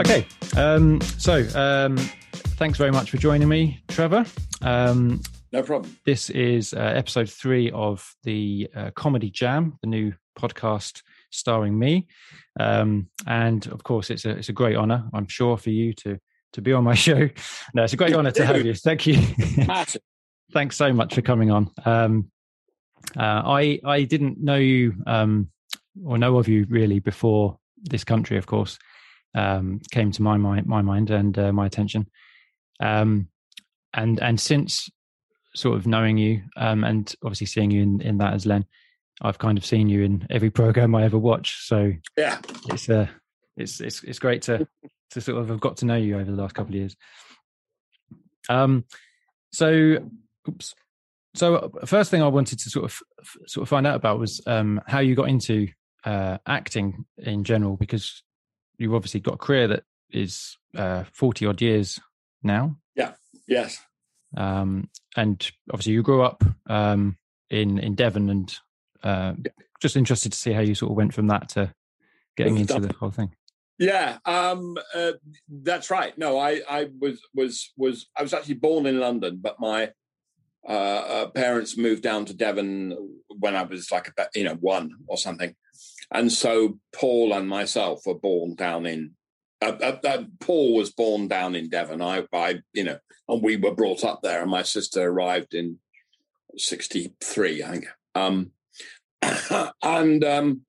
Okay, 0.00 0.26
um, 0.56 0.98
so 1.18 1.46
um, 1.54 1.94
thanks 2.56 2.78
very 2.78 2.90
much 2.90 3.10
for 3.10 3.18
joining 3.18 3.50
me, 3.50 3.82
Trevor. 3.88 4.24
Um, 4.62 5.20
no 5.52 5.62
problem. 5.62 5.94
This 6.06 6.30
is 6.30 6.72
uh, 6.72 6.78
episode 6.78 7.28
three 7.28 7.70
of 7.72 8.16
the 8.22 8.70
uh, 8.74 8.92
Comedy 8.96 9.28
Jam, 9.28 9.76
the 9.82 9.88
new 9.88 10.14
podcast 10.38 11.02
starring 11.28 11.78
me. 11.78 12.06
Um, 12.58 13.08
and 13.26 13.66
of 13.66 13.84
course, 13.84 14.08
it's 14.08 14.24
a 14.24 14.30
it's 14.30 14.48
a 14.48 14.54
great 14.54 14.74
honour, 14.74 15.06
I'm 15.12 15.28
sure, 15.28 15.58
for 15.58 15.68
you 15.68 15.92
to 15.92 16.18
to 16.54 16.62
be 16.62 16.72
on 16.72 16.82
my 16.82 16.94
show. 17.06 17.28
No, 17.74 17.84
it's 17.84 17.92
a 17.92 17.98
great 17.98 18.14
honour 18.14 18.30
to 18.30 18.46
have 18.46 18.64
you. 18.64 18.72
Thank 18.72 19.06
you. 19.06 19.18
Thanks 20.54 20.76
so 20.76 20.94
much 20.94 21.14
for 21.14 21.20
coming 21.20 21.50
on. 21.50 21.70
Um, 21.84 22.30
uh, 23.18 23.42
I 23.44 23.80
I 23.84 24.04
didn't 24.04 24.42
know 24.42 24.56
you 24.56 24.94
um, 25.06 25.50
or 26.02 26.16
know 26.16 26.38
of 26.38 26.48
you 26.48 26.64
really 26.70 27.00
before 27.00 27.58
this 27.82 28.02
country, 28.02 28.38
of 28.38 28.46
course, 28.46 28.78
um, 29.34 29.80
came 29.90 30.10
to 30.12 30.22
my 30.22 30.36
my, 30.36 30.62
my 30.62 30.82
mind 30.82 31.10
and 31.10 31.38
uh, 31.38 31.52
my 31.52 31.66
attention. 31.66 32.06
Um, 32.80 33.28
and 33.92 34.20
and 34.20 34.40
since 34.40 34.88
sort 35.54 35.76
of 35.76 35.86
knowing 35.86 36.16
you 36.16 36.42
um, 36.56 36.84
and 36.84 37.12
obviously 37.24 37.46
seeing 37.46 37.70
you 37.70 37.82
in, 37.82 38.00
in 38.00 38.18
that 38.18 38.34
as 38.34 38.46
Len, 38.46 38.64
I've 39.20 39.38
kind 39.38 39.58
of 39.58 39.64
seen 39.64 39.88
you 39.88 40.02
in 40.02 40.26
every 40.30 40.50
program 40.60 40.94
I 40.94 41.04
ever 41.04 41.18
watch. 41.18 41.66
So 41.66 41.92
yeah, 42.16 42.38
it's 42.68 42.88
uh, 42.88 43.08
it's 43.56 43.80
it's 43.80 44.02
it's 44.04 44.18
great 44.18 44.42
to 44.42 44.66
to 45.10 45.20
sort 45.20 45.38
of 45.38 45.48
have 45.48 45.60
got 45.60 45.78
to 45.78 45.86
know 45.86 45.96
you 45.96 46.16
over 46.18 46.30
the 46.30 46.40
last 46.40 46.54
couple 46.54 46.74
of 46.74 46.78
years. 46.78 46.96
Um, 48.48 48.84
so, 49.52 49.98
oops. 50.48 50.74
So 51.34 51.56
uh, 51.56 51.86
first 51.86 52.10
thing 52.10 52.22
I 52.22 52.28
wanted 52.28 52.58
to 52.60 52.70
sort 52.70 52.86
of 52.86 52.98
sort 53.46 53.62
of 53.62 53.68
find 53.68 53.86
out 53.86 53.94
about 53.94 54.18
was 54.18 54.40
um, 54.46 54.80
how 54.86 55.00
you 55.00 55.14
got 55.14 55.28
into 55.28 55.68
uh, 56.04 56.38
acting 56.46 57.04
in 57.18 57.44
general, 57.44 57.76
because 57.76 58.22
you've 58.80 58.94
obviously 58.94 59.20
got 59.20 59.34
a 59.34 59.38
career 59.38 59.68
that 59.68 59.84
is 60.10 60.56
uh, 60.76 61.04
forty 61.12 61.46
odd 61.46 61.60
years 61.60 62.00
now. 62.42 62.76
Yeah. 62.96 63.12
Yes. 63.46 63.78
Um, 64.36 64.88
and 65.16 65.50
obviously 65.70 65.92
you 65.92 66.02
grew 66.02 66.22
up 66.22 66.42
um, 66.66 67.16
in 67.50 67.78
in 67.78 67.94
Devon, 67.94 68.30
and 68.30 68.58
uh, 69.02 69.34
yeah. 69.44 69.52
just 69.80 69.96
interested 69.96 70.32
to 70.32 70.38
see 70.38 70.52
how 70.52 70.60
you 70.60 70.74
sort 70.74 70.92
of 70.92 70.96
went 70.96 71.14
from 71.14 71.26
that 71.28 71.48
to 71.50 71.74
getting 72.36 72.58
into 72.58 72.78
the 72.78 72.94
whole 72.94 73.10
thing. 73.10 73.34
Yeah, 73.78 74.18
um, 74.26 74.76
uh, 74.94 75.12
that's 75.48 75.90
right. 75.90 76.16
No, 76.18 76.38
I, 76.38 76.60
I 76.68 76.88
was 77.00 77.20
was 77.34 77.72
was 77.76 78.06
I 78.16 78.22
was 78.22 78.34
actually 78.34 78.54
born 78.54 78.86
in 78.86 79.00
London, 79.00 79.38
but 79.42 79.58
my 79.58 79.90
uh, 80.68 80.72
uh, 80.72 81.26
parents 81.30 81.78
moved 81.78 82.02
down 82.02 82.26
to 82.26 82.34
Devon 82.34 82.94
when 83.28 83.56
I 83.56 83.62
was 83.62 83.90
like 83.90 84.06
about 84.06 84.28
you 84.34 84.44
know 84.44 84.56
one 84.56 84.90
or 85.06 85.16
something, 85.16 85.54
and 86.12 86.32
so 86.32 86.78
Paul 86.94 87.32
and 87.32 87.48
myself 87.48 88.02
were 88.06 88.18
born 88.18 88.54
down 88.54 88.86
in 88.86 89.14
uh, 89.62 89.76
uh, 89.82 89.98
uh, 90.08 90.24
Paul 90.40 90.74
was 90.74 90.90
born 90.90 91.28
down 91.28 91.54
in 91.54 91.68
Devon. 91.68 92.00
I, 92.00 92.24
I, 92.32 92.60
you 92.72 92.84
know, 92.84 92.98
and 93.28 93.42
we 93.42 93.56
were 93.56 93.74
brought 93.74 94.04
up 94.04 94.20
there. 94.22 94.40
And 94.42 94.50
my 94.50 94.62
sister 94.62 95.02
arrived 95.02 95.54
in 95.54 95.78
'63, 96.56 97.62
I 97.62 97.70
think. 97.70 97.86
Um, 98.14 98.52
and 99.82 100.24
um, 100.24 100.62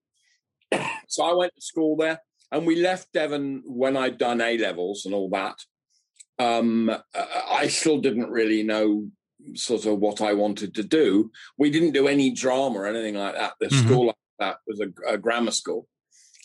so 1.08 1.23
I 1.23 1.34
went 1.34 1.56
to 1.56 1.62
school 1.62 1.95
there, 1.95 2.22
and 2.52 2.67
we 2.67 2.81
left 2.81 3.14
Devon 3.14 3.64
when 3.66 3.95
I'd 3.95 4.17
done 4.17 4.42
A 4.42 4.58
levels 4.58 5.06
and 5.06 5.14
all 5.14 5.30
that. 5.30 5.56
Um, 6.38 6.89
uh, 6.89 7.25
I 7.50 7.67
still 7.67 8.00
didn't 8.00 8.30
really 8.30 8.64
know 8.64 9.09
sort 9.56 9.86
of 9.86 10.00
what 10.00 10.22
I 10.22 10.34
wanted 10.34 10.75
to 10.75 10.84
do. 10.84 11.31
We 11.58 11.69
didn't 11.69 11.92
do 11.92 12.08
any 12.08 12.31
drama 12.31 12.80
or 12.80 12.88
anything 12.88 13.16
like 13.16 13.36
that. 13.36 13.42
At 13.42 13.53
the 13.59 13.67
mm-hmm. 13.67 13.88
school 13.88 14.16
that 14.42 14.58
was 14.67 14.81
a, 14.81 14.89
a 15.08 15.17
grammar 15.17 15.52
school 15.52 15.88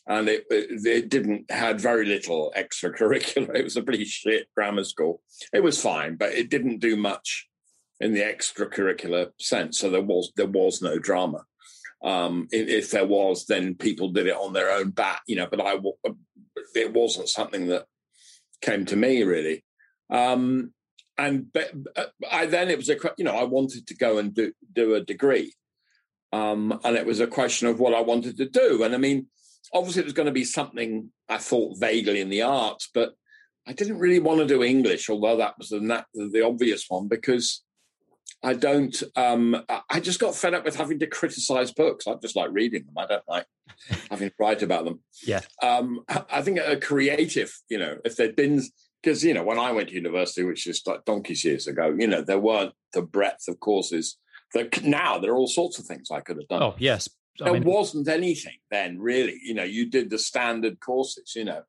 and 0.06 0.28
it, 0.28 0.44
it, 0.50 1.08
didn't 1.08 1.50
had 1.50 1.80
very 1.80 2.06
little 2.06 2.52
extracurricular. 2.56 3.50
It 3.56 3.64
was 3.64 3.76
a 3.76 3.82
pretty 3.82 4.04
shit 4.04 4.46
grammar 4.54 4.84
school. 4.84 5.20
It 5.52 5.62
was 5.62 5.80
fine, 5.80 6.16
but 6.16 6.32
it 6.32 6.48
didn't 6.48 6.78
do 6.78 6.96
much 6.96 7.48
in 8.00 8.12
the 8.12 8.20
extracurricular 8.20 9.30
sense. 9.40 9.78
So 9.78 9.90
there 9.90 10.02
was 10.02 10.32
there 10.36 10.46
was 10.46 10.80
no 10.80 10.98
drama. 10.98 11.44
Um, 12.04 12.46
if, 12.52 12.90
there 12.90 13.06
was, 13.06 13.46
then 13.46 13.74
people 13.74 14.10
did 14.10 14.26
it 14.26 14.36
on 14.36 14.52
their 14.52 14.70
own 14.70 14.90
bat, 14.90 15.20
you 15.26 15.34
know. 15.34 15.48
But 15.50 15.60
I 15.60 15.76
it 16.74 16.92
wasn't 16.92 17.28
something 17.28 17.66
that 17.68 17.86
came 18.60 18.84
to 18.86 18.96
me 18.96 19.22
really. 19.24 19.64
Um, 20.10 20.72
and 21.18 21.52
but, 21.52 21.72
I 22.30 22.46
then 22.46 22.68
it 22.68 22.76
was 22.76 22.90
a 22.90 22.96
you 23.18 23.24
know 23.24 23.34
I 23.34 23.44
wanted 23.44 23.88
to 23.88 23.96
go 23.96 24.18
and 24.18 24.32
do 24.32 24.52
do 24.72 24.94
a 24.94 25.00
degree, 25.00 25.54
um, 26.36 26.80
and 26.84 26.96
it 26.96 27.06
was 27.06 27.20
a 27.20 27.26
question 27.26 27.68
of 27.68 27.80
what 27.80 27.94
I 27.94 28.00
wanted 28.00 28.36
to 28.38 28.48
do. 28.48 28.82
And 28.82 28.94
I 28.94 28.98
mean 28.98 29.26
obviously 29.72 30.00
it 30.00 30.06
was 30.06 30.14
going 30.14 30.26
to 30.26 30.32
be 30.32 30.44
something 30.44 31.10
I 31.28 31.38
thought 31.38 31.78
vaguely 31.78 32.20
in 32.20 32.28
the 32.28 32.42
arts, 32.42 32.88
but 32.92 33.14
I 33.66 33.72
didn't 33.72 33.98
really 33.98 34.20
want 34.20 34.40
to 34.40 34.46
do 34.46 34.62
English, 34.62 35.10
although 35.10 35.36
that 35.38 35.58
was 35.58 35.70
the, 35.70 36.04
the 36.14 36.44
obvious 36.44 36.86
one 36.88 37.08
because 37.08 37.62
I 38.42 38.54
don't. 38.54 39.02
Um, 39.16 39.64
I 39.90 39.98
just 39.98 40.20
got 40.20 40.34
fed 40.34 40.54
up 40.54 40.64
with 40.64 40.76
having 40.76 40.98
to 41.00 41.06
criticize 41.06 41.72
books. 41.72 42.06
I 42.06 42.14
just 42.20 42.36
like 42.36 42.50
reading 42.52 42.84
them. 42.84 42.94
I 42.96 43.06
don't 43.06 43.28
like 43.28 43.46
having 44.10 44.28
to 44.28 44.34
write 44.38 44.62
about 44.62 44.84
them. 44.84 45.00
Yeah. 45.26 45.40
Um, 45.62 46.02
I 46.08 46.42
think 46.42 46.58
a 46.58 46.76
creative, 46.76 47.52
you 47.68 47.78
know, 47.78 47.96
if 48.04 48.16
there'd 48.16 48.36
been 48.36 48.62
because 49.02 49.24
you 49.24 49.34
know 49.34 49.42
when 49.42 49.58
I 49.58 49.72
went 49.72 49.88
to 49.88 49.94
university, 49.94 50.44
which 50.44 50.66
is 50.66 50.82
like 50.86 51.04
donkeys 51.04 51.44
years 51.44 51.66
ago, 51.66 51.94
you 51.98 52.06
know, 52.06 52.22
there 52.22 52.38
weren't 52.38 52.74
the 52.92 53.02
breadth 53.02 53.48
of 53.48 53.58
courses. 53.58 54.18
That 54.56 54.82
now 54.82 55.18
there 55.18 55.32
are 55.32 55.36
all 55.36 55.46
sorts 55.46 55.78
of 55.78 55.84
things 55.84 56.10
I 56.10 56.20
could 56.20 56.38
have 56.38 56.48
done. 56.48 56.62
Oh 56.62 56.74
yes, 56.78 57.08
there 57.38 57.52
mean, 57.52 57.64
wasn't 57.64 58.08
anything 58.08 58.56
then, 58.70 58.98
really. 58.98 59.38
You 59.42 59.54
know, 59.54 59.64
you 59.64 59.90
did 59.90 60.10
the 60.10 60.18
standard 60.18 60.80
courses, 60.80 61.34
you 61.36 61.44
know. 61.44 61.62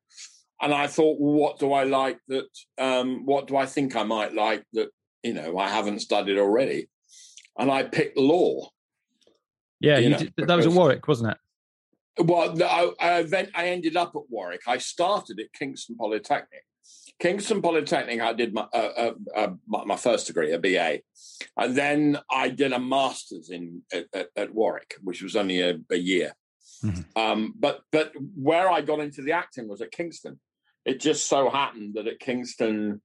And 0.61 0.73
I 0.73 0.87
thought, 0.87 1.19
well, 1.19 1.33
what 1.33 1.59
do 1.59 1.73
I 1.73 1.83
like 1.83 2.19
that, 2.29 2.49
um, 2.79 3.25
what 3.25 3.47
do 3.47 3.57
I 3.57 3.65
think 3.65 3.95
I 3.95 4.03
might 4.03 4.33
like 4.33 4.63
that, 4.73 4.89
you 5.21 5.33
know, 5.33 5.57
I 5.57 5.69
haven't 5.69 5.99
studied 5.99 6.39
already? 6.39 6.89
And 7.59 7.69
I 7.69 7.83
picked 7.83 8.17
law. 8.17 8.69
Yeah, 9.79 9.99
you 9.99 10.09
know, 10.09 10.17
did, 10.17 10.33
that 10.37 10.55
was 10.55 10.65
at 10.65 10.71
Warwick, 10.71 11.07
wasn't 11.07 11.31
it? 11.33 12.25
Well, 12.25 12.59
I, 12.63 12.91
I, 12.99 13.47
I 13.53 13.67
ended 13.67 13.95
up 13.95 14.13
at 14.15 14.23
Warwick. 14.29 14.61
I 14.67 14.79
started 14.79 15.39
at 15.39 15.53
Kingston 15.53 15.95
Polytechnic 15.95 16.63
Kingston 17.19 17.61
Polytechnic, 17.61 18.22
I 18.22 18.33
did 18.33 18.53
my, 18.53 18.67
uh, 18.73 19.11
uh, 19.35 19.35
uh, 19.35 19.53
my 19.66 19.95
first 19.95 20.28
degree, 20.28 20.51
a 20.53 20.59
BA, 20.59 21.00
and 21.57 21.75
then 21.75 22.19
I 22.29 22.50
did 22.50 22.73
a 22.73 22.79
master's 22.79 23.50
in 23.50 23.81
at, 23.91 24.29
at 24.35 24.53
Warwick, 24.53 24.95
which 25.01 25.23
was 25.23 25.35
only 25.35 25.61
a, 25.61 25.79
a 25.89 25.95
year. 25.95 26.33
Mm-hmm. 26.83 27.19
Um, 27.19 27.53
but 27.57 27.81
but 27.91 28.13
where 28.35 28.69
I 28.69 28.81
got 28.81 29.00
into 29.00 29.23
the 29.23 29.31
acting 29.31 29.67
was 29.67 29.81
at 29.81 29.91
Kingston. 29.91 30.39
It 30.85 31.00
just 31.00 31.28
so 31.28 31.50
happened 31.50 31.95
that 31.95 32.07
at 32.07 32.19
Kingston, 32.19 33.01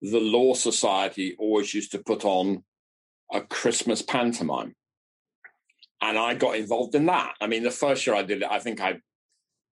the 0.00 0.20
Law 0.20 0.54
Society 0.54 1.34
always 1.38 1.74
used 1.74 1.92
to 1.92 1.98
put 1.98 2.24
on 2.24 2.62
a 3.32 3.40
Christmas 3.40 4.02
pantomime, 4.02 4.76
and 6.00 6.16
I 6.16 6.34
got 6.34 6.56
involved 6.56 6.94
in 6.94 7.06
that. 7.06 7.34
I 7.40 7.48
mean, 7.48 7.64
the 7.64 7.72
first 7.72 8.06
year 8.06 8.14
I 8.14 8.22
did 8.22 8.42
it, 8.42 8.48
I 8.48 8.60
think 8.60 8.80
I 8.80 9.00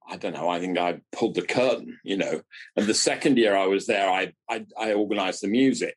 I 0.08 0.16
don't 0.16 0.34
know. 0.34 0.48
I 0.48 0.60
think 0.60 0.78
I 0.78 1.00
pulled 1.12 1.34
the 1.34 1.42
curtain, 1.42 1.98
you 2.04 2.16
know. 2.16 2.40
And 2.76 2.86
the 2.86 2.94
second 2.94 3.38
year 3.38 3.56
I 3.56 3.66
was 3.66 3.86
there, 3.86 4.08
I 4.08 4.32
I, 4.48 4.64
I 4.78 4.94
organised 4.94 5.42
the 5.42 5.48
music. 5.48 5.96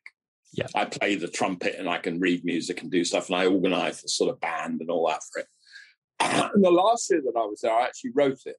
Yeah, 0.52 0.66
I 0.74 0.84
play 0.84 1.14
the 1.14 1.28
trumpet 1.28 1.76
and 1.78 1.88
I 1.88 1.98
can 1.98 2.18
read 2.18 2.44
music 2.44 2.82
and 2.82 2.90
do 2.90 3.04
stuff, 3.04 3.28
and 3.28 3.36
I 3.36 3.46
organised 3.46 4.02
the 4.02 4.08
sort 4.08 4.30
of 4.30 4.40
band 4.40 4.80
and 4.80 4.90
all 4.90 5.08
that 5.08 5.22
for 5.32 5.40
it. 5.40 5.46
And 6.54 6.64
the 6.64 6.70
last 6.70 7.08
year 7.10 7.22
that 7.24 7.38
I 7.38 7.44
was 7.44 7.60
there, 7.62 7.72
I 7.72 7.84
actually 7.84 8.10
wrote 8.14 8.40
it. 8.44 8.56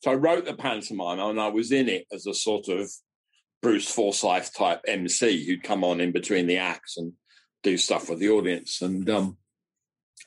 So 0.00 0.10
I 0.10 0.14
wrote 0.14 0.46
the 0.46 0.54
pantomime, 0.54 1.18
and 1.18 1.40
I 1.40 1.48
was 1.48 1.70
in 1.70 1.88
it 1.88 2.06
as 2.12 2.26
a 2.26 2.34
sort 2.34 2.68
of 2.68 2.90
Bruce 3.60 3.90
Forsyth 3.90 4.54
type 4.54 4.80
MC 4.86 5.44
who'd 5.44 5.62
come 5.62 5.84
on 5.84 6.00
in 6.00 6.12
between 6.12 6.46
the 6.46 6.58
acts 6.58 6.96
and 6.96 7.12
do 7.62 7.76
stuff 7.76 8.08
with 8.08 8.20
the 8.20 8.30
audience. 8.30 8.80
And 8.80 9.08
um, 9.10 9.36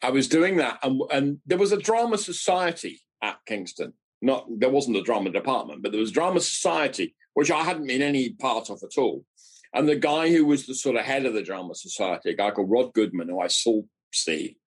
I 0.03 0.11
was 0.11 0.27
doing 0.27 0.57
that, 0.57 0.79
and, 0.83 1.01
and 1.11 1.39
there 1.45 1.57
was 1.57 1.71
a 1.71 1.77
drama 1.77 2.17
society 2.17 3.01
at 3.23 3.39
Kingston 3.45 3.93
not 4.21 4.45
there 4.59 4.69
wasn't 4.69 4.97
a 4.97 5.03
drama 5.03 5.31
department, 5.31 5.81
but 5.81 5.91
there 5.91 6.01
was 6.01 6.11
drama 6.11 6.39
society, 6.39 7.15
which 7.33 7.51
I 7.51 7.63
hadn't 7.63 7.87
been 7.87 8.01
any 8.01 8.31
part 8.31 8.69
of 8.69 8.81
at 8.83 8.97
all. 8.97 9.25
And 9.73 9.87
the 9.87 9.95
guy 9.95 10.29
who 10.29 10.45
was 10.45 10.65
the 10.65 10.75
sort 10.75 10.97
of 10.97 11.05
head 11.05 11.25
of 11.25 11.33
the 11.33 11.43
drama 11.43 11.75
society, 11.75 12.31
a 12.31 12.35
guy 12.35 12.51
called 12.51 12.69
Rod 12.69 12.93
Goodman, 12.93 13.29
who 13.29 13.39
I 13.39 13.47
saw 13.47 13.81
see, 14.13 14.57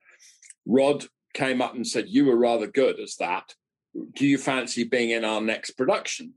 Rod 0.66 1.04
came 1.34 1.60
up 1.60 1.74
and 1.74 1.86
said, 1.86 2.08
"You 2.08 2.24
were 2.24 2.36
rather 2.36 2.66
good 2.66 2.98
as 2.98 3.16
that. 3.16 3.54
Do 4.14 4.26
you 4.26 4.38
fancy 4.38 4.84
being 4.84 5.10
in 5.10 5.24
our 5.24 5.40
next 5.40 5.72
production?" 5.72 6.34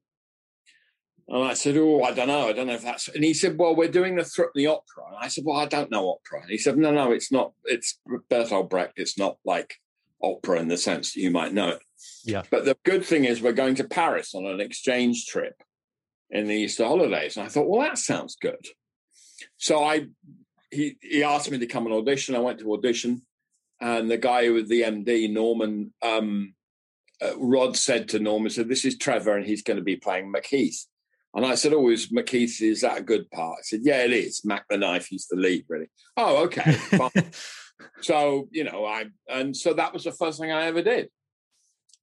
And 1.30 1.44
I 1.44 1.54
said, 1.54 1.76
"Oh, 1.78 2.04
I 2.04 2.12
don't 2.12 2.28
know. 2.28 2.48
I 2.48 2.54
don't 2.54 2.68
know 2.68 2.74
if 2.74 2.84
that's." 2.84 3.08
And 3.08 3.24
he 3.24 3.34
said, 3.34 3.58
"Well, 3.58 3.76
we're 3.76 3.88
doing 3.90 4.16
the 4.16 4.24
th- 4.24 4.50
the 4.54 4.68
opera." 4.68 5.08
And 5.08 5.18
I 5.20 5.28
said, 5.28 5.44
"Well, 5.46 5.58
I 5.58 5.66
don't 5.66 5.92
know 5.92 6.10
opera." 6.10 6.42
And 6.42 6.52
he 6.52 6.58
said, 6.58 6.78
"No, 6.78 6.92
no, 6.92 7.12
it's 7.12 7.32
not. 7.32 7.54
It's 7.66 8.00
Bertolt 8.30 8.70
Brecht. 8.70 8.94
It's 8.98 9.18
not 9.18 9.38
like 9.46 9.76
opera 10.22 10.60
in 10.60 10.68
the 10.68 10.78
sense 10.78 11.14
that 11.14 11.22
you 11.22 11.32
might 11.32 11.54
know 11.54 11.70
it." 11.70 11.82
Yeah. 12.24 12.44
But 12.50 12.66
the 12.66 12.78
good 12.84 13.06
thing 13.06 13.26
is 13.26 13.42
we're 13.42 13.54
going 13.54 13.76
to 13.76 13.84
Paris 13.84 14.36
on 14.36 14.46
an 14.46 14.60
exchange 14.60 15.26
trip 15.26 15.62
in 16.30 16.48
the 16.48 16.56
Easter 16.56 16.86
holidays. 16.86 17.38
And 17.38 17.46
I 17.46 17.50
thought, 17.50 17.68
well, 17.68 17.82
that 17.82 17.98
sounds 17.98 18.36
good. 18.40 18.66
So 19.58 19.84
I 19.84 20.08
he 20.72 20.98
he 21.02 21.24
asked 21.24 21.50
me 21.50 21.60
to 21.60 21.68
come 21.68 21.86
and 21.86 21.96
audition. 21.96 22.36
I 22.36 22.40
went 22.40 22.60
to 22.60 22.74
audition, 22.74 23.22
and 23.80 24.10
the 24.10 24.18
guy 24.18 24.50
with 24.50 24.68
the 24.68 24.82
MD, 24.82 25.32
Norman, 25.32 25.94
um, 26.02 26.54
uh, 27.22 27.38
Rod 27.38 27.78
said 27.78 28.10
to 28.10 28.20
Norman, 28.20 28.50
said, 28.50 28.68
This 28.68 28.84
is 28.84 28.98
Trevor, 28.98 29.38
and 29.38 29.46
he's 29.46 29.64
going 29.64 29.78
to 29.78 29.84
be 29.84 29.96
playing 29.96 30.32
Macheath. 30.32 30.86
And 31.34 31.46
I 31.46 31.56
said, 31.56 31.74
"Oh, 31.74 31.90
is 31.90 32.08
McKeith? 32.08 32.62
Is 32.62 32.82
that 32.82 32.98
a 32.98 33.04
good 33.04 33.30
part?" 33.30 33.60
I 33.60 33.62
said, 33.62 33.82
"Yeah, 33.84 34.04
it 34.04 34.12
is." 34.12 34.44
Mac 34.44 34.66
the 34.70 34.78
Knife, 34.78 35.08
he's 35.08 35.28
the 35.28 35.36
lead, 35.36 35.66
really. 35.70 35.88
Oh, 36.16 36.46
okay. 36.46 36.78
so 38.02 38.48
you 38.52 38.64
know, 38.64 38.86
I 38.86 39.06
and 39.28 39.56
so 39.56 39.74
that 39.74 39.94
was 39.94 40.04
the 40.04 40.12
first 40.12 40.40
thing 40.40 40.52
I 40.52 40.66
ever 40.66 40.82
did, 40.82 41.10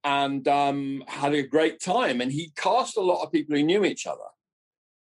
and 0.02 0.46
um, 0.48 1.04
had 1.06 1.34
a 1.34 1.42
great 1.42 1.80
time. 1.80 2.20
And 2.20 2.32
he 2.32 2.52
cast 2.56 2.96
a 2.96 3.02
lot 3.02 3.22
of 3.22 3.32
people 3.32 3.56
who 3.56 3.62
knew 3.62 3.84
each 3.84 4.06
other. 4.06 4.20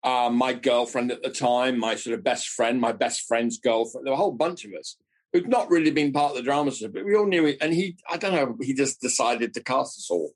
Um, 0.04 0.36
my 0.36 0.52
girlfriend 0.52 1.12
at 1.12 1.22
the 1.22 1.30
time, 1.30 1.78
my 1.78 1.94
sort 1.94 2.18
of 2.18 2.24
best 2.24 2.48
friend, 2.48 2.80
my 2.80 2.92
best 2.92 3.22
friend's 3.22 3.58
girlfriend. 3.58 4.06
There 4.06 4.12
were 4.12 4.18
a 4.18 4.20
whole 4.20 4.32
bunch 4.32 4.64
of 4.64 4.72
us 4.72 4.96
who'd 5.32 5.48
not 5.48 5.70
really 5.70 5.90
been 5.90 6.12
part 6.12 6.32
of 6.32 6.36
the 6.36 6.42
drama, 6.42 6.72
but 6.92 7.04
we 7.04 7.16
all 7.16 7.26
knew 7.26 7.46
it. 7.46 7.58
And 7.60 7.72
he, 7.72 7.96
I 8.08 8.16
don't 8.16 8.34
know, 8.34 8.56
he 8.60 8.74
just 8.74 9.00
decided 9.00 9.54
to 9.54 9.62
cast 9.62 9.98
us 9.98 10.08
all 10.10 10.32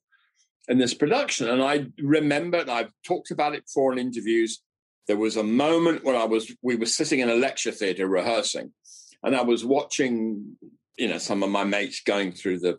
in 0.68 0.78
this 0.78 0.94
production. 0.94 1.48
And 1.48 1.62
I 1.62 1.86
remember, 1.98 2.58
and 2.58 2.70
I've 2.70 2.92
talked 3.04 3.30
about 3.30 3.54
it 3.54 3.66
before 3.66 3.92
in 3.92 3.98
interviews, 3.98 4.62
there 5.06 5.16
was 5.16 5.36
a 5.36 5.42
moment 5.42 6.02
when 6.02 6.16
I 6.16 6.24
was, 6.24 6.50
we 6.62 6.76
were 6.76 6.86
sitting 6.86 7.20
in 7.20 7.28
a 7.28 7.34
lecture 7.34 7.70
theatre 7.70 8.08
rehearsing, 8.08 8.72
and 9.22 9.34
I 9.34 9.42
was 9.42 9.64
watching, 9.64 10.56
you 10.96 11.08
know, 11.08 11.18
some 11.18 11.42
of 11.42 11.50
my 11.50 11.64
mates 11.64 12.02
going 12.04 12.32
through 12.32 12.60
the, 12.60 12.78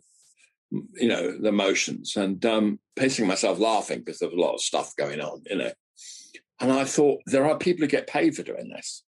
you 0.71 1.07
know, 1.07 1.37
the 1.37 1.51
motions 1.51 2.15
and 2.15 2.43
um, 2.45 2.79
pacing 2.95 3.27
myself 3.27 3.59
laughing 3.59 3.99
because 3.99 4.19
there 4.19 4.29
was 4.29 4.37
a 4.37 4.41
lot 4.41 4.53
of 4.53 4.61
stuff 4.61 4.95
going 4.95 5.21
on, 5.21 5.41
you 5.49 5.57
know. 5.57 5.71
And 6.59 6.71
I 6.71 6.85
thought, 6.85 7.21
there 7.25 7.45
are 7.45 7.57
people 7.57 7.81
who 7.81 7.87
get 7.87 8.07
paid 8.07 8.35
for 8.35 8.43
doing 8.43 8.69
this. 8.69 9.03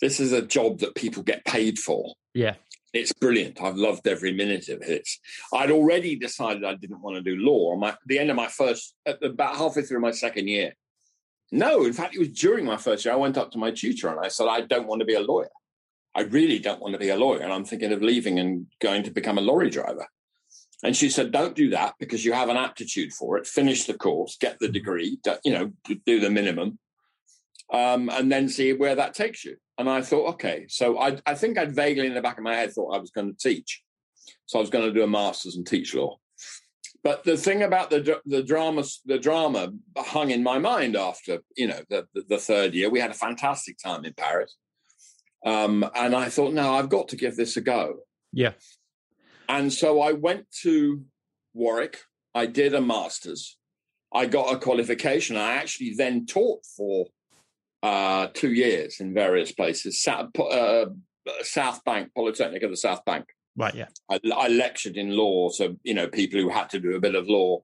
This 0.00 0.20
is 0.20 0.32
a 0.32 0.42
job 0.42 0.78
that 0.78 0.94
people 0.94 1.22
get 1.22 1.44
paid 1.44 1.78
for. 1.78 2.14
Yeah. 2.34 2.54
It's 2.94 3.12
brilliant. 3.12 3.60
I've 3.60 3.76
loved 3.76 4.06
every 4.06 4.32
minute 4.32 4.68
of 4.68 4.80
it. 4.82 5.06
I'd 5.52 5.70
already 5.70 6.16
decided 6.16 6.64
I 6.64 6.74
didn't 6.74 7.02
want 7.02 7.16
to 7.16 7.22
do 7.22 7.36
law. 7.36 7.76
My, 7.76 7.94
the 8.06 8.18
end 8.18 8.30
of 8.30 8.36
my 8.36 8.46
first, 8.46 8.94
about 9.06 9.56
halfway 9.56 9.82
through 9.82 10.00
my 10.00 10.12
second 10.12 10.48
year. 10.48 10.72
No, 11.52 11.84
in 11.84 11.92
fact, 11.92 12.14
it 12.14 12.18
was 12.18 12.30
during 12.30 12.64
my 12.64 12.76
first 12.76 13.04
year. 13.04 13.12
I 13.12 13.18
went 13.18 13.36
up 13.36 13.50
to 13.52 13.58
my 13.58 13.70
tutor 13.70 14.08
and 14.08 14.20
I 14.20 14.28
said, 14.28 14.48
I 14.48 14.62
don't 14.62 14.86
want 14.86 15.00
to 15.00 15.06
be 15.06 15.14
a 15.14 15.20
lawyer. 15.20 15.48
I 16.18 16.22
really 16.22 16.58
don't 16.58 16.80
want 16.80 16.94
to 16.94 16.98
be 16.98 17.10
a 17.10 17.16
lawyer. 17.16 17.42
And 17.42 17.52
I'm 17.52 17.64
thinking 17.64 17.92
of 17.92 18.02
leaving 18.02 18.40
and 18.40 18.66
going 18.80 19.04
to 19.04 19.12
become 19.12 19.38
a 19.38 19.40
lorry 19.40 19.70
driver. 19.70 20.08
And 20.82 20.96
she 20.96 21.10
said, 21.10 21.30
don't 21.30 21.54
do 21.54 21.70
that 21.70 21.94
because 22.00 22.24
you 22.24 22.32
have 22.32 22.48
an 22.48 22.56
aptitude 22.56 23.12
for 23.12 23.38
it. 23.38 23.46
Finish 23.46 23.84
the 23.84 23.94
course, 23.94 24.36
get 24.36 24.58
the 24.58 24.68
degree, 24.68 25.18
you 25.44 25.52
know, 25.52 25.72
do 26.04 26.18
the 26.18 26.28
minimum, 26.28 26.80
um, 27.72 28.08
and 28.08 28.32
then 28.32 28.48
see 28.48 28.72
where 28.72 28.96
that 28.96 29.14
takes 29.14 29.44
you. 29.44 29.56
And 29.78 29.88
I 29.88 30.02
thought, 30.02 30.34
okay. 30.34 30.66
So 30.68 30.98
I, 30.98 31.18
I 31.24 31.34
think 31.34 31.56
I'd 31.56 31.74
vaguely 31.74 32.08
in 32.08 32.14
the 32.14 32.20
back 32.20 32.38
of 32.38 32.42
my 32.44 32.56
head 32.56 32.72
thought 32.72 32.96
I 32.96 32.98
was 32.98 33.12
going 33.12 33.32
to 33.32 33.38
teach. 33.38 33.82
So 34.46 34.58
I 34.58 34.60
was 34.60 34.70
going 34.70 34.86
to 34.86 34.92
do 34.92 35.04
a 35.04 35.06
master's 35.06 35.54
and 35.54 35.64
teach 35.64 35.94
law. 35.94 36.18
But 37.04 37.22
the 37.22 37.36
thing 37.36 37.62
about 37.62 37.90
the 37.90 38.20
the 38.26 38.42
drama 38.42 38.82
the 39.06 39.20
drama 39.20 39.72
hung 39.96 40.30
in 40.30 40.42
my 40.42 40.58
mind 40.58 40.96
after 40.96 41.38
you 41.56 41.68
know 41.68 41.80
the, 41.88 42.08
the, 42.12 42.24
the 42.28 42.38
third 42.38 42.74
year. 42.74 42.90
We 42.90 42.98
had 42.98 43.12
a 43.12 43.14
fantastic 43.14 43.78
time 43.78 44.04
in 44.04 44.14
Paris, 44.14 44.56
um, 45.44 45.88
and 45.94 46.14
I 46.14 46.28
thought, 46.28 46.52
no, 46.52 46.74
I've 46.74 46.88
got 46.88 47.08
to 47.08 47.16
give 47.16 47.36
this 47.36 47.56
a 47.56 47.60
go. 47.60 48.00
Yeah. 48.32 48.52
And 49.48 49.72
so 49.72 50.00
I 50.00 50.12
went 50.12 50.46
to 50.62 51.04
Warwick. 51.54 52.00
I 52.34 52.46
did 52.46 52.74
a 52.74 52.80
master's. 52.80 53.56
I 54.12 54.26
got 54.26 54.54
a 54.54 54.58
qualification. 54.58 55.36
I 55.36 55.54
actually 55.54 55.94
then 55.94 56.26
taught 56.26 56.64
for 56.76 57.06
uh, 57.82 58.28
two 58.34 58.52
years 58.52 59.00
in 59.00 59.14
various 59.14 59.52
places. 59.52 60.02
South, 60.02 60.30
uh, 60.38 60.86
South 61.42 61.84
Bank 61.84 62.10
Polytechnic 62.14 62.62
of 62.62 62.70
the 62.70 62.76
South 62.76 63.04
Bank. 63.04 63.26
Right. 63.56 63.74
Yeah. 63.74 63.88
I, 64.10 64.20
I, 64.34 64.48
lectured 64.48 64.96
in 64.96 65.16
law, 65.16 65.50
so 65.50 65.76
you 65.82 65.92
know 65.92 66.06
people 66.06 66.40
who 66.40 66.48
had 66.48 66.70
to 66.70 66.78
do 66.78 66.94
a 66.94 67.00
bit 67.00 67.16
of 67.16 67.28
law 67.28 67.62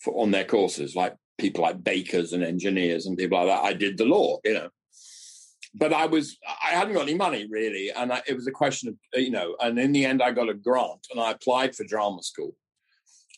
for, 0.00 0.20
on 0.20 0.32
their 0.32 0.44
courses, 0.44 0.96
like 0.96 1.14
people 1.38 1.62
like 1.62 1.84
bakers 1.84 2.32
and 2.32 2.42
engineers 2.42 3.06
and 3.06 3.16
people 3.16 3.38
like 3.38 3.46
that. 3.46 3.64
I 3.64 3.72
did 3.72 3.96
the 3.96 4.06
law, 4.06 4.38
you 4.44 4.54
know. 4.54 4.70
But 5.74 5.92
I 5.92 6.06
was 6.06 6.36
I 6.46 6.70
hadn't 6.70 6.94
got 6.94 7.02
any 7.02 7.14
money 7.14 7.46
really, 7.48 7.90
and 7.90 8.12
I, 8.12 8.22
it 8.26 8.34
was 8.34 8.46
a 8.46 8.52
question 8.52 8.88
of 8.88 9.20
you 9.20 9.30
know. 9.30 9.56
And 9.60 9.78
in 9.78 9.92
the 9.92 10.04
end, 10.04 10.22
I 10.22 10.32
got 10.32 10.48
a 10.48 10.54
grant, 10.54 11.06
and 11.10 11.20
I 11.20 11.30
applied 11.30 11.76
for 11.76 11.84
drama 11.84 12.22
school. 12.22 12.56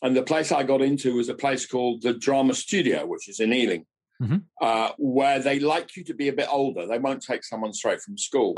And 0.03 0.17
the 0.17 0.23
place 0.23 0.51
I 0.51 0.65
got 0.65 0.83
into 0.83 1.17
was 1.17 1.29
a 1.29 1.35
place 1.35 1.67
called 1.67 2.03
the 2.03 2.15
Drama 2.15 2.55
Studio, 2.55 3.07
which 3.07 3.29
is 3.29 3.39
in 3.39 3.53
Ealing 3.53 3.87
mm-hmm. 4.23 4.37
uh, 4.61 4.91
where 4.99 5.39
they 5.39 5.59
like 5.59 5.97
you 5.97 6.05
to 6.05 6.15
be 6.15 6.29
a 6.29 6.33
bit 6.33 6.49
older. 6.51 6.87
They 6.87 6.99
won't 6.99 7.23
take 7.23 7.45
someone 7.45 7.73
straight 7.73 8.01
from 8.01 8.17
school. 8.17 8.57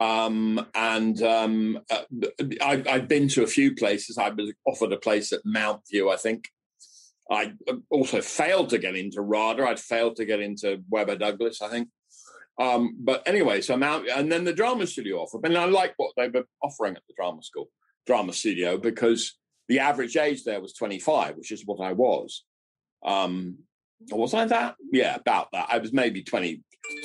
Um, 0.00 0.66
and 0.74 1.22
um, 1.22 1.80
uh, 1.90 2.02
I, 2.60 2.82
I've 2.88 3.08
been 3.08 3.28
to 3.28 3.44
a 3.44 3.48
few 3.48 3.74
places. 3.74 4.18
I 4.18 4.30
was 4.30 4.52
offered 4.66 4.92
a 4.92 4.98
place 4.98 5.32
at 5.32 5.44
Mountview, 5.44 6.12
I 6.12 6.16
think. 6.16 6.48
I 7.30 7.52
also 7.88 8.20
failed 8.20 8.70
to 8.70 8.78
get 8.78 8.96
into 8.96 9.22
RADA. 9.22 9.64
I'd 9.64 9.80
failed 9.80 10.16
to 10.16 10.24
get 10.24 10.40
into 10.40 10.82
Webber 10.90 11.16
Douglas, 11.16 11.62
I 11.62 11.68
think. 11.68 11.88
Um, 12.58 12.96
but 12.98 13.22
anyway, 13.26 13.60
so 13.60 13.76
Mount, 13.76 14.08
and 14.08 14.30
then 14.30 14.44
the 14.44 14.52
drama 14.52 14.86
studio 14.86 15.18
offered. 15.18 15.44
And 15.46 15.56
I 15.56 15.64
like 15.64 15.94
what 15.96 16.12
they 16.16 16.28
were 16.28 16.44
offering 16.62 16.96
at 16.96 17.02
the 17.08 17.14
drama 17.16 17.42
school, 17.42 17.68
drama 18.06 18.32
studio, 18.32 18.76
because 18.76 19.38
the 19.68 19.78
average 19.78 20.16
age 20.16 20.44
there 20.44 20.60
was 20.60 20.74
25, 20.74 21.36
which 21.36 21.52
is 21.52 21.64
what 21.64 21.80
I 21.80 21.92
was. 21.92 22.44
Um, 23.04 23.58
was 24.10 24.34
I 24.34 24.44
that? 24.46 24.76
Yeah, 24.92 25.14
about 25.14 25.48
that. 25.52 25.68
I 25.70 25.78
was 25.78 25.92
maybe 25.92 26.22
22 26.22 26.62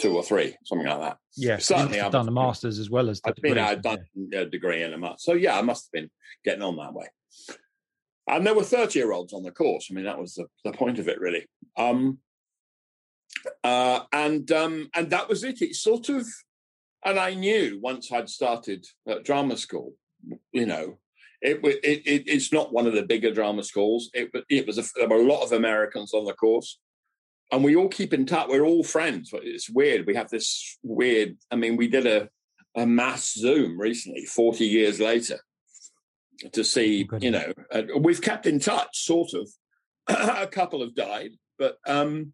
or 0.09 0.23
three, 0.23 0.55
something 0.65 0.87
like 0.87 0.99
that. 0.99 1.17
Yeah, 1.35 1.57
certainly. 1.59 2.01
I've 2.01 2.11
done 2.11 2.25
the 2.25 2.31
masters 2.31 2.79
as 2.79 2.89
well 2.89 3.09
as 3.09 3.21
the 3.21 3.29
I've 3.29 3.35
been, 3.35 3.57
I'd 3.57 3.81
done 3.81 3.99
a 4.33 4.45
degree 4.45 4.83
in 4.83 4.93
a 4.93 4.97
master. 4.97 5.17
So 5.19 5.33
yeah, 5.33 5.57
I 5.57 5.61
must 5.61 5.85
have 5.85 6.01
been 6.01 6.09
getting 6.43 6.63
on 6.63 6.75
that 6.77 6.93
way. 6.93 7.07
And 8.29 8.45
there 8.45 8.55
were 8.55 8.63
30 8.63 8.99
year 8.99 9.13
olds 9.13 9.33
on 9.33 9.43
the 9.43 9.51
course. 9.51 9.87
I 9.89 9.93
mean, 9.93 10.05
that 10.05 10.19
was 10.19 10.35
the, 10.35 10.47
the 10.65 10.73
point 10.73 10.99
of 10.99 11.07
it, 11.07 11.19
really. 11.19 11.47
Um, 11.77 12.19
uh, 13.63 14.01
and 14.11 14.51
um, 14.51 14.89
and 14.93 15.09
that 15.09 15.29
was 15.29 15.43
it. 15.43 15.61
It 15.61 15.75
sort 15.75 16.09
of, 16.09 16.25
and 17.05 17.19
I 17.19 17.33
knew 17.33 17.79
once 17.81 18.11
I'd 18.11 18.29
started 18.29 18.85
at 19.07 19.23
drama 19.23 19.57
school, 19.57 19.93
you 20.51 20.65
know, 20.65 20.99
it, 21.41 21.59
it, 21.63 22.01
it, 22.05 22.23
it's 22.27 22.51
not 22.51 22.73
one 22.73 22.87
of 22.87 22.93
the 22.93 23.03
bigger 23.03 23.31
drama 23.31 23.63
schools. 23.63 24.09
It, 24.13 24.31
it 24.49 24.65
was 24.65 24.77
a, 24.77 24.83
there 24.95 25.07
were 25.07 25.17
a 25.17 25.31
lot 25.31 25.43
of 25.43 25.51
Americans 25.51 26.13
on 26.13 26.25
the 26.25 26.33
course, 26.33 26.79
and 27.51 27.63
we 27.63 27.75
all 27.75 27.89
keep 27.89 28.13
in 28.13 28.25
touch. 28.25 28.47
We're 28.49 28.65
all 28.65 28.83
friends. 28.83 29.31
It's 29.33 29.69
weird. 29.69 30.07
We 30.07 30.15
have 30.15 30.29
this 30.29 30.77
weird. 30.83 31.37
I 31.51 31.55
mean, 31.55 31.77
we 31.77 31.87
did 31.87 32.05
a 32.05 32.29
a 32.75 32.85
mass 32.85 33.33
Zoom 33.33 33.79
recently, 33.79 34.25
forty 34.25 34.65
years 34.65 34.99
later, 34.99 35.39
to 36.51 36.63
see. 36.63 37.07
You 37.19 37.31
know, 37.31 37.53
uh, 37.71 37.83
we've 37.99 38.21
kept 38.21 38.45
in 38.45 38.59
touch, 38.59 39.05
sort 39.05 39.33
of. 39.33 39.49
a 40.07 40.47
couple 40.47 40.81
have 40.81 40.95
died, 40.95 41.31
but 41.59 41.77
um, 41.85 42.33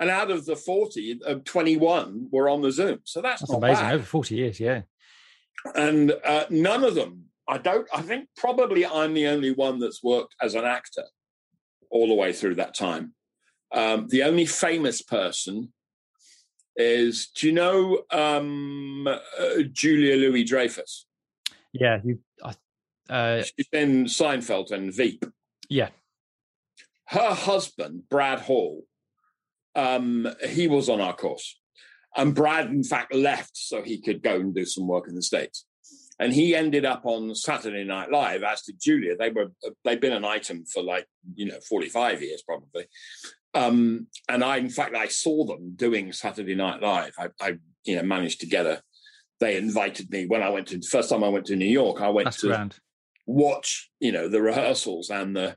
and 0.00 0.10
out 0.10 0.30
of 0.30 0.44
the 0.44 0.56
forty, 0.56 1.20
uh, 1.26 1.36
21 1.44 2.28
were 2.30 2.48
on 2.48 2.62
the 2.62 2.72
Zoom. 2.72 3.00
So 3.04 3.20
that's, 3.22 3.40
that's 3.40 3.52
amazing. 3.52 3.84
Bad. 3.84 3.94
Over 3.94 4.04
forty 4.04 4.36
years, 4.36 4.58
yeah. 4.60 4.82
And 5.74 6.12
uh, 6.24 6.44
none 6.50 6.84
of 6.84 6.94
them 6.94 7.24
I 7.48 7.58
don't. 7.58 7.86
I 7.94 8.02
think 8.02 8.28
probably 8.36 8.86
I'm 8.86 9.14
the 9.14 9.26
only 9.28 9.52
one 9.52 9.78
that's 9.78 10.02
worked 10.02 10.34
as 10.40 10.54
an 10.54 10.64
actor 10.64 11.04
all 11.90 12.08
the 12.08 12.14
way 12.14 12.32
through 12.32 12.56
that 12.56 12.74
time. 12.74 13.14
Um, 13.72 14.06
the 14.08 14.22
only 14.22 14.46
famous 14.46 15.02
person 15.02 15.72
is, 16.76 17.28
do 17.28 17.46
you 17.46 17.52
know 17.52 18.02
um, 18.10 19.06
uh, 19.06 19.62
Julia 19.72 20.16
Louis 20.16 20.44
Dreyfus? 20.44 21.06
Yeah, 21.72 22.00
you. 22.04 22.20
Uh, 23.10 23.42
She's 23.42 23.68
in 23.72 24.06
Seinfeld 24.06 24.70
and 24.70 24.92
Veep. 24.92 25.26
Yeah. 25.68 25.90
Her 27.08 27.34
husband, 27.34 28.04
Brad 28.08 28.40
Hall, 28.40 28.84
um, 29.74 30.28
he 30.48 30.68
was 30.68 30.88
on 30.88 31.00
our 31.00 31.14
course. 31.14 31.58
And 32.16 32.34
Brad, 32.34 32.66
in 32.66 32.84
fact, 32.84 33.14
left 33.14 33.56
so 33.56 33.82
he 33.82 34.00
could 34.00 34.22
go 34.22 34.36
and 34.36 34.54
do 34.54 34.64
some 34.64 34.86
work 34.86 35.08
in 35.08 35.16
the 35.16 35.22
States 35.22 35.66
and 36.18 36.32
he 36.32 36.54
ended 36.54 36.84
up 36.84 37.02
on 37.04 37.34
Saturday 37.34 37.84
Night 37.84 38.10
Live. 38.10 38.42
As 38.42 38.62
did 38.62 38.80
Julia. 38.80 39.16
They 39.16 39.30
were 39.30 39.52
they'd 39.84 40.00
been 40.00 40.12
an 40.12 40.24
item 40.24 40.64
for 40.64 40.82
like 40.82 41.06
you 41.34 41.46
know 41.46 41.58
forty 41.68 41.88
five 41.88 42.22
years 42.22 42.42
probably. 42.42 42.86
Um, 43.54 44.08
and 44.28 44.42
I, 44.42 44.56
in 44.56 44.68
fact, 44.68 44.96
I 44.96 45.06
saw 45.06 45.44
them 45.44 45.74
doing 45.76 46.12
Saturday 46.12 46.56
Night 46.56 46.82
Live. 46.82 47.14
I, 47.18 47.28
I, 47.40 47.58
you 47.84 47.96
know, 47.96 48.02
managed 48.02 48.40
to 48.40 48.46
get 48.46 48.66
a. 48.66 48.82
They 49.40 49.56
invited 49.56 50.10
me 50.10 50.26
when 50.26 50.42
I 50.42 50.48
went 50.50 50.68
to 50.68 50.78
the 50.78 50.86
first 50.86 51.10
time 51.10 51.24
I 51.24 51.28
went 51.28 51.46
to 51.46 51.56
New 51.56 51.66
York. 51.66 52.00
I 52.00 52.08
went 52.08 52.26
That's 52.26 52.40
to 52.40 52.48
grand. 52.48 52.78
watch, 53.26 53.90
you 54.00 54.12
know, 54.12 54.28
the 54.28 54.40
rehearsals 54.40 55.10
and 55.10 55.36
the, 55.36 55.56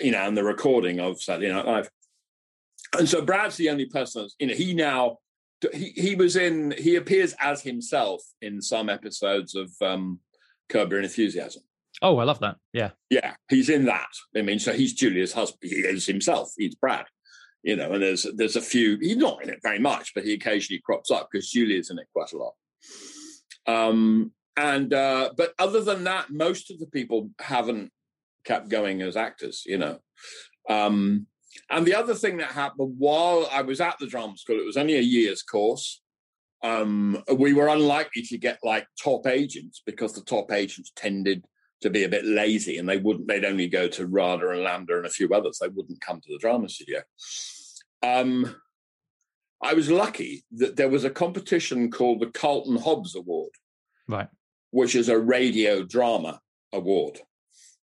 you 0.00 0.12
know, 0.12 0.18
and 0.18 0.36
the 0.36 0.44
recording 0.44 1.00
of 1.00 1.20
Saturday 1.20 1.52
Night 1.52 1.66
Live. 1.66 1.90
And 2.96 3.08
so 3.08 3.22
Brad's 3.22 3.56
the 3.56 3.70
only 3.70 3.86
person. 3.86 4.28
You 4.38 4.48
know, 4.48 4.54
he 4.54 4.74
now 4.74 5.18
he, 5.72 5.92
he 5.96 6.14
was 6.14 6.36
in 6.36 6.74
he 6.78 6.96
appears 6.96 7.34
as 7.40 7.62
himself 7.62 8.22
in 8.40 8.62
some 8.62 8.88
episodes 8.88 9.54
of 9.54 9.70
um 9.82 10.20
Curb 10.68 10.92
Your 10.92 11.02
Enthusiasm. 11.02 11.62
Oh, 12.00 12.18
I 12.18 12.24
love 12.24 12.38
that. 12.40 12.56
Yeah. 12.72 12.90
Yeah, 13.10 13.34
he's 13.48 13.68
in 13.68 13.86
that. 13.86 14.10
I 14.36 14.42
mean, 14.42 14.58
so 14.58 14.72
he's 14.72 14.94
Julia's 14.94 15.32
husband. 15.32 15.70
He 15.70 15.78
is 15.80 16.06
himself. 16.06 16.52
He's 16.56 16.74
Brad. 16.74 17.06
You 17.62 17.76
know, 17.76 17.92
and 17.92 18.02
there's 18.02 18.26
there's 18.36 18.56
a 18.56 18.62
few. 18.62 18.98
He's 19.00 19.16
not 19.16 19.42
in 19.42 19.50
it 19.50 19.60
very 19.62 19.80
much, 19.80 20.14
but 20.14 20.24
he 20.24 20.34
occasionally 20.34 20.80
crops 20.84 21.10
up 21.10 21.28
because 21.30 21.50
Julia's 21.50 21.90
in 21.90 21.98
it 21.98 22.06
quite 22.12 22.32
a 22.32 22.38
lot. 22.38 22.54
Um, 23.66 24.32
and 24.56 24.94
uh, 24.94 25.30
but 25.36 25.54
other 25.58 25.80
than 25.82 26.04
that, 26.04 26.30
most 26.30 26.70
of 26.70 26.78
the 26.78 26.86
people 26.86 27.30
haven't 27.40 27.90
kept 28.44 28.68
going 28.68 29.02
as 29.02 29.16
actors. 29.16 29.64
You 29.66 29.78
know, 29.78 29.98
um, 30.68 31.26
and 31.70 31.86
the 31.86 31.94
other 31.94 32.14
thing 32.14 32.38
that 32.38 32.52
happened 32.52 32.94
while 32.98 33.48
I 33.52 33.62
was 33.62 33.80
at 33.80 33.98
the 33.98 34.06
drama 34.06 34.36
school, 34.36 34.58
it 34.58 34.66
was 34.66 34.76
only 34.76 34.96
a 34.96 35.00
year's 35.00 35.42
course. 35.42 36.02
Um, 36.62 37.22
we 37.36 37.52
were 37.52 37.68
unlikely 37.68 38.22
to 38.22 38.38
get 38.38 38.58
like 38.64 38.86
top 39.02 39.26
agents 39.26 39.82
because 39.86 40.12
the 40.12 40.22
top 40.22 40.50
agents 40.52 40.92
tended 40.96 41.44
to 41.82 41.90
be 41.90 42.04
a 42.04 42.08
bit 42.08 42.24
lazy 42.24 42.78
and 42.78 42.88
they 42.88 42.96
wouldn't, 42.96 43.28
they'd 43.28 43.44
only 43.44 43.68
go 43.68 43.86
to 43.86 44.06
RADA 44.06 44.50
and 44.50 44.60
LAMDA 44.60 44.96
and 44.96 45.06
a 45.06 45.10
few 45.10 45.28
others. 45.28 45.58
They 45.60 45.68
wouldn't 45.68 46.00
come 46.00 46.20
to 46.20 46.32
the 46.32 46.38
drama 46.38 46.68
studio. 46.68 47.02
Um, 48.02 48.56
I 49.62 49.74
was 49.74 49.90
lucky 49.90 50.44
that 50.52 50.76
there 50.76 50.88
was 50.88 51.04
a 51.04 51.10
competition 51.10 51.90
called 51.90 52.20
the 52.20 52.26
Carlton 52.26 52.76
Hobbs 52.76 53.16
Award, 53.16 53.50
right, 54.06 54.28
which 54.70 54.94
is 54.94 55.08
a 55.08 55.18
radio 55.18 55.82
drama 55.82 56.40
award. 56.72 57.20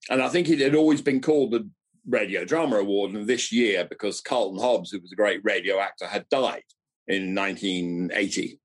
And 0.09 0.21
I 0.21 0.29
think 0.29 0.49
it 0.49 0.59
had 0.59 0.75
always 0.75 1.01
been 1.01 1.21
called 1.21 1.51
the 1.51 1.69
Radio 2.07 2.45
Drama 2.45 2.77
Award. 2.77 3.11
And 3.11 3.27
this 3.27 3.51
year, 3.51 3.85
because 3.89 4.21
Carlton 4.21 4.59
Hobbs, 4.59 4.91
who 4.91 4.99
was 4.99 5.11
a 5.11 5.15
great 5.15 5.41
radio 5.43 5.79
actor, 5.79 6.07
had 6.07 6.29
died 6.29 6.63
in 7.07 7.35
1980. 7.35 8.59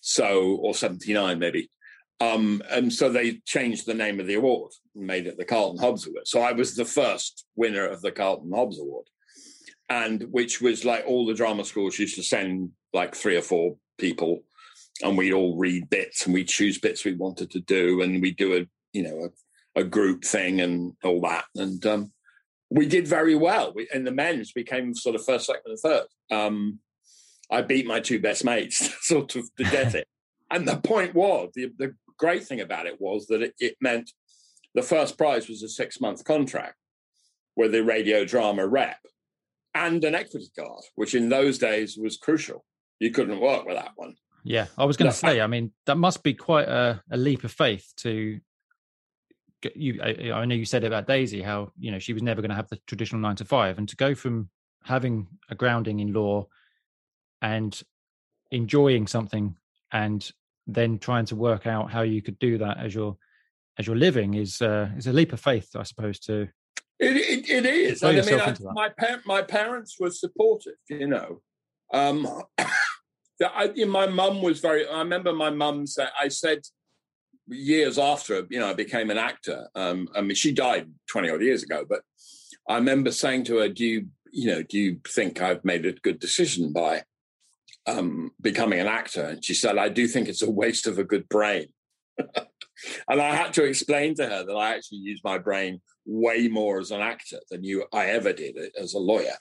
So, 0.00 0.56
or 0.56 0.74
79 0.74 1.38
maybe. 1.38 1.70
Um, 2.20 2.62
and 2.68 2.92
so 2.92 3.10
they 3.10 3.40
changed 3.46 3.86
the 3.86 3.94
name 3.94 4.18
of 4.18 4.26
the 4.26 4.34
award 4.34 4.72
and 4.94 5.06
made 5.06 5.26
it 5.26 5.36
the 5.36 5.44
Carlton 5.44 5.80
Hobbs 5.80 6.06
Award. 6.06 6.26
So 6.26 6.40
I 6.40 6.52
was 6.52 6.74
the 6.74 6.84
first 6.84 7.46
winner 7.54 7.86
of 7.86 8.00
the 8.00 8.10
Carlton 8.10 8.50
Hobbs 8.52 8.80
Award. 8.80 9.06
And 9.88 10.24
which 10.30 10.60
was 10.60 10.84
like 10.84 11.04
all 11.06 11.24
the 11.24 11.34
drama 11.34 11.64
schools 11.64 11.98
used 11.98 12.16
to 12.16 12.22
send 12.22 12.70
like 12.92 13.14
three 13.14 13.36
or 13.36 13.42
four 13.42 13.76
people 13.96 14.40
and 15.02 15.16
we'd 15.16 15.32
all 15.32 15.56
read 15.56 15.88
bits 15.88 16.24
and 16.24 16.34
we'd 16.34 16.48
choose 16.48 16.78
bits 16.78 17.04
we 17.04 17.14
wanted 17.14 17.50
to 17.52 17.60
do 17.60 18.02
and 18.02 18.20
we'd 18.20 18.36
do 18.36 18.56
a, 18.56 18.66
you 18.92 19.02
know, 19.02 19.28
a, 19.76 19.80
a 19.80 19.84
group 19.84 20.24
thing 20.24 20.60
and 20.60 20.94
all 21.04 21.20
that. 21.22 21.44
And 21.54 21.84
um, 21.86 22.12
we 22.70 22.86
did 22.86 23.08
very 23.08 23.34
well. 23.34 23.72
We, 23.74 23.88
and 23.92 24.06
the 24.06 24.12
men's 24.12 24.52
became 24.52 24.94
sort 24.94 25.14
of 25.14 25.24
first, 25.24 25.46
second, 25.46 25.62
and 25.66 25.78
third. 25.78 26.06
Um, 26.30 26.80
I 27.50 27.62
beat 27.62 27.86
my 27.86 28.00
two 28.00 28.20
best 28.20 28.44
mates 28.44 28.94
sort 29.06 29.36
of 29.36 29.44
to 29.56 29.64
get 29.64 29.94
it. 29.94 30.06
And 30.50 30.66
the 30.66 30.76
point 30.76 31.14
was, 31.14 31.50
the, 31.54 31.72
the 31.78 31.94
great 32.18 32.44
thing 32.44 32.60
about 32.60 32.86
it 32.86 33.00
was 33.00 33.26
that 33.26 33.42
it, 33.42 33.54
it 33.58 33.76
meant 33.80 34.10
the 34.74 34.82
first 34.82 35.16
prize 35.16 35.48
was 35.48 35.62
a 35.62 35.68
six 35.68 36.00
month 36.00 36.24
contract 36.24 36.76
with 37.56 37.74
a 37.74 37.82
radio 37.82 38.24
drama 38.24 38.66
rep 38.66 38.98
and 39.74 40.04
an 40.04 40.14
equity 40.14 40.48
card, 40.56 40.84
which 40.94 41.14
in 41.14 41.28
those 41.28 41.58
days 41.58 41.98
was 42.00 42.16
crucial. 42.16 42.64
You 42.98 43.10
couldn't 43.10 43.40
work 43.40 43.64
with 43.64 43.76
that 43.76 43.92
one. 43.96 44.16
Yeah, 44.44 44.66
I 44.76 44.84
was 44.84 44.96
going 44.96 45.10
to 45.10 45.16
say. 45.16 45.40
I 45.40 45.46
mean, 45.46 45.72
that 45.86 45.96
must 45.96 46.22
be 46.22 46.34
quite 46.34 46.68
a, 46.68 47.02
a 47.10 47.16
leap 47.16 47.44
of 47.44 47.52
faith 47.52 47.92
to 47.98 48.40
you 49.74 50.00
I, 50.02 50.30
I, 50.32 50.44
know 50.44 50.54
you 50.54 50.64
said 50.64 50.84
about 50.84 51.06
Daisy 51.06 51.42
how 51.42 51.72
you 51.78 51.90
know 51.90 51.98
she 51.98 52.12
was 52.12 52.22
never 52.22 52.40
going 52.40 52.50
to 52.50 52.56
have 52.56 52.68
the 52.68 52.78
traditional 52.86 53.20
nine 53.20 53.36
to 53.36 53.44
five, 53.44 53.78
and 53.78 53.88
to 53.88 53.96
go 53.96 54.14
from 54.14 54.48
having 54.84 55.26
a 55.50 55.54
grounding 55.54 56.00
in 56.00 56.12
law 56.12 56.46
and 57.42 57.80
enjoying 58.50 59.06
something 59.06 59.56
and 59.92 60.30
then 60.66 60.98
trying 60.98 61.24
to 61.26 61.36
work 61.36 61.66
out 61.66 61.90
how 61.90 62.02
you 62.02 62.22
could 62.22 62.38
do 62.38 62.58
that 62.58 62.78
as 62.78 62.94
your 62.94 63.16
as 63.78 63.86
your 63.86 63.96
living 63.96 64.34
is 64.34 64.60
uh, 64.60 64.88
is 64.96 65.06
a 65.06 65.12
leap 65.12 65.32
of 65.32 65.40
faith, 65.40 65.70
I 65.74 65.82
suppose. 65.82 66.18
To 66.20 66.48
it, 66.98 67.16
it, 67.16 67.48
it 67.48 67.66
is. 67.66 68.02
I 68.02 68.12
mean, 68.12 68.40
I, 68.40 68.56
my 68.72 68.88
par- 68.88 69.22
my 69.24 69.42
parents 69.42 69.96
were 69.98 70.10
supportive. 70.10 70.74
You 70.88 71.06
know, 71.06 71.40
um, 71.92 72.26
I, 73.40 73.72
my 73.86 74.06
mum 74.06 74.42
was 74.42 74.60
very. 74.60 74.86
I 74.86 74.98
remember 74.98 75.32
my 75.32 75.50
mum 75.50 75.86
said. 75.86 76.10
I 76.20 76.28
said 76.28 76.62
years 77.48 77.98
after, 77.98 78.46
you 78.50 78.58
know, 78.58 78.68
I 78.68 78.74
became 78.74 79.10
an 79.10 79.18
actor. 79.18 79.68
Um, 79.74 80.08
I 80.14 80.20
mean, 80.20 80.34
she 80.34 80.52
died 80.52 80.90
20 81.08 81.30
odd 81.30 81.42
years 81.42 81.62
ago, 81.62 81.84
but 81.88 82.02
I 82.68 82.76
remember 82.76 83.10
saying 83.10 83.44
to 83.44 83.58
her, 83.58 83.68
do 83.68 83.84
you, 83.84 84.06
you 84.30 84.48
know, 84.48 84.62
do 84.62 84.78
you 84.78 85.00
think 85.08 85.40
I've 85.40 85.64
made 85.64 85.86
a 85.86 85.92
good 85.92 86.20
decision 86.20 86.72
by 86.72 87.02
um, 87.86 88.30
becoming 88.40 88.80
an 88.80 88.86
actor? 88.86 89.24
And 89.24 89.44
she 89.44 89.54
said, 89.54 89.78
I 89.78 89.88
do 89.88 90.06
think 90.06 90.28
it's 90.28 90.42
a 90.42 90.50
waste 90.50 90.86
of 90.86 90.98
a 90.98 91.04
good 91.04 91.28
brain. 91.28 91.68
and 92.18 93.20
I 93.20 93.34
had 93.34 93.52
to 93.54 93.64
explain 93.64 94.14
to 94.16 94.26
her 94.26 94.44
that 94.44 94.54
I 94.54 94.74
actually 94.74 94.98
use 94.98 95.20
my 95.24 95.38
brain 95.38 95.80
way 96.04 96.48
more 96.48 96.78
as 96.80 96.90
an 96.90 97.00
actor 97.00 97.38
than 97.50 97.62
you 97.62 97.84
I 97.92 98.06
ever 98.06 98.32
did 98.32 98.56
as 98.80 98.94
a 98.94 98.98
lawyer. 98.98 99.36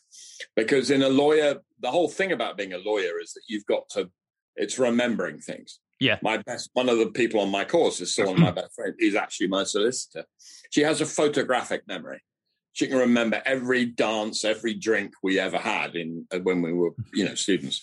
Because 0.55 0.91
in 0.91 1.01
a 1.01 1.09
lawyer, 1.09 1.55
the 1.79 1.91
whole 1.91 2.09
thing 2.09 2.31
about 2.31 2.57
being 2.57 2.73
a 2.73 2.77
lawyer 2.77 3.19
is 3.21 3.33
that 3.33 3.43
you've 3.47 3.65
got 3.65 3.89
to, 3.91 4.09
it's 4.55 4.79
remembering 4.79 5.39
things. 5.39 5.79
Yeah. 5.99 6.17
My 6.21 6.37
best 6.37 6.69
one 6.73 6.89
of 6.89 6.97
the 6.97 7.07
people 7.07 7.39
on 7.41 7.49
my 7.49 7.65
course 7.65 8.01
is 8.01 8.13
still 8.13 8.27
one 8.27 8.35
of 8.35 8.41
my 8.41 8.51
best 8.51 8.75
friends. 8.75 8.95
He's 8.99 9.15
actually 9.15 9.47
my 9.47 9.63
solicitor. 9.63 10.25
She 10.69 10.81
has 10.81 11.01
a 11.01 11.05
photographic 11.05 11.87
memory. 11.87 12.21
She 12.73 12.87
can 12.87 12.97
remember 12.97 13.41
every 13.45 13.85
dance, 13.85 14.45
every 14.45 14.75
drink 14.75 15.13
we 15.23 15.39
ever 15.39 15.57
had 15.57 15.95
in 15.95 16.27
uh, 16.31 16.39
when 16.39 16.61
we 16.61 16.71
were, 16.73 16.91
you 17.13 17.25
know, 17.25 17.33
students. 17.33 17.81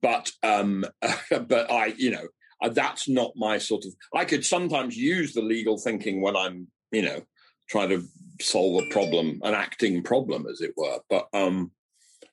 But 0.00 0.32
um, 0.42 0.86
but 1.30 1.70
I, 1.70 1.86
you 1.98 2.10
know, 2.10 2.26
uh, 2.62 2.70
that's 2.70 3.08
not 3.08 3.32
my 3.36 3.58
sort 3.58 3.84
of. 3.84 3.94
I 4.14 4.24
could 4.24 4.44
sometimes 4.44 4.96
use 4.96 5.34
the 5.34 5.42
legal 5.42 5.76
thinking 5.76 6.22
when 6.22 6.36
I'm, 6.36 6.68
you 6.90 7.02
know, 7.02 7.20
trying 7.68 7.90
to 7.90 8.02
solve 8.40 8.82
a 8.82 8.88
problem, 8.88 9.40
an 9.42 9.52
acting 9.52 10.02
problem, 10.02 10.46
as 10.50 10.62
it 10.62 10.72
were. 10.76 11.00
But 11.10 11.28
um, 11.34 11.72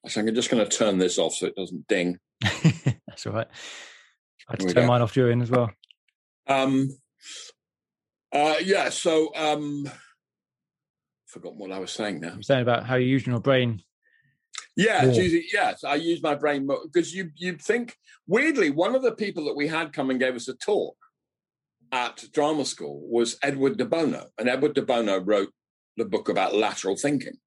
I 0.05 0.09
think 0.09 0.29
I'm 0.29 0.35
just 0.35 0.49
going 0.49 0.63
to 0.63 0.77
turn 0.77 0.97
this 0.97 1.17
off 1.17 1.33
so 1.33 1.47
it 1.47 1.55
doesn't 1.55 1.87
ding. 1.87 2.19
that's 3.07 3.25
all 3.25 3.33
right. 3.33 3.47
I 4.51 4.61
had 4.61 4.67
to 4.67 4.73
turn 4.73 4.87
mine 4.87 5.01
off 5.01 5.13
during 5.13 5.41
as 5.41 5.49
well. 5.49 5.71
Um, 6.47 6.89
uh, 8.33 8.55
yeah, 8.61 8.89
so 8.89 9.33
um, 9.35 9.89
forgotten 11.25 11.59
what 11.59 11.71
I 11.71 11.79
was 11.79 11.91
saying 11.91 12.19
now. 12.19 12.33
You're 12.33 12.41
saying 12.41 12.61
about 12.61 12.85
how 12.85 12.95
you're 12.95 13.07
using 13.07 13.31
your 13.31 13.41
brain. 13.41 13.81
Yeah, 14.75 15.05
using, 15.05 15.43
yes, 15.51 15.83
I 15.83 15.95
use 15.95 16.21
my 16.23 16.35
brain 16.35 16.67
because 16.83 17.13
you 17.13 17.29
you 17.35 17.57
think 17.57 17.95
weirdly 18.27 18.69
one 18.69 18.95
of 18.95 19.01
the 19.01 19.11
people 19.13 19.45
that 19.45 19.55
we 19.55 19.67
had 19.67 19.93
come 19.93 20.09
and 20.09 20.19
gave 20.19 20.35
us 20.35 20.47
a 20.47 20.53
talk 20.53 20.95
at 21.91 22.23
drama 22.33 22.65
school 22.65 23.01
was 23.09 23.37
Edward 23.43 23.77
de 23.77 23.85
Bono, 23.85 24.27
and 24.37 24.49
Edward 24.49 24.73
de 24.73 24.81
Bono 24.81 25.19
wrote 25.19 25.51
the 25.97 26.05
book 26.05 26.29
about 26.29 26.55
lateral 26.55 26.95
thinking 26.95 27.37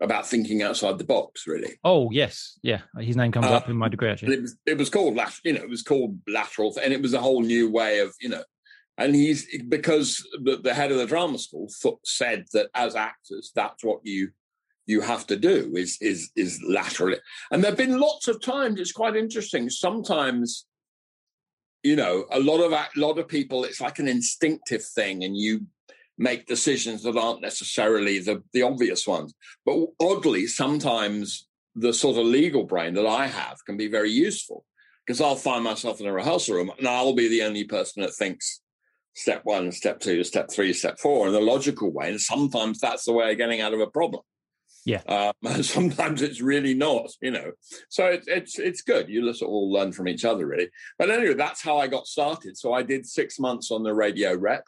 about 0.00 0.26
thinking 0.26 0.62
outside 0.62 0.98
the 0.98 1.04
box, 1.04 1.46
really. 1.46 1.78
Oh 1.84 2.10
yes, 2.10 2.58
yeah, 2.62 2.80
his 2.98 3.16
name 3.16 3.32
comes 3.32 3.46
uh, 3.46 3.54
up 3.54 3.68
in 3.68 3.76
my 3.76 3.88
degree 3.88 4.10
actually. 4.10 4.34
It 4.34 4.42
was, 4.42 4.56
it 4.66 4.78
was 4.78 4.90
called 4.90 5.18
you 5.44 5.52
know, 5.52 5.62
it 5.62 5.68
was 5.68 5.82
called 5.82 6.18
lateral, 6.26 6.76
and 6.82 6.92
it 6.92 7.02
was 7.02 7.14
a 7.14 7.20
whole 7.20 7.42
new 7.42 7.70
way 7.70 8.00
of 8.00 8.14
you 8.20 8.28
know. 8.28 8.42
And 8.98 9.14
he's 9.14 9.46
because 9.68 10.26
the, 10.42 10.56
the 10.56 10.74
head 10.74 10.92
of 10.92 10.98
the 10.98 11.06
drama 11.06 11.38
school 11.38 11.70
said 12.04 12.44
that 12.52 12.68
as 12.74 12.94
actors, 12.94 13.50
that's 13.54 13.82
what 13.82 14.00
you 14.04 14.30
you 14.86 15.00
have 15.00 15.26
to 15.28 15.36
do 15.36 15.72
is 15.76 15.96
is 16.00 16.30
is 16.36 16.60
lateral. 16.66 17.16
And 17.50 17.62
there've 17.62 17.76
been 17.76 18.00
lots 18.00 18.28
of 18.28 18.42
times. 18.42 18.80
It's 18.80 18.92
quite 18.92 19.16
interesting. 19.16 19.70
Sometimes, 19.70 20.66
you 21.82 21.96
know, 21.96 22.26
a 22.30 22.40
lot 22.40 22.60
of 22.60 22.72
a 22.72 22.88
lot 22.96 23.18
of 23.18 23.28
people, 23.28 23.64
it's 23.64 23.80
like 23.80 23.98
an 23.98 24.08
instinctive 24.08 24.84
thing, 24.84 25.24
and 25.24 25.36
you 25.36 25.66
make 26.20 26.46
decisions 26.46 27.02
that 27.02 27.16
aren't 27.16 27.40
necessarily 27.40 28.18
the, 28.18 28.42
the 28.52 28.60
obvious 28.60 29.06
ones. 29.06 29.34
But 29.64 29.86
oddly, 29.98 30.46
sometimes 30.46 31.48
the 31.74 31.94
sort 31.94 32.18
of 32.18 32.26
legal 32.26 32.64
brain 32.64 32.92
that 32.94 33.06
I 33.06 33.26
have 33.26 33.64
can 33.64 33.78
be 33.78 33.88
very 33.88 34.10
useful 34.10 34.66
because 35.06 35.22
I'll 35.22 35.34
find 35.34 35.64
myself 35.64 35.98
in 35.98 36.06
a 36.06 36.12
rehearsal 36.12 36.56
room 36.56 36.70
and 36.78 36.86
I'll 36.86 37.14
be 37.14 37.28
the 37.28 37.42
only 37.42 37.64
person 37.64 38.02
that 38.02 38.12
thinks 38.12 38.60
step 39.14 39.40
one, 39.44 39.72
step 39.72 39.98
two, 39.98 40.22
step 40.22 40.50
three, 40.50 40.74
step 40.74 40.98
four 40.98 41.26
in 41.26 41.32
the 41.32 41.40
logical 41.40 41.90
way. 41.90 42.10
And 42.10 42.20
sometimes 42.20 42.80
that's 42.80 43.06
the 43.06 43.14
way 43.14 43.32
of 43.32 43.38
getting 43.38 43.62
out 43.62 43.72
of 43.72 43.80
a 43.80 43.86
problem. 43.86 44.22
Yeah. 44.84 45.00
Um, 45.08 45.32
and 45.42 45.64
sometimes 45.76 46.20
it's 46.20 46.42
really 46.42 46.74
not, 46.74 47.10
you 47.22 47.30
know. 47.30 47.52
So 47.88 48.04
it, 48.06 48.24
it's 48.26 48.58
it's 48.58 48.82
good. 48.82 49.08
You 49.08 49.26
just 49.26 49.42
all 49.42 49.72
learn 49.72 49.92
from 49.92 50.06
each 50.06 50.26
other, 50.26 50.46
really. 50.46 50.68
But 50.98 51.10
anyway, 51.10 51.34
that's 51.34 51.62
how 51.62 51.78
I 51.78 51.86
got 51.86 52.06
started. 52.06 52.58
So 52.58 52.74
I 52.74 52.82
did 52.82 53.06
six 53.06 53.38
months 53.38 53.70
on 53.70 53.82
the 53.82 53.94
radio 53.94 54.36
rep 54.36 54.64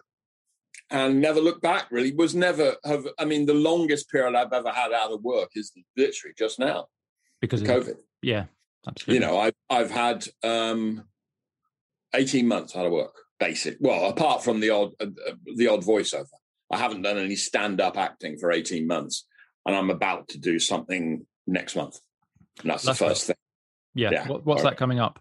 and 0.91 1.21
never 1.21 1.41
looked 1.41 1.63
back 1.63 1.87
really. 1.91 2.13
Was 2.13 2.35
never 2.35 2.77
have 2.85 3.07
i 3.19 3.25
mean 3.25 3.47
the 3.47 3.55
longest 3.55 4.11
period 4.11 4.35
i've 4.35 4.53
ever 4.53 4.71
had 4.71 4.93
out 4.93 5.13
of 5.13 5.23
work 5.23 5.51
is 5.55 5.73
literally 5.97 6.35
just 6.39 6.59
now. 6.59 6.87
Because 7.41 7.63
of 7.63 7.69
covid. 7.69 7.97
Yeah 8.23 8.47
absolutely. 8.87 9.15
You 9.15 9.21
know 9.21 9.39
i've, 9.39 9.55
I've 9.71 9.91
had 9.91 10.27
um 10.43 11.05
18 12.15 12.47
months 12.47 12.77
out 12.77 12.87
of 12.87 12.93
work 12.93 13.15
basic 13.41 13.77
well 13.81 14.09
apart 14.09 14.45
from 14.45 14.61
the 14.61 14.71
odd 14.71 14.93
uh, 15.01 15.07
uh, 15.29 15.35
the 15.57 15.69
odd 15.69 15.83
voiceover. 15.83 16.27
I 16.71 16.79
haven't 16.79 17.03
done 17.03 17.19
any 17.19 17.37
stand-up 17.37 17.99
acting 17.99 18.39
for 18.39 18.51
18 18.51 18.87
months 18.87 19.27
and 19.67 19.77
i'm 19.77 19.91
about 19.91 20.29
to 20.29 20.39
do 20.39 20.59
something 20.59 21.27
next 21.47 21.77
month. 21.77 21.99
And 22.61 22.71
that's, 22.71 22.85
that's 22.85 22.99
the 22.99 23.07
first 23.07 23.27
thing. 23.29 23.37
Yeah, 23.95 24.11
yeah. 24.13 24.29
What, 24.29 24.45
what's 24.45 24.63
that 24.63 24.77
coming 24.77 25.01
up? 25.01 25.19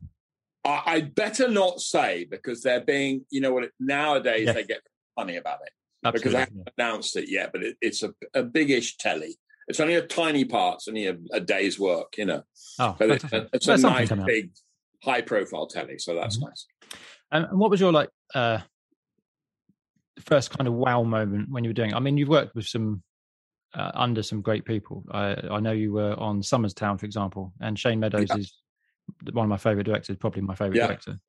I, 0.64 0.82
I'd 0.86 1.16
better 1.16 1.48
not 1.48 1.80
say 1.80 2.26
because 2.30 2.62
they're 2.62 2.82
being, 2.82 3.26
you 3.30 3.42
know 3.42 3.54
what, 3.54 3.70
nowadays 3.80 4.48
yeah. 4.48 4.54
they 4.54 4.64
get 4.64 4.82
funny 5.16 5.38
about 5.38 5.60
it 5.66 5.72
Absolutely, 6.04 6.20
because 6.20 6.36
I 6.36 6.40
haven't 6.40 6.70
announced 6.78 7.16
it 7.16 7.30
yet, 7.30 7.52
but 7.52 7.64
it, 7.64 7.78
it's 7.82 8.04
a, 8.04 8.14
a 8.34 8.44
big-ish 8.44 8.98
telly. 8.98 9.38
It's 9.68 9.80
only 9.80 9.96
a 9.96 10.02
tiny 10.02 10.46
part. 10.46 10.76
It's 10.76 10.88
only 10.88 11.08
a, 11.08 11.18
a 11.32 11.40
day's 11.40 11.80
work, 11.80 12.18
you 12.18 12.26
know. 12.26 12.44
Oh, 12.80 12.96
but 12.98 13.12
it, 13.12 13.50
it's 13.54 13.68
a 13.68 13.78
nice, 13.78 14.12
big, 14.26 14.52
high-profile 15.04 15.68
telly, 15.68 16.00
so 16.00 16.16
that's 16.16 16.38
mm-hmm. 16.38 16.48
nice. 16.48 16.66
And, 17.32 17.46
and, 17.46 17.60
what 17.60 17.70
was 17.70 17.80
your 17.80 17.92
like 17.92 18.10
uh, 18.34 18.60
first 20.20 20.50
kind 20.58 20.68
of 20.68 20.74
wow 20.74 21.04
moment 21.04 21.50
when 21.50 21.64
you 21.64 21.70
were 21.70 21.76
doing? 21.76 21.92
It? 21.92 21.96
I 21.96 22.00
mean, 22.00 22.18
you've 22.18 22.30
worked 22.30 22.56
with 22.56 22.66
some 22.66 23.04
uh, 23.76 23.92
under 23.94 24.24
some 24.24 24.42
great 24.42 24.66
people. 24.66 25.04
I, 25.12 25.36
I 25.50 25.60
know 25.60 25.72
you 25.72 25.94
were 25.94 26.20
on 26.20 26.42
Somers 26.44 26.74
Town, 26.74 26.98
for 26.98 27.06
example, 27.06 27.54
and 27.62 27.78
Shane 27.78 28.00
Meadows 28.00 28.28
yeah. 28.30 28.38
is 28.38 28.54
one 29.32 29.46
of 29.46 29.50
my 29.50 29.58
favorite 29.58 29.86
directors, 29.86 30.18
probably 30.18 30.42
my 30.42 30.56
favorite 30.56 30.78
yeah. 30.78 30.88
director. 30.88 31.20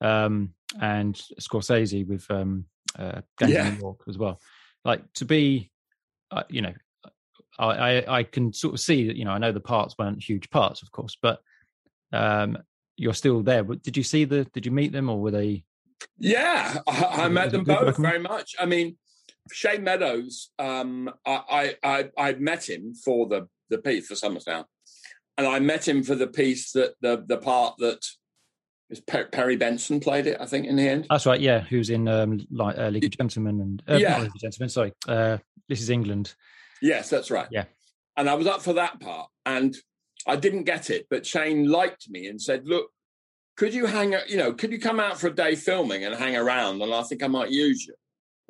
Um, 0.00 0.54
and 0.80 1.14
Scorsese 1.40 2.06
with 2.06 2.28
um, 2.30 2.64
uh, 2.98 3.20
yeah. 3.40 3.68
of 3.68 3.74
New 3.74 3.80
York 3.80 4.00
as 4.08 4.18
well. 4.18 4.40
Like 4.84 5.02
to 5.14 5.24
be, 5.24 5.70
uh, 6.30 6.44
you 6.48 6.62
know, 6.62 6.74
I, 7.58 7.66
I, 7.66 8.18
I 8.18 8.22
can 8.24 8.52
sort 8.52 8.74
of 8.74 8.80
see 8.80 9.06
that 9.06 9.16
you 9.16 9.24
know 9.24 9.30
I 9.32 9.38
know 9.38 9.52
the 9.52 9.60
parts 9.60 9.96
weren't 9.98 10.22
huge 10.22 10.50
parts, 10.50 10.82
of 10.82 10.90
course, 10.90 11.16
but 11.20 11.40
um, 12.12 12.58
you're 12.96 13.14
still 13.14 13.42
there. 13.42 13.64
But 13.64 13.82
Did 13.82 13.96
you 13.96 14.02
see 14.02 14.24
the? 14.24 14.44
Did 14.44 14.66
you 14.66 14.72
meet 14.72 14.92
them, 14.92 15.08
or 15.08 15.20
were 15.20 15.30
they? 15.30 15.64
Yeah, 16.18 16.78
I, 16.86 17.24
I 17.24 17.28
met 17.28 17.50
them 17.50 17.64
both 17.64 17.96
very 17.96 18.18
much. 18.18 18.54
I 18.58 18.66
mean, 18.66 18.96
Shane 19.52 19.84
Meadows, 19.84 20.50
um, 20.58 21.10
I, 21.26 21.76
I 21.82 22.10
I 22.16 22.32
met 22.34 22.68
him 22.68 22.94
for 22.94 23.26
the 23.26 23.48
the 23.70 23.78
piece 23.78 24.06
for 24.06 24.14
Somers 24.14 24.44
Town, 24.44 24.64
and 25.36 25.46
I 25.46 25.58
met 25.60 25.86
him 25.86 26.02
for 26.02 26.14
the 26.14 26.26
piece 26.26 26.72
that 26.72 26.94
the 27.00 27.24
the 27.26 27.38
part 27.38 27.76
that 27.78 28.04
Perry 29.00 29.56
Benson 29.56 30.00
played 30.00 30.26
it. 30.26 30.38
I 30.40 30.46
think 30.46 30.66
in 30.66 30.76
the 30.76 30.88
end. 30.88 31.06
That's 31.10 31.26
right. 31.26 31.40
Yeah, 31.40 31.60
who's 31.60 31.90
in 31.90 32.08
um, 32.08 32.46
like 32.50 32.78
uh, 32.78 32.88
League 32.88 33.04
of 33.04 33.10
Gentlemen 33.10 33.60
and 33.60 33.82
uh, 33.88 33.96
yeah, 33.96 34.18
League 34.18 34.34
of 34.34 34.40
Gentlemen. 34.40 34.68
Sorry, 34.68 34.92
uh, 35.08 35.38
this 35.68 35.80
is 35.80 35.90
England. 35.90 36.34
Yes, 36.82 37.10
that's 37.10 37.30
right. 37.30 37.48
Yeah, 37.50 37.64
and 38.16 38.28
I 38.28 38.34
was 38.34 38.46
up 38.46 38.62
for 38.62 38.74
that 38.74 39.00
part, 39.00 39.30
and 39.46 39.76
I 40.26 40.36
didn't 40.36 40.64
get 40.64 40.90
it, 40.90 41.06
but 41.10 41.26
Shane 41.26 41.68
liked 41.68 42.08
me 42.10 42.26
and 42.26 42.40
said, 42.40 42.66
"Look, 42.66 42.90
could 43.56 43.74
you 43.74 43.86
hang? 43.86 44.14
Out, 44.14 44.28
you 44.28 44.36
know, 44.36 44.52
could 44.52 44.72
you 44.72 44.80
come 44.80 45.00
out 45.00 45.18
for 45.18 45.28
a 45.28 45.34
day 45.34 45.54
filming 45.54 46.04
and 46.04 46.14
hang 46.14 46.36
around? 46.36 46.82
And 46.82 46.92
I 46.94 47.02
think 47.02 47.22
I 47.22 47.28
might 47.28 47.50
use 47.50 47.86
you 47.86 47.94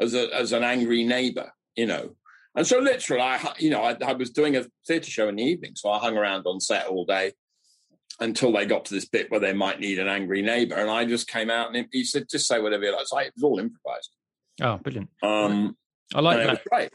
as 0.01 0.15
a 0.15 0.35
as 0.35 0.53
an 0.53 0.65
angry 0.65 1.05
neighbor, 1.05 1.51
you 1.77 1.87
know." 1.87 2.17
And 2.57 2.67
so, 2.67 2.79
literally, 2.79 3.23
I 3.23 3.55
you 3.59 3.71
know, 3.71 3.83
I, 3.83 3.97
I 4.05 4.13
was 4.13 4.31
doing 4.31 4.57
a 4.57 4.65
theatre 4.87 5.11
show 5.11 5.29
in 5.29 5.37
the 5.37 5.43
evening, 5.43 5.73
so 5.75 5.91
I 5.91 5.99
hung 5.99 6.17
around 6.17 6.47
on 6.47 6.61
set 6.61 6.87
all 6.87 7.05
day 7.05 7.33
until 8.21 8.53
they 8.53 8.67
got 8.67 8.85
to 8.87 8.95
this 8.95 9.07
bit 9.07 9.31
where 9.31 9.41
they 9.41 9.53
might 9.53 9.81
need 9.81 9.99
an 9.99 10.09
angry 10.09 10.43
neighbor. 10.43 10.77
And 10.77 10.91
I 10.91 11.05
just 11.05 11.29
came 11.29 11.51
out 11.51 11.75
and 11.75 11.87
he 11.93 12.05
said, 12.05 12.29
"Just 12.31 12.47
say 12.47 12.61
whatever 12.61 12.85
you 12.85 12.93
like." 12.93 13.07
So 13.07 13.19
it 13.19 13.33
was 13.35 13.43
all 13.43 13.59
improvised. 13.59 14.11
Oh, 14.63 14.79
brilliant! 14.79 15.11
Um, 15.23 15.77
I 16.15 16.21
like 16.21 16.47
that. 16.47 16.63
Right. 16.71 16.93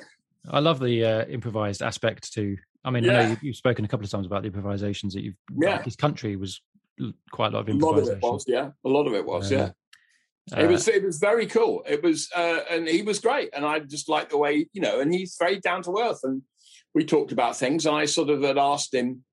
I 0.49 0.59
love 0.59 0.79
the 0.79 1.03
uh, 1.03 1.25
improvised 1.25 1.81
aspect 1.81 2.33
to 2.33 2.57
I 2.83 2.91
mean, 2.91 3.03
yeah. 3.03 3.11
I 3.11 3.23
know 3.23 3.29
you've, 3.29 3.43
you've, 3.43 3.55
spoken 3.55 3.85
a 3.85 3.87
couple 3.87 4.05
of 4.05 4.11
times 4.11 4.25
about 4.25 4.43
the 4.43 4.47
improvisations 4.47 5.13
that 5.13 5.23
you've. 5.23 5.35
Yeah. 5.59 5.77
Like 5.77 5.85
his 5.85 5.95
country 5.95 6.35
was 6.35 6.61
quite 7.31 7.51
a 7.53 7.55
lot 7.55 7.61
of 7.61 7.69
improvisation. 7.69 8.19
A 8.21 8.25
lot 8.25 8.33
of 8.33 8.33
it 8.33 8.33
was, 8.33 8.45
yeah. 8.47 8.69
A 8.85 8.89
lot 8.89 9.07
of 9.07 9.13
it 9.13 9.25
was, 9.25 9.51
yeah. 9.51 9.71
Uh, 10.55 10.61
it 10.61 10.67
was 10.67 10.87
it 10.87 11.03
was 11.03 11.19
very 11.19 11.45
cool. 11.45 11.83
It 11.87 12.01
was, 12.01 12.29
uh, 12.35 12.61
and 12.71 12.87
he 12.87 13.03
was 13.03 13.19
great, 13.19 13.49
and 13.53 13.63
I 13.63 13.79
just 13.79 14.09
like 14.09 14.29
the 14.29 14.37
way 14.37 14.67
you 14.73 14.81
know, 14.81 14.99
and 14.99 15.13
he's 15.13 15.35
very 15.37 15.59
down 15.59 15.83
to 15.83 15.99
earth. 15.99 16.21
And 16.23 16.41
we 16.95 17.05
talked 17.05 17.31
about 17.31 17.55
things, 17.55 17.85
and 17.85 17.95
I 17.95 18.05
sort 18.05 18.29
of 18.29 18.41
had 18.41 18.57
asked 18.57 18.93
him 18.93 19.23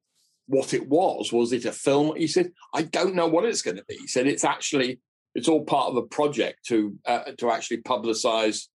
what 0.47 0.75
it 0.75 0.89
was. 0.89 1.33
Was 1.33 1.53
it 1.53 1.65
a 1.65 1.73
film? 1.73 2.17
He 2.17 2.27
said, 2.27 2.53
"I 2.75 2.83
don't 2.83 3.15
know 3.15 3.27
what 3.27 3.45
it's 3.45 3.63
going 3.63 3.77
to 3.77 3.85
be." 3.89 3.97
He 3.97 4.07
said, 4.07 4.27
"It's 4.27 4.45
actually 4.45 5.01
it's 5.35 5.49
all 5.49 5.65
part 5.65 5.91
of 5.91 5.97
a 5.97 6.03
project 6.03 6.65
to 6.67 6.97
uh, 7.07 7.33
to 7.39 7.51
actually 7.51 7.83
publicize 7.83 8.69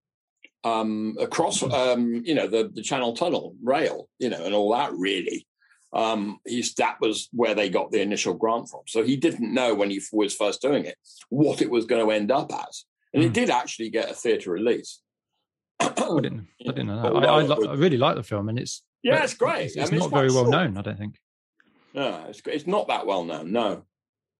um, 0.63 1.17
across, 1.19 1.63
um, 1.63 2.21
you 2.23 2.35
know, 2.35 2.47
the, 2.47 2.71
the 2.73 2.83
Channel 2.83 3.15
Tunnel 3.15 3.55
rail, 3.63 4.07
you 4.19 4.29
know, 4.29 4.45
and 4.45 4.53
all 4.53 4.71
that 4.73 4.93
really. 4.93 5.47
Um, 5.93 6.39
he's 6.45 6.73
that 6.75 6.97
was 7.01 7.27
where 7.33 7.53
they 7.53 7.69
got 7.69 7.91
the 7.91 8.01
initial 8.01 8.33
grant 8.33 8.69
from. 8.69 8.81
So 8.87 9.03
he 9.03 9.17
didn't 9.17 9.53
know 9.53 9.73
when 9.73 9.89
he 9.89 10.01
was 10.13 10.33
first 10.33 10.61
doing 10.61 10.85
it 10.85 10.95
what 11.29 11.61
it 11.61 11.69
was 11.69 11.85
going 11.85 12.05
to 12.05 12.11
end 12.11 12.31
up 12.31 12.51
as, 12.53 12.85
and 13.13 13.21
mm. 13.21 13.25
it 13.25 13.29
hmm. 13.29 13.33
did 13.33 13.49
actually 13.49 13.89
get 13.89 14.09
a 14.09 14.13
theatre 14.13 14.51
release. 14.51 15.01
I 15.81 15.89
didn't, 15.89 16.47
I 16.61 16.71
didn't 16.71 16.87
know 16.87 17.01
that. 17.01 17.27
I, 17.27 17.41
I, 17.41 17.71
I, 17.71 17.75
really 17.75 17.97
like 17.97 18.15
the 18.15 18.23
film, 18.23 18.47
and 18.47 18.57
it's 18.57 18.83
yeah, 19.03 19.23
it's 19.23 19.33
great. 19.33 19.65
It's, 19.65 19.75
it's 19.75 19.89
I 19.89 19.91
mean, 19.91 19.99
not 19.99 20.05
it's 20.05 20.13
very 20.13 20.31
well 20.31 20.49
known, 20.49 20.77
I 20.77 20.81
don't 20.81 20.97
think. 20.97 21.15
No, 21.93 22.25
it's 22.29 22.41
it's 22.45 22.67
not 22.67 22.87
that 22.87 23.05
well 23.05 23.23
known. 23.23 23.51
No, 23.51 23.83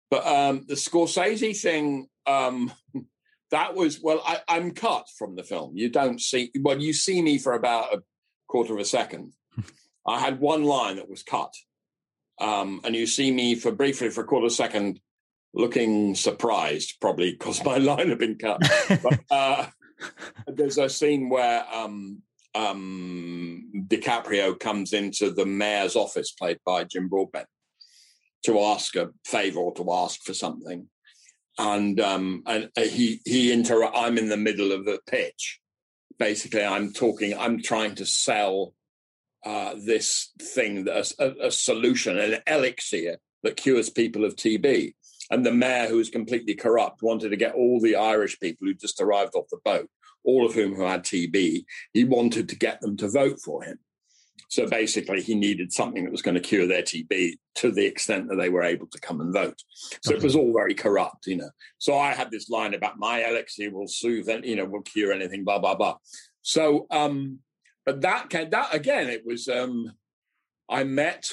but 0.10 0.26
um, 0.26 0.66
the 0.68 0.76
Scorsese 0.76 1.60
thing. 1.60 2.08
Um, 2.26 2.72
that 3.52 3.76
was 3.76 4.02
well 4.02 4.22
I, 4.26 4.40
i'm 4.48 4.72
cut 4.72 5.08
from 5.18 5.36
the 5.36 5.44
film 5.44 5.74
you 5.76 5.90
don't 5.90 6.20
see 6.20 6.52
well 6.62 6.82
you 6.82 6.94
see 6.94 7.22
me 7.22 7.38
for 7.38 7.54
about 7.54 7.94
a 7.94 8.02
quarter 8.48 8.74
of 8.74 8.80
a 8.80 8.86
second 8.86 9.34
i 10.08 10.20
had 10.20 10.40
one 10.40 10.64
line 10.64 10.96
that 10.96 11.10
was 11.10 11.24
cut 11.24 11.54
um, 12.40 12.82
and 12.84 12.96
you 12.96 13.06
see 13.06 13.30
me 13.30 13.54
for 13.54 13.72
briefly 13.72 14.10
for 14.10 14.22
a 14.22 14.26
quarter 14.26 14.50
second 14.50 15.00
looking 15.54 16.16
surprised 16.16 16.96
probably 17.00 17.32
because 17.34 17.64
my 17.64 17.78
line 17.78 18.10
had 18.10 18.18
been 18.18 18.38
cut 18.38 18.62
but, 19.04 19.20
uh, 19.30 19.68
there's 20.48 20.80
a 20.80 20.90
scene 20.90 21.30
where 21.30 21.64
um, 21.72 22.24
um, 22.56 23.72
DiCaprio 23.88 24.60
comes 24.60 24.94
into 24.94 25.32
the 25.32 25.46
mayor's 25.46 25.96
office, 25.96 26.32
played 26.32 26.60
by 26.66 26.84
Jim 26.84 27.08
Broadbent, 27.08 27.48
to 28.46 28.60
ask 28.60 28.96
a 28.96 29.10
favor 29.26 29.60
or 29.60 29.74
to 29.76 29.92
ask 29.92 30.22
for 30.24 30.34
something 30.34 30.88
and 31.58 32.00
um, 32.00 32.44
and 32.46 32.70
uh, 32.78 32.82
he 32.82 33.22
he 33.26 33.52
inter. 33.52 33.84
I'm 33.86 34.18
in 34.18 34.30
the 34.30 34.38
middle 34.38 34.72
of 34.72 34.86
the 34.86 35.00
pitch. 35.08 35.60
Basically, 36.18 36.64
I'm 36.64 36.94
talking. 36.94 37.38
I'm 37.38 37.62
trying 37.62 37.96
to 37.96 38.06
sell 38.06 38.74
uh, 39.46 39.76
this 39.86 40.32
thing, 40.40 40.88
a, 40.88 41.04
a, 41.20 41.52
solution, 41.52 42.20
an 42.20 42.42
elixir 42.46 43.18
that 43.44 43.58
cures 43.58 43.90
people 43.90 44.24
of 44.24 44.36
TB. 44.36 44.94
And 45.32 45.46
the 45.46 45.54
mayor, 45.54 45.88
who 45.88 45.98
was 45.98 46.10
completely 46.10 46.56
corrupt, 46.56 47.02
wanted 47.02 47.30
to 47.30 47.38
get 47.38 47.56
all 47.56 47.80
the 47.80 47.96
Irish 47.96 48.40
people 48.40 48.68
who 48.68 48.74
just 48.74 49.02
arrived 49.02 49.34
off 49.34 49.46
the 49.50 49.58
boat, 49.64 49.90
all 50.24 50.46
of 50.46 50.54
whom 50.54 50.76
who 50.76 50.84
had 50.84 51.04
TB. 51.04 51.66
He 51.94 52.04
wanted 52.04 52.50
to 52.50 52.56
get 52.56 52.82
them 52.82 52.98
to 52.98 53.10
vote 53.10 53.40
for 53.40 53.64
him. 53.64 53.80
So 54.52 54.68
basically, 54.68 55.22
he 55.22 55.34
needed 55.34 55.72
something 55.72 56.04
that 56.04 56.12
was 56.12 56.22
going 56.22 56.36
to 56.36 56.42
cure 56.42 56.68
their 56.68 56.82
TB 56.82 57.38
to 57.56 57.72
the 57.72 57.86
extent 57.86 58.28
that 58.28 58.36
they 58.36 58.50
were 58.50 58.64
able 58.64 58.88
to 58.88 59.00
come 59.00 59.22
and 59.22 59.34
vote. 59.34 59.64
So 60.02 60.12
okay. 60.12 60.18
it 60.18 60.24
was 60.24 60.36
all 60.36 60.52
very 60.52 60.74
corrupt, 60.74 61.26
you 61.26 61.38
know. 61.38 61.50
So 61.78 61.98
I 61.98 62.12
had 62.12 62.32
this 62.32 62.50
line 62.50 62.74
about 62.74 63.00
my 63.00 63.26
elixir 63.26 63.72
will 63.72 63.88
soothe 63.88 64.28
and 64.28 64.44
you 64.44 64.58
know 64.58 64.66
will 64.66 64.82
cure 64.82 65.14
anything, 65.14 65.46
blah 65.46 65.60
blah 65.60 65.76
blah. 65.76 65.96
So, 66.42 66.86
um, 66.92 67.40
but 67.86 68.02
that 68.02 68.30
came, 68.30 68.50
that 68.50 68.74
again, 68.76 69.10
it 69.10 69.26
was. 69.26 69.48
Um, 69.48 69.94
I 70.70 70.84
met. 70.84 71.32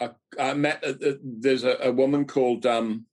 A, 0.00 0.10
I 0.38 0.52
met. 0.52 0.84
A, 0.84 0.90
a, 0.90 1.14
there's 1.22 1.64
a, 1.64 1.76
a, 1.84 1.92
woman 1.92 2.26
called. 2.26 2.66
Um, 2.66 3.06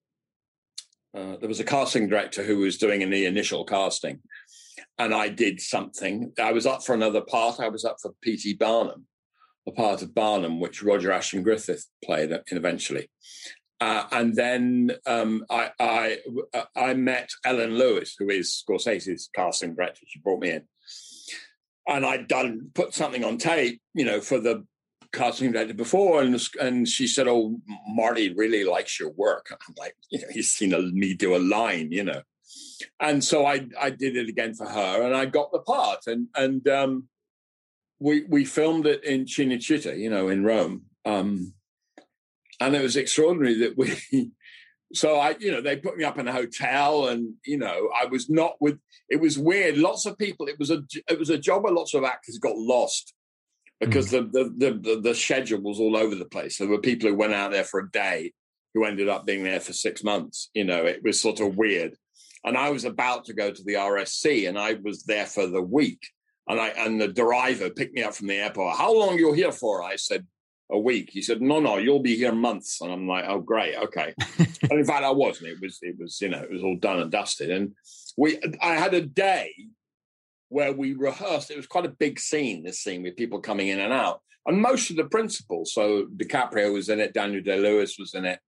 uh, 1.16 1.38
there 1.38 1.50
was 1.50 1.60
a 1.60 1.66
casting 1.66 2.10
director 2.10 2.44
who 2.44 2.58
was 2.58 2.78
doing 2.78 3.10
the 3.10 3.26
initial 3.26 3.64
casting, 3.64 4.20
and 4.98 5.14
I 5.14 5.30
did 5.30 5.62
something. 5.62 6.34
I 6.42 6.52
was 6.52 6.66
up 6.66 6.84
for 6.84 6.94
another 6.94 7.22
part. 7.22 7.60
I 7.60 7.70
was 7.70 7.86
up 7.86 7.98
for 8.02 8.14
P.T. 8.22 8.56
Barnum, 8.56 9.06
a 9.68 9.72
part 9.72 10.02
of 10.02 10.14
Barnum, 10.14 10.60
which 10.60 10.84
Roger 10.84 11.12
Ashton 11.12 11.44
Griffith 11.44 11.86
played 12.04 12.38
eventually. 12.52 13.10
Uh, 13.82 14.06
and 14.12 14.36
then 14.36 14.92
um, 15.06 15.46
I, 15.50 15.72
I, 15.80 16.18
I 16.76 16.94
met 16.94 17.30
Ellen 17.44 17.78
Lewis, 17.78 18.16
who 18.18 18.30
is 18.30 18.64
Scorsese's 18.68 19.30
casting 19.36 19.76
director. 19.76 20.02
She 20.08 20.20
brought 20.20 20.42
me 20.42 20.52
in, 20.52 20.64
and 21.88 22.06
I'd 22.06 22.28
done 22.28 22.72
put 22.74 22.94
something 22.94 23.24
on 23.24 23.38
tape, 23.38 23.82
you 23.94 24.06
know, 24.06 24.22
for 24.22 24.40
the 24.40 24.66
casting 25.12 25.52
director 25.52 25.74
before, 25.74 26.22
and 26.22 26.40
and 26.60 26.88
she 26.88 27.08
said, 27.08 27.28
"Oh, 27.28 27.60
Marty 27.88 28.34
really 28.34 28.64
likes 28.64 29.00
your 29.00 29.12
work." 29.12 29.48
I'm 29.52 29.76
like, 29.78 29.96
you 30.10 30.20
know, 30.20 30.28
he's 30.32 30.52
seen 30.52 30.74
a, 30.74 30.82
me 30.82 31.14
do 31.14 31.36
a 31.36 31.38
line, 31.38 31.92
you 31.92 32.04
know 32.04 32.22
and 33.00 33.24
so 33.24 33.46
I 33.46 33.68
I 33.80 33.90
did 33.90 34.16
it 34.16 34.30
again 34.30 34.54
for 34.54 34.68
her, 34.68 35.04
and 35.04 35.16
I 35.16 35.26
got 35.26 35.52
the 35.52 35.60
part, 35.60 36.08
and 36.08 36.28
and 36.36 36.68
um, 36.68 37.08
we 38.00 38.24
we 38.24 38.46
filmed 38.46 38.86
it 38.86 39.04
in 39.04 39.26
Cinecittà, 39.26 39.98
you 39.98 40.10
know, 40.10 40.30
in 40.30 40.44
Rome, 40.44 40.84
um, 41.06 41.54
and 42.60 42.76
it 42.76 42.82
was 42.82 42.96
extraordinary 42.96 43.56
that 43.60 43.78
we. 43.78 44.32
So 44.94 45.16
I, 45.16 45.36
you 45.40 45.52
know, 45.52 45.62
they 45.62 45.76
put 45.76 45.98
me 45.98 46.06
up 46.06 46.20
in 46.20 46.28
a 46.28 46.32
hotel, 46.32 47.08
and 47.08 47.34
you 47.44 47.58
know, 47.58 47.90
I 48.00 48.06
was 48.06 48.30
not 48.30 48.56
with. 48.62 48.80
It 49.10 49.20
was 49.20 49.38
weird. 49.38 49.78
Lots 49.78 50.06
of 50.06 50.18
people. 50.18 50.48
It 50.48 50.60
was 50.60 50.70
a 50.70 50.84
it 51.10 51.18
was 51.18 51.32
a 51.32 51.40
job 51.40 51.64
where 51.64 51.74
lots 51.74 51.96
of 51.96 52.04
actors 52.04 52.38
got 52.38 52.56
lost 52.56 53.14
because 53.80 54.12
mm. 54.12 54.32
the, 54.32 54.54
the, 54.58 54.80
the 54.80 55.02
the 55.02 55.16
schedule 55.16 55.62
was 55.62 55.80
all 55.80 55.98
over 55.98 56.16
the 56.16 56.26
place. 56.26 56.58
There 56.58 56.68
were 56.68 56.80
people 56.80 57.10
who 57.10 57.16
went 57.16 57.34
out 57.34 57.52
there 57.52 57.64
for 57.64 57.82
a 57.82 57.92
day 57.92 58.34
who 58.74 58.86
ended 58.86 59.10
up 59.10 59.26
being 59.26 59.44
there 59.44 59.60
for 59.60 59.74
six 59.74 60.04
months. 60.04 60.50
You 60.54 60.66
know, 60.66 60.86
it 60.86 61.04
was 61.04 61.20
sort 61.20 61.40
of 61.40 61.58
weird 61.58 61.96
and 62.46 62.56
I 62.56 62.70
was 62.70 62.86
about 62.86 63.26
to 63.26 63.34
go 63.34 63.52
to 63.52 63.64
the 63.64 63.74
RSC, 63.74 64.48
and 64.48 64.58
I 64.58 64.74
was 64.76 65.04
there 65.04 65.26
for 65.26 65.48
the 65.48 65.62
week. 65.62 66.08
And 66.48 66.62
I 66.62 66.68
and 66.70 67.02
the 67.02 67.08
driver 67.08 67.72
picked 67.72 67.96
me 67.96 68.04
up 68.04 68.14
from 68.14 68.28
the 68.28 68.36
airport. 68.36 68.78
How 68.78 68.94
long 68.94 69.18
you 69.18 69.34
here 69.34 69.52
for? 69.52 69.84
I 69.84 69.96
said 69.96 70.28
a 70.72 70.78
week. 70.78 71.10
He 71.12 71.24
said, 71.24 71.42
No, 71.42 71.60
no, 71.60 71.78
you'll 71.78 72.04
be 72.04 72.16
here 72.16 72.32
months. 72.32 72.82
And 72.82 72.92
I'm 72.92 73.08
like, 73.08 73.26
Oh, 73.28 73.40
great, 73.40 73.76
okay. 73.76 74.14
and 74.38 74.72
in 74.72 74.86
fact, 74.86 75.04
I 75.04 75.10
wasn't. 75.10 75.50
It 75.50 75.58
was, 75.60 75.80
it 75.82 75.96
was, 76.00 76.22
you 76.22 76.30
know, 76.30 76.40
it 76.40 76.52
was 76.52 76.62
all 76.62 76.78
done 76.78 77.00
and 77.00 77.12
dusted. 77.12 77.50
And 77.50 77.74
we, 78.16 78.40
I 78.62 78.76
had 78.76 78.94
a 78.94 79.02
day 79.02 79.52
where 80.50 80.74
we 80.74 80.94
rehearsed. 80.94 81.52
It 81.52 81.58
was 81.58 81.68
quite 81.68 81.86
a 81.86 81.90
big 81.90 82.20
scene. 82.20 82.64
This 82.64 82.82
scene 82.82 83.04
with 83.04 83.18
people 83.18 83.40
coming 83.40 83.68
in 83.68 83.80
and 83.80 83.94
out, 83.94 84.22
and 84.46 84.62
most 84.62 84.90
of 84.90 84.96
the 84.96 85.06
principals. 85.06 85.74
So 85.74 86.06
DiCaprio 86.16 86.74
was 86.74 86.90
in 86.90 87.00
it. 87.00 87.14
Daniel 87.14 87.42
Day 87.42 87.60
Lewis 87.60 87.98
was 88.00 88.14
in 88.14 88.26
it 88.26 88.40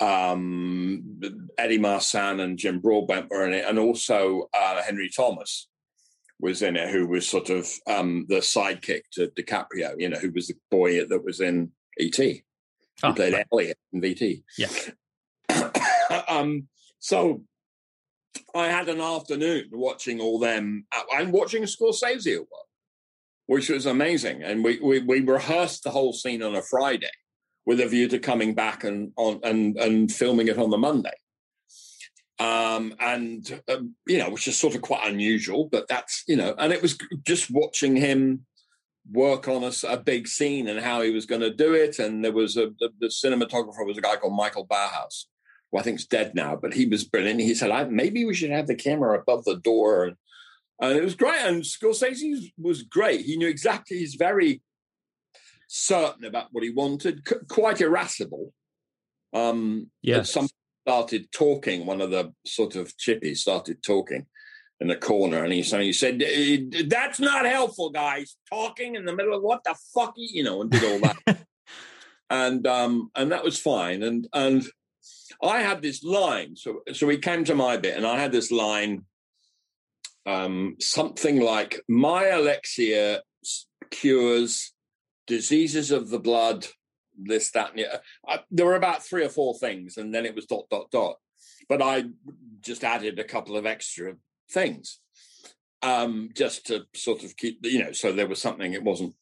um, 0.00 1.20
Eddie 1.58 1.78
Marsan 1.78 2.40
and 2.42 2.58
Jim 2.58 2.80
Broadbent 2.80 3.30
were 3.30 3.46
in 3.46 3.54
it, 3.54 3.64
and 3.66 3.78
also 3.78 4.48
uh, 4.54 4.82
Henry 4.82 5.10
Thomas 5.14 5.68
was 6.38 6.60
in 6.62 6.76
it, 6.76 6.90
who 6.90 7.06
was 7.06 7.26
sort 7.26 7.48
of 7.48 7.68
um, 7.86 8.26
the 8.28 8.36
sidekick 8.36 9.02
to 9.12 9.28
DiCaprio. 9.28 9.94
You 9.98 10.10
know, 10.10 10.18
who 10.18 10.30
was 10.32 10.48
the 10.48 10.54
boy 10.70 11.04
that 11.04 11.24
was 11.24 11.40
in 11.40 11.72
ET. 11.98 12.16
He 12.16 12.42
Oh, 13.02 13.12
played 13.12 13.34
right. 13.34 13.46
Elliot 13.52 13.78
in 13.92 14.02
ET. 14.02 14.22
Yeah. 14.56 14.70
um, 16.28 16.66
so 16.98 17.42
I 18.54 18.68
had 18.68 18.88
an 18.88 19.00
afternoon 19.00 19.68
watching 19.72 20.20
all 20.20 20.38
them 20.38 20.86
and 21.14 21.32
watching 21.32 21.64
Scorsese 21.64 22.34
at 22.34 22.40
work, 22.40 22.68
which 23.46 23.68
was 23.68 23.86
amazing. 23.86 24.42
And 24.42 24.64
we, 24.64 24.78
we 24.80 25.00
we 25.00 25.20
rehearsed 25.20 25.84
the 25.84 25.90
whole 25.90 26.12
scene 26.12 26.42
on 26.42 26.56
a 26.56 26.62
Friday 26.62 27.10
with 27.64 27.80
a 27.80 27.88
view 27.88 28.08
to 28.08 28.18
coming 28.18 28.54
back 28.54 28.84
and 28.84 29.12
on 29.16 29.40
and 29.42 29.76
and 29.76 30.12
filming 30.12 30.48
it 30.48 30.58
on 30.58 30.70
the 30.70 30.78
Monday. 30.78 31.14
Um, 32.38 32.94
and 33.00 33.62
um, 33.68 33.94
you 34.06 34.18
know, 34.18 34.30
which 34.30 34.46
is 34.46 34.56
sort 34.56 34.74
of 34.74 34.82
quite 34.82 35.10
unusual, 35.10 35.68
but 35.70 35.88
that's 35.88 36.22
you 36.28 36.36
know, 36.36 36.54
and 36.58 36.72
it 36.72 36.82
was 36.82 36.98
just 37.24 37.50
watching 37.50 37.96
him 37.96 38.46
work 39.12 39.48
on 39.48 39.70
a 39.88 39.96
big 39.96 40.26
scene 40.26 40.68
and 40.68 40.80
how 40.80 41.00
he 41.00 41.10
was 41.10 41.26
going 41.26 41.40
to 41.40 41.54
do 41.54 41.74
it. 41.74 41.98
And 41.98 42.24
there 42.24 42.32
was 42.32 42.56
a 42.56 42.70
the, 42.78 42.90
the 43.00 43.06
cinematographer 43.06 43.86
was 43.86 43.98
a 43.98 44.02
guy 44.02 44.16
called 44.16 44.36
Michael 44.36 44.66
Ballhaus, 44.66 45.24
who 45.70 45.78
I 45.78 45.82
think's 45.82 46.06
dead 46.06 46.34
now, 46.34 46.56
but 46.56 46.74
he 46.74 46.86
was 46.86 47.04
brilliant. 47.04 47.40
He 47.40 47.54
said, 47.54 47.70
I, 47.70 47.84
maybe 47.84 48.24
we 48.24 48.34
should 48.34 48.50
have 48.50 48.66
the 48.66 48.74
camera 48.74 49.18
above 49.18 49.44
the 49.44 49.56
door. 49.56 50.04
And, 50.04 50.16
and 50.80 50.96
it 50.96 51.04
was 51.04 51.14
great. 51.14 51.40
And 51.40 51.62
Scorsese 51.62 52.52
was 52.58 52.82
great. 52.82 53.22
He 53.22 53.36
knew 53.36 53.48
exactly, 53.48 53.98
he's 53.98 54.14
very 54.14 54.62
certain 55.68 56.24
about 56.24 56.48
what 56.52 56.64
he 56.64 56.70
wanted, 56.70 57.22
c- 57.28 57.36
quite 57.48 57.80
irascible. 57.80 58.52
Um, 59.32 59.90
Yes. 60.02 60.32
Some 60.32 60.48
started 60.86 61.30
talking, 61.32 61.84
one 61.84 62.00
of 62.00 62.10
the 62.12 62.32
sort 62.46 62.76
of 62.76 62.96
chippies 62.96 63.38
started 63.38 63.82
talking 63.82 64.26
in 64.78 64.86
the 64.86 64.96
corner, 64.96 65.42
and 65.42 65.52
he, 65.52 65.62
so 65.64 65.80
he 65.80 65.92
said, 65.92 66.22
"Eh, 66.22 66.84
That's 66.86 67.18
not 67.18 67.44
helpful, 67.44 67.90
guys. 67.90 68.36
Talking 68.48 68.94
in 68.94 69.04
the 69.04 69.14
middle 69.14 69.34
of 69.34 69.42
what 69.42 69.64
the 69.64 69.74
fuck, 69.92 70.14
you 70.16 70.44
know, 70.44 70.60
and 70.60 70.70
did 70.70 70.84
all 70.84 71.00
that. 71.00 71.38
and 72.30 72.66
um, 72.66 73.10
and 73.16 73.32
that 73.32 73.42
was 73.42 73.58
fine. 73.58 74.02
And 74.02 74.28
and 74.32 74.64
I 75.42 75.60
had 75.60 75.82
this 75.82 76.02
line. 76.02 76.56
So 76.56 76.82
so 76.92 77.08
he 77.08 77.18
came 77.18 77.44
to 77.44 77.54
my 77.54 77.76
bit, 77.76 77.96
and 77.96 78.06
I 78.06 78.18
had 78.18 78.32
this 78.32 78.50
line, 78.50 79.04
um, 80.24 80.76
something 80.80 81.40
like, 81.40 81.80
"My 81.88 82.32
elixir 82.32 83.22
cures 83.90 84.72
diseases 85.26 85.90
of 85.90 86.08
the 86.08 86.18
blood, 86.18 86.66
this, 87.16 87.50
that, 87.52 87.70
and 87.70 87.78
the 87.78 87.88
other." 87.88 88.02
I, 88.26 88.40
there 88.50 88.66
were 88.66 88.76
about 88.76 89.04
three 89.04 89.24
or 89.24 89.28
four 89.28 89.58
things, 89.58 89.96
and 89.96 90.14
then 90.14 90.26
it 90.26 90.34
was 90.34 90.46
dot 90.46 90.64
dot 90.70 90.90
dot. 90.90 91.16
But 91.68 91.82
I 91.82 92.04
just 92.60 92.84
added 92.84 93.18
a 93.18 93.24
couple 93.24 93.56
of 93.56 93.66
extra 93.66 94.14
things, 94.50 95.00
um, 95.82 96.30
just 96.34 96.66
to 96.66 96.86
sort 96.94 97.24
of 97.24 97.36
keep, 97.36 97.58
you 97.64 97.82
know, 97.82 97.92
so 97.92 98.12
there 98.12 98.28
was 98.28 98.40
something. 98.40 98.72
It 98.72 98.84
wasn't, 98.84 99.14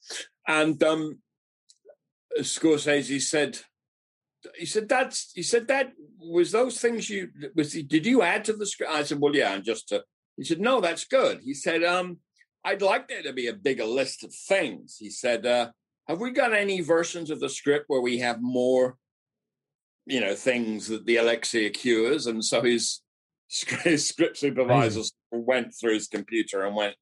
and 0.46 0.82
um, 0.82 1.18
Scorsese 2.40 3.20
said, 3.20 3.60
he 4.56 4.66
said 4.66 4.88
that's 4.88 5.32
he 5.34 5.42
said 5.42 5.68
that 5.68 5.92
was 6.18 6.52
those 6.52 6.80
things 6.80 7.08
you 7.10 7.30
was 7.54 7.72
he, 7.72 7.82
did 7.82 8.06
you 8.06 8.22
add 8.22 8.44
to 8.46 8.52
the 8.52 8.66
script? 8.66 8.92
I 8.92 9.02
said, 9.02 9.20
well, 9.20 9.34
yeah, 9.34 9.54
and 9.54 9.64
just 9.64 9.88
to 9.88 10.04
he 10.36 10.44
said, 10.44 10.60
no, 10.60 10.80
that's 10.80 11.04
good. 11.04 11.40
He 11.44 11.54
said, 11.54 11.84
um, 11.84 12.18
I'd 12.64 12.82
like 12.82 13.08
there 13.08 13.22
to 13.22 13.32
be 13.32 13.46
a 13.46 13.52
bigger 13.52 13.84
list 13.84 14.24
of 14.24 14.34
things. 14.34 14.96
He 14.98 15.10
said, 15.10 15.46
uh, 15.46 15.70
have 16.08 16.20
we 16.20 16.32
got 16.32 16.52
any 16.52 16.80
versions 16.80 17.30
of 17.30 17.40
the 17.40 17.48
script 17.48 17.84
where 17.88 18.00
we 18.00 18.18
have 18.18 18.42
more, 18.42 18.96
you 20.06 20.20
know, 20.20 20.34
things 20.34 20.88
that 20.88 21.06
the 21.06 21.16
elixir 21.16 21.70
cures? 21.70 22.26
And 22.26 22.44
so 22.44 22.62
his, 22.62 23.00
his 23.48 24.08
script 24.08 24.38
supervisor 24.38 25.02
went 25.30 25.74
through 25.78 25.94
his 25.94 26.08
computer 26.08 26.64
and 26.64 26.74
went, 26.74 26.96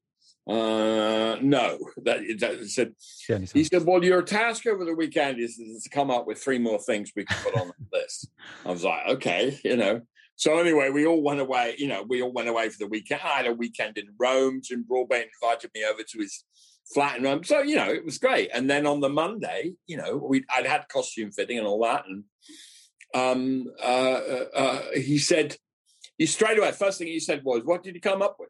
uh, 0.47 1.37
no. 1.41 1.77
That, 2.03 2.19
that 2.39 2.59
he 2.59 2.67
said, 2.67 2.93
he 3.53 3.63
said, 3.63 3.85
Well, 3.85 4.03
your 4.03 4.21
task 4.21 4.67
over 4.67 4.83
the 4.83 4.95
weekend 4.95 5.39
is, 5.39 5.57
is 5.57 5.83
to 5.83 5.89
come 5.89 6.11
up 6.11 6.27
with 6.27 6.37
three 6.37 6.59
more 6.59 6.79
things 6.79 7.11
we 7.15 7.25
can 7.25 7.37
put 7.43 7.59
on 7.59 7.67
the 7.67 7.73
list. 7.97 8.29
I 8.65 8.71
was 8.71 8.83
like, 8.83 9.07
Okay, 9.07 9.59
you 9.63 9.77
know. 9.77 10.01
So 10.35 10.57
anyway, 10.59 10.89
we 10.89 11.05
all 11.05 11.21
went 11.21 11.39
away, 11.39 11.75
you 11.77 11.87
know, 11.87 12.03
we 12.03 12.21
all 12.21 12.31
went 12.31 12.49
away 12.49 12.67
for 12.69 12.79
the 12.79 12.87
weekend. 12.87 13.21
I 13.23 13.37
had 13.37 13.47
a 13.47 13.53
weekend 13.53 13.97
in 13.97 14.07
Rome. 14.19 14.61
Jim 14.63 14.83
Broadbent 14.83 15.29
invited 15.41 15.69
me 15.75 15.85
over 15.85 16.01
to 16.01 16.19
his 16.19 16.43
flat 16.91 17.17
in 17.17 17.23
Rome. 17.23 17.43
So, 17.43 17.61
you 17.61 17.75
know, 17.75 17.89
it 17.89 18.03
was 18.03 18.17
great. 18.17 18.49
And 18.53 18.69
then 18.69 18.85
on 18.85 18.99
the 18.99 19.09
Monday, 19.09 19.73
you 19.87 19.97
know, 19.97 20.17
we 20.17 20.43
I'd 20.53 20.65
had 20.65 20.89
costume 20.89 21.31
fitting 21.31 21.57
and 21.57 21.67
all 21.67 21.83
that. 21.83 22.05
And 22.07 22.23
um 23.15 23.67
uh, 23.81 23.85
uh, 23.85 24.45
uh 24.55 24.81
he 24.95 25.19
said 25.19 25.55
he 26.17 26.25
straight 26.25 26.57
away, 26.57 26.71
first 26.71 26.97
thing 26.97 27.07
he 27.07 27.19
said 27.19 27.43
was, 27.43 27.63
What 27.63 27.83
did 27.83 27.95
you 27.95 28.01
come 28.01 28.21
up 28.21 28.37
with? 28.39 28.49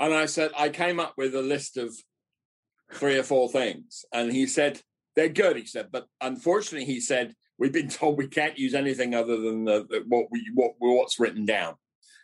And 0.00 0.14
I 0.14 0.26
said, 0.26 0.50
I 0.56 0.70
came 0.70 0.98
up 0.98 1.14
with 1.18 1.34
a 1.34 1.42
list 1.42 1.76
of 1.76 1.94
three 2.94 3.18
or 3.18 3.22
four 3.22 3.50
things. 3.50 4.04
And 4.12 4.32
he 4.32 4.46
said, 4.46 4.80
they're 5.14 5.28
good, 5.28 5.56
he 5.56 5.66
said. 5.66 5.88
But 5.92 6.06
unfortunately, 6.20 6.86
he 6.86 7.00
said, 7.00 7.34
we've 7.58 7.72
been 7.72 7.90
told 7.90 8.16
we 8.16 8.26
can't 8.26 8.58
use 8.58 8.74
anything 8.74 9.14
other 9.14 9.36
than 9.36 9.66
the, 9.66 9.86
the- 9.88 10.04
what 10.08 10.26
we 10.30 10.50
what 10.54 10.72
what's 10.78 11.20
written 11.20 11.44
down. 11.44 11.74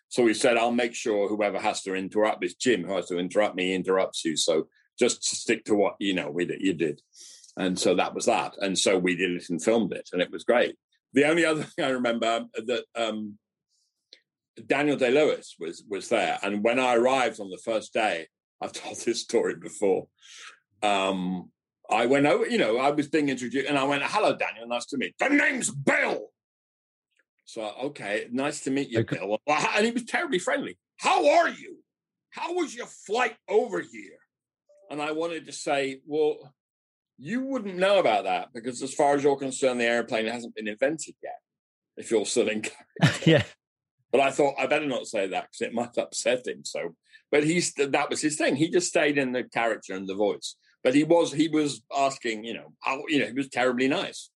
So 0.08 0.26
he 0.26 0.34
said, 0.34 0.56
I'll 0.56 0.72
make 0.72 0.94
sure 0.94 1.28
whoever 1.28 1.58
has 1.58 1.82
to 1.82 1.94
interrupt 1.94 2.44
is 2.44 2.54
Jim 2.54 2.84
who 2.84 2.96
has 2.96 3.08
to 3.08 3.18
interrupt 3.18 3.56
me 3.56 3.74
interrupts 3.74 4.24
you. 4.24 4.36
So 4.36 4.68
just 4.98 5.22
stick 5.24 5.64
to 5.66 5.74
what 5.74 5.96
you 5.98 6.14
know 6.14 6.30
we 6.30 6.48
you 6.58 6.72
did. 6.72 7.02
And 7.58 7.78
so 7.78 7.94
that 7.96 8.14
was 8.14 8.26
that. 8.26 8.54
And 8.60 8.78
so 8.78 8.98
we 8.98 9.16
did 9.16 9.32
it 9.32 9.50
and 9.50 9.62
filmed 9.62 9.92
it, 9.92 10.08
and 10.12 10.22
it 10.22 10.30
was 10.30 10.44
great. 10.44 10.76
The 11.12 11.24
only 11.24 11.44
other 11.44 11.62
thing 11.76 11.84
I 11.84 11.90
remember 11.90 12.46
that 12.66 12.84
um, 12.94 13.38
Daniel 14.64 14.96
Day 14.96 15.10
Lewis 15.10 15.56
was 15.58 15.84
was 15.88 16.08
there, 16.08 16.38
and 16.42 16.62
when 16.62 16.78
I 16.78 16.94
arrived 16.94 17.40
on 17.40 17.50
the 17.50 17.60
first 17.64 17.92
day, 17.92 18.26
I've 18.60 18.72
told 18.84 18.98
this 19.04 19.22
story 19.22 19.56
before. 19.56 20.08
Um, 20.82 21.50
I 21.88 22.06
went 22.06 22.26
over, 22.26 22.46
you 22.46 22.58
know, 22.58 22.78
I 22.78 22.90
was 22.90 23.08
being 23.08 23.28
introduced, 23.28 23.68
and 23.68 23.78
I 23.78 23.84
went, 23.84 24.02
"Hello, 24.04 24.36
Daniel, 24.36 24.66
nice 24.66 24.86
to 24.86 24.96
meet." 24.96 25.14
You. 25.20 25.28
The 25.28 25.34
name's 25.34 25.70
Bill. 25.70 26.28
So 27.44 27.62
okay, 27.84 28.26
nice 28.32 28.60
to 28.64 28.70
meet 28.70 28.88
you, 28.90 29.00
Okay. 29.00 29.16
Bill. 29.18 29.38
And 29.46 29.84
he 29.84 29.92
was 29.92 30.04
terribly 30.04 30.38
friendly. 30.38 30.78
How 30.98 31.38
are 31.38 31.48
you? 31.48 31.78
How 32.30 32.54
was 32.54 32.74
your 32.74 32.86
flight 32.86 33.36
over 33.48 33.80
here? 33.80 34.18
And 34.90 35.00
I 35.00 35.12
wanted 35.12 35.46
to 35.46 35.52
say, 35.52 36.00
well, 36.06 36.54
you 37.18 37.44
wouldn't 37.44 37.76
know 37.76 37.98
about 37.98 38.24
that 38.24 38.48
because, 38.52 38.82
as 38.82 38.92
far 38.94 39.14
as 39.14 39.22
you're 39.22 39.36
concerned, 39.36 39.80
the 39.80 39.84
airplane 39.84 40.26
hasn't 40.26 40.54
been 40.54 40.68
invented 40.68 41.14
yet. 41.22 41.38
If 41.96 42.10
you're 42.10 42.26
still 42.26 42.48
in 42.48 42.62
yeah. 43.24 43.44
But 44.12 44.20
I 44.20 44.30
thought 44.30 44.54
I 44.58 44.66
better 44.66 44.86
not 44.86 45.06
say 45.06 45.26
that 45.28 45.48
because 45.50 45.60
it 45.60 45.74
might 45.74 45.98
upset 45.98 46.46
him. 46.46 46.64
So, 46.64 46.94
but 47.30 47.44
he's 47.44 47.72
that 47.74 48.10
was 48.10 48.20
his 48.20 48.36
thing. 48.36 48.56
He 48.56 48.70
just 48.70 48.88
stayed 48.88 49.18
in 49.18 49.32
the 49.32 49.44
character 49.44 49.94
and 49.94 50.08
the 50.08 50.14
voice. 50.14 50.56
But 50.82 50.94
he 50.94 51.04
was 51.04 51.32
he 51.32 51.48
was 51.48 51.82
asking, 51.96 52.44
you 52.44 52.54
know, 52.54 52.72
how, 52.80 53.02
you 53.08 53.18
know, 53.18 53.26
he 53.26 53.32
was 53.32 53.48
terribly 53.48 53.88
nice. 53.88 54.30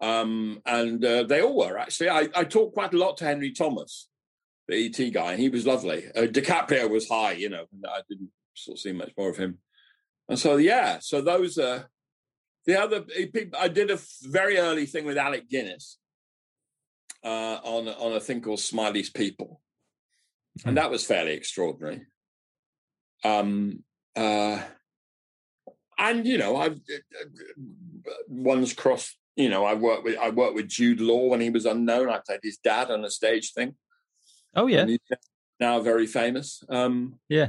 Um, 0.00 0.60
and 0.66 1.04
uh, 1.04 1.24
they 1.24 1.42
all 1.42 1.56
were 1.56 1.78
actually. 1.78 2.10
I, 2.10 2.28
I 2.34 2.44
talked 2.44 2.74
quite 2.74 2.94
a 2.94 2.98
lot 2.98 3.18
to 3.18 3.24
Henry 3.24 3.52
Thomas, 3.52 4.08
the 4.68 4.86
ET 4.86 5.12
guy, 5.12 5.36
he 5.36 5.48
was 5.48 5.66
lovely. 5.66 6.06
Uh, 6.14 6.22
DiCaprio 6.22 6.90
was 6.90 7.08
high, 7.08 7.32
you 7.32 7.48
know. 7.48 7.66
I 7.86 8.00
didn't 8.08 8.30
sort 8.54 8.76
of 8.76 8.80
see 8.80 8.92
much 8.92 9.12
more 9.16 9.30
of 9.30 9.36
him. 9.36 9.58
And 10.28 10.38
so 10.38 10.56
yeah, 10.56 10.98
so 11.00 11.20
those 11.20 11.58
are 11.58 11.88
the 12.64 12.80
other 12.80 13.02
people. 13.02 13.58
I 13.58 13.68
did 13.68 13.90
a 13.90 13.98
very 14.22 14.58
early 14.58 14.86
thing 14.86 15.04
with 15.04 15.18
Alec 15.18 15.48
Guinness 15.48 15.98
uh, 17.26 17.58
on 17.64 17.88
on 17.88 18.12
a 18.12 18.20
thing 18.20 18.40
called 18.40 18.60
Smiley's 18.60 19.10
People, 19.10 19.60
Hmm. 20.62 20.68
and 20.68 20.76
that 20.78 20.90
was 20.90 21.04
fairly 21.04 21.32
extraordinary. 21.32 22.06
Um, 23.24 23.82
uh, 24.14 24.62
and 25.98 26.26
you 26.26 26.38
know, 26.38 26.56
I've 26.56 26.78
one's 28.28 28.72
crossed. 28.72 29.16
You 29.36 29.48
know, 29.50 29.64
I 29.64 29.74
worked 29.74 30.04
with 30.04 30.16
I 30.18 30.30
worked 30.30 30.54
with 30.54 30.68
Jude 30.68 31.00
Law 31.00 31.28
when 31.28 31.40
he 31.40 31.50
was 31.50 31.66
unknown. 31.66 32.08
I 32.08 32.20
played 32.24 32.40
his 32.42 32.58
dad 32.58 32.90
on 32.90 33.04
a 33.04 33.10
stage 33.10 33.52
thing. 33.52 33.74
Oh 34.54 34.66
yeah. 34.66 34.86
now 35.60 35.80
very 35.80 36.06
famous. 36.06 36.62
Um, 36.68 37.18
Yeah. 37.28 37.48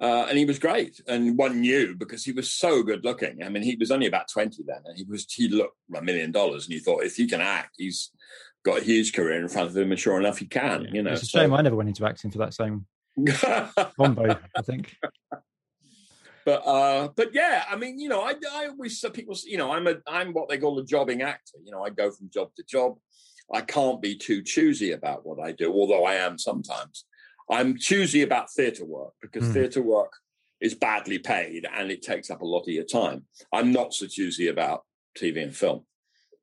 Uh, 0.00 0.26
and 0.28 0.36
he 0.36 0.44
was 0.44 0.58
great, 0.58 1.00
and 1.06 1.38
one 1.38 1.60
knew 1.60 1.94
because 1.94 2.24
he 2.24 2.32
was 2.32 2.50
so 2.50 2.82
good 2.82 3.04
looking. 3.04 3.42
I 3.42 3.48
mean, 3.48 3.62
he 3.62 3.76
was 3.78 3.90
only 3.90 4.06
about 4.06 4.28
twenty 4.28 4.62
then, 4.66 4.82
and 4.84 4.96
he 4.96 5.04
was 5.04 5.26
he 5.30 5.48
looked 5.48 5.76
a 5.94 6.02
million 6.02 6.32
dollars, 6.32 6.64
and 6.64 6.74
you 6.74 6.80
thought 6.80 7.04
if 7.04 7.16
he 7.16 7.26
can 7.26 7.40
act, 7.40 7.74
he's 7.78 8.10
got 8.64 8.78
a 8.78 8.84
huge 8.84 9.12
career 9.12 9.40
in 9.40 9.48
front 9.48 9.70
of 9.70 9.76
him, 9.76 9.92
and 9.92 10.00
sure 10.00 10.18
enough, 10.18 10.38
he 10.38 10.46
can. 10.46 10.88
You 10.92 11.02
know, 11.02 11.12
it's 11.12 11.22
a 11.22 11.26
so- 11.26 11.40
shame 11.40 11.52
I 11.54 11.62
never 11.62 11.76
went 11.76 11.88
into 11.88 12.06
acting 12.06 12.30
for 12.30 12.38
that 12.38 12.54
same 12.54 12.86
combo. 13.96 14.36
I 14.56 14.62
think. 14.62 14.96
but 16.44 16.66
uh 16.66 17.08
but 17.16 17.34
yeah 17.34 17.64
i 17.70 17.76
mean 17.76 17.98
you 17.98 18.08
know 18.08 18.20
i 18.20 18.34
i 18.52 18.66
always 18.66 19.00
say 19.00 19.10
people 19.10 19.36
you 19.44 19.56
know 19.56 19.72
i'm 19.72 19.86
a 19.86 19.94
i'm 20.06 20.32
what 20.32 20.48
they 20.48 20.58
call 20.58 20.78
a 20.78 20.84
jobbing 20.84 21.22
actor 21.22 21.56
you 21.64 21.72
know 21.72 21.82
i 21.82 21.90
go 21.90 22.10
from 22.10 22.28
job 22.30 22.50
to 22.54 22.62
job 22.64 22.96
i 23.52 23.60
can't 23.60 24.02
be 24.02 24.14
too 24.14 24.42
choosy 24.42 24.92
about 24.92 25.24
what 25.24 25.40
i 25.40 25.52
do 25.52 25.72
although 25.72 26.04
i 26.04 26.14
am 26.14 26.38
sometimes 26.38 27.06
i'm 27.50 27.76
choosy 27.78 28.22
about 28.22 28.50
theatre 28.52 28.84
work 28.84 29.12
because 29.20 29.44
Mm. 29.48 29.52
theatre 29.52 29.82
work 29.82 30.12
is 30.60 30.74
badly 30.74 31.18
paid 31.18 31.66
and 31.76 31.90
it 31.90 32.02
takes 32.02 32.30
up 32.30 32.40
a 32.42 32.46
lot 32.46 32.60
of 32.62 32.68
your 32.68 32.84
time 32.84 33.26
i'm 33.52 33.72
not 33.72 33.92
so 33.94 34.06
choosy 34.06 34.48
about 34.48 34.84
tv 35.18 35.42
and 35.42 35.54
film 35.56 35.84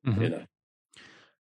Mhm. 0.06 0.22
you 0.22 0.28
know 0.30 0.44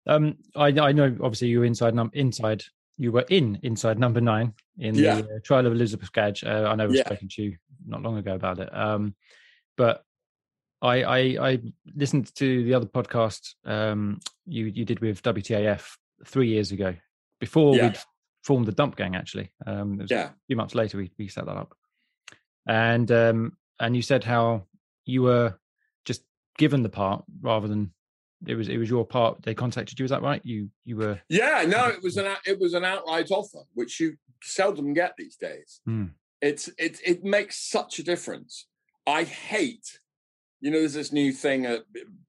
Um, 0.06 0.38
I, 0.56 0.68
I 0.68 0.92
know 0.92 1.14
obviously 1.20 1.48
you're 1.48 1.66
inside 1.66 1.90
and 1.90 2.00
I'm 2.00 2.10
inside 2.14 2.62
you 2.96 3.12
were 3.12 3.26
in 3.28 3.58
inside 3.62 3.98
number 3.98 4.20
nine 4.22 4.54
in 4.78 4.94
Yeah. 4.94 5.20
the 5.20 5.36
uh, 5.36 5.38
trial 5.44 5.66
of 5.66 5.72
Elizabeth 5.72 6.10
Gadge. 6.12 6.42
Uh, 6.44 6.64
I 6.66 6.74
know 6.76 6.86
we've 6.88 6.96
Yeah. 6.96 7.04
spoken 7.04 7.28
to 7.28 7.42
you 7.42 7.56
not 7.86 8.02
long 8.02 8.16
ago 8.16 8.34
about 8.34 8.58
it, 8.58 8.74
um, 8.74 9.14
but 9.76 10.02
I, 10.80 11.02
I 11.02 11.18
I 11.50 11.62
listened 11.94 12.34
to 12.36 12.64
the 12.64 12.72
other 12.74 12.86
podcast 12.86 13.54
um, 13.66 14.18
you 14.46 14.64
you 14.66 14.84
did 14.86 15.00
with 15.00 15.22
WTAF 15.22 15.96
three 16.24 16.48
years 16.48 16.72
ago 16.72 16.94
before 17.38 17.76
Yeah. 17.76 17.88
we'd 17.88 17.98
formed 18.42 18.66
the 18.66 18.72
Dump 18.72 18.96
Gang. 18.96 19.16
Actually, 19.16 19.50
um, 19.66 19.94
it 19.94 20.02
was 20.02 20.10
Yeah. 20.10 20.28
a 20.30 20.34
few 20.46 20.56
months 20.56 20.74
later 20.74 20.98
we 20.98 21.10
we 21.18 21.28
set 21.28 21.46
that 21.46 21.56
up, 21.56 21.74
and 22.66 23.10
um, 23.10 23.56
and 23.80 23.96
you 23.96 24.02
said 24.02 24.24
how 24.24 24.64
you 25.04 25.22
were 25.22 25.58
just 26.04 26.22
given 26.58 26.82
the 26.82 26.88
part 26.88 27.24
rather 27.40 27.68
than 27.68 27.92
it 28.46 28.54
was 28.54 28.68
it 28.68 28.78
was 28.78 28.90
your 28.90 29.04
part. 29.06 29.42
They 29.42 29.54
contacted 29.54 29.98
you. 29.98 30.04
Is 30.04 30.10
that 30.10 30.22
right? 30.22 30.40
You 30.44 30.70
you 30.84 30.96
were 30.96 31.20
Yeah, 31.28 31.64
no, 31.66 31.86
it 31.88 32.02
was 32.02 32.16
an 32.16 32.26
it 32.46 32.58
was 32.58 32.74
an 32.74 32.84
outright 32.84 33.30
offer, 33.30 33.60
which 33.74 34.00
you 34.00 34.16
seldom 34.42 34.92
get 34.94 35.14
these 35.18 35.36
days. 35.36 35.80
Hmm. 35.84 36.06
It's 36.40 36.68
it 36.78 37.00
it 37.04 37.24
makes 37.24 37.58
such 37.58 37.98
a 37.98 38.04
difference. 38.04 38.66
I 39.06 39.24
hate, 39.24 39.98
you 40.60 40.70
know, 40.70 40.78
there's 40.80 40.92
this 40.92 41.12
new 41.12 41.32
thing. 41.32 41.66
Uh, 41.66 41.78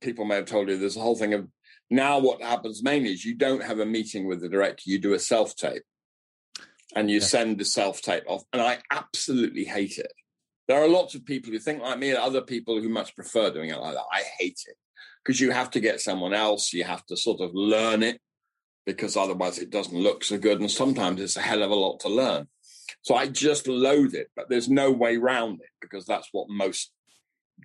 people 0.02 0.26
may 0.26 0.36
have 0.36 0.46
told 0.46 0.70
you. 0.70 0.78
There's 0.78 0.96
a 0.98 1.02
whole 1.02 1.16
thing 1.18 1.34
of 1.34 1.48
now. 1.92 2.18
What 2.20 2.42
happens 2.42 2.82
mainly 2.82 3.12
is 3.12 3.26
you 3.26 3.36
don't 3.36 3.64
have 3.64 3.80
a 3.80 3.86
meeting 3.86 4.26
with 4.26 4.42
the 4.42 4.50
director. 4.50 4.84
You 4.86 4.98
do 4.98 5.14
a 5.14 5.20
self 5.20 5.56
tape, 5.56 5.84
and 6.96 7.10
you 7.10 7.20
Yeah. 7.20 7.26
send 7.26 7.60
the 7.60 7.66
self 7.66 8.02
tape 8.02 8.24
off. 8.28 8.44
And 8.54 8.62
I 8.62 8.82
absolutely 8.92 9.66
hate 9.66 9.98
it. 9.98 10.12
There 10.68 10.82
are 10.82 10.88
lots 10.88 11.16
of 11.16 11.26
people 11.26 11.52
who 11.52 11.60
think 11.60 11.82
like 11.82 12.00
me, 12.00 12.10
and 12.10 12.18
other 12.18 12.42
people 12.42 12.80
who 12.80 12.90
much 12.90 13.16
prefer 13.16 13.52
doing 13.52 13.70
it 13.70 13.80
like 13.80 13.96
that. 13.96 14.06
I 14.12 14.24
hate 14.40 14.62
it 14.68 14.76
because 15.24 15.40
you 15.40 15.52
have 15.52 15.72
to 15.72 15.80
get 15.80 16.02
someone 16.02 16.34
else. 16.34 16.74
You 16.74 16.84
have 16.84 17.06
to 17.08 17.18
sort 17.18 17.42
of 17.42 17.52
learn 17.54 18.04
it 18.04 18.20
because 18.86 19.18
otherwise 19.18 19.60
it 19.60 19.70
doesn't 19.70 19.98
look 19.98 20.24
so 20.24 20.38
good. 20.38 20.60
And 20.60 20.70
sometimes 20.70 21.22
it's 21.22 21.38
a 21.38 21.42
hell 21.42 21.64
of 21.64 21.72
a 21.72 21.76
lot 21.76 22.00
to 22.02 22.10
learn. 22.10 22.48
So 23.02 23.16
I 23.16 23.28
just 23.28 23.68
loathe 23.68 24.16
it, 24.16 24.30
but 24.36 24.50
there's 24.50 24.70
no 24.70 24.92
way 24.92 25.18
round 25.18 25.62
it 25.62 25.70
because 25.80 26.06
that's 26.06 26.30
what 26.32 26.48
most, 26.50 26.92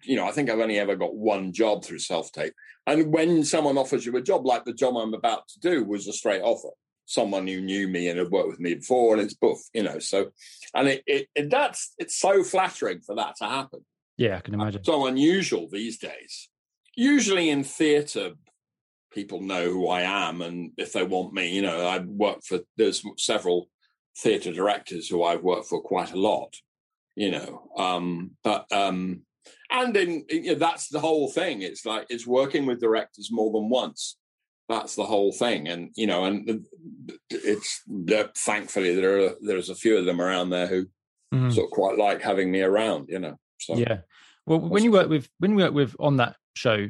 you 0.03 0.17
know, 0.17 0.27
I 0.27 0.33
think 0.33 0.51
I've 0.51 0.59
only 0.61 0.79
ever 0.79 0.97
got 0.97 1.15
one 1.15 1.53
job 1.53 1.85
through 1.85 2.01
self 2.01 2.31
tape. 2.33 2.53
And 2.87 3.13
when 3.13 3.43
someone 3.45 3.79
offers 3.79 4.05
you 4.05 4.15
a 4.17 4.23
job, 4.23 4.45
like 4.45 4.65
the 4.65 4.75
job 4.75 4.97
I'm 4.97 5.15
about 5.15 5.49
to 5.49 5.61
do 5.61 5.85
was 5.85 6.07
a 6.07 6.13
straight 6.13 6.43
offer, 6.43 6.69
someone 7.07 7.47
who 7.47 7.61
knew 7.61 7.89
me 7.89 8.09
and 8.09 8.19
had 8.19 8.31
worked 8.31 8.49
with 8.49 8.61
me 8.61 8.75
before, 8.75 9.15
and 9.15 9.23
it's 9.23 9.35
boof, 9.35 9.59
you 9.73 9.83
know. 9.83 9.99
So, 9.99 10.31
and 10.75 10.89
it, 10.89 11.03
it, 11.07 11.29
it 11.35 11.51
that's 11.51 11.95
it's 11.99 12.19
so 12.19 12.43
flattering 12.43 13.01
for 13.01 13.17
that 13.17 13.37
to 13.37 13.45
happen 13.45 13.85
yeah. 14.17 14.37
I 14.37 14.41
can 14.41 14.55
imagine. 14.55 14.85
so 14.85 15.07
unusual 15.07 15.69
these 15.71 15.99
days. 15.99 16.49
Usually 16.97 17.51
in 17.51 17.65
theatre, 17.65 18.33
people 19.13 19.41
know 19.41 19.71
who 19.71 19.89
I 19.89 20.03
am, 20.03 20.43
and 20.43 20.73
if 20.77 20.93
they 20.93 21.03
want 21.03 21.33
me, 21.33 21.51
you 21.51 21.63
know, 21.63 21.87
I 21.87 21.99
work 21.99 22.43
for. 22.45 22.61
There's 22.77 23.03
several 23.17 23.69
theatre 24.17 24.53
directors 24.53 25.09
who 25.09 25.25
I've 25.25 25.43
worked 25.43 25.67
for 25.67 25.81
quite 25.81 26.13
a 26.13 26.21
lot, 26.21 26.55
you 27.17 27.33
know. 27.33 27.71
Um, 27.77 28.33
but 28.45 28.71
um, 28.73 29.23
and 29.71 29.97
in 29.97 30.25
you 30.29 30.53
know, 30.53 30.59
that's 30.59 30.89
the 30.89 31.01
whole 31.01 31.29
thing. 31.29 31.63
It's 31.63 31.85
like 31.85 32.07
it's 32.11 32.27
working 32.27 32.67
with 32.67 32.81
directors 32.81 33.31
more 33.33 33.53
than 33.53 33.69
once. 33.69 34.17
That's 34.69 34.95
the 34.95 35.05
whole 35.05 35.31
thing, 35.33 35.69
and 35.69 35.91
you 35.95 36.07
know, 36.07 36.25
and 36.25 36.65
it's 37.31 37.83
thankfully 38.37 38.95
there 38.95 39.27
are 39.27 39.35
there's 39.41 39.69
a 39.69 39.75
few 39.75 39.97
of 39.99 40.07
them 40.07 40.21
around 40.21 40.51
there 40.51 40.67
who 40.67 40.87
Mhm. 41.35 41.53
sort 41.53 41.67
of 41.67 41.71
quite 41.73 41.99
like 41.99 42.23
having 42.23 42.51
me 42.51 42.61
around, 42.63 43.09
you 43.09 43.19
know. 43.19 43.37
So 43.59 43.77
Yeah. 43.77 44.01
Well, 44.47 44.61
when 44.61 44.85
you 44.85 44.93
work 44.93 45.09
with 45.09 45.29
when 45.39 45.51
you 45.51 45.57
work 45.59 45.75
with 45.75 45.97
on 45.99 46.17
that 46.19 46.37
show, 46.55 46.89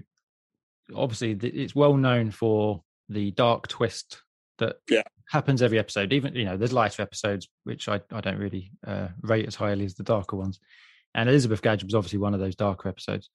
obviously 0.95 1.33
it's 1.33 1.75
well 1.75 1.97
known 1.97 2.31
for 2.31 2.85
the 3.09 3.31
dark 3.33 3.69
twist 3.69 4.23
that 4.59 4.77
Yeah. 4.89 5.03
happens 5.31 5.63
every 5.63 5.79
episode. 5.79 6.13
Even 6.13 6.35
you 6.35 6.45
know, 6.45 6.57
there's 6.57 6.73
lighter 6.73 7.03
episodes 7.03 7.49
which 7.65 7.89
I 7.89 8.01
I 8.11 8.21
don't 8.21 8.39
really 8.39 8.71
uh, 8.87 9.09
rate 9.23 9.47
as 9.47 9.55
highly 9.55 9.85
as 9.85 9.95
the 9.95 10.03
darker 10.05 10.37
ones. 10.37 10.61
And 11.15 11.29
Elizabeth 11.29 11.63
Gadge 11.63 11.85
was 11.85 11.95
obviously 11.95 12.19
one 12.19 12.35
of 12.35 12.41
those 12.41 12.57
darker 12.57 12.89
episodes. 12.89 13.31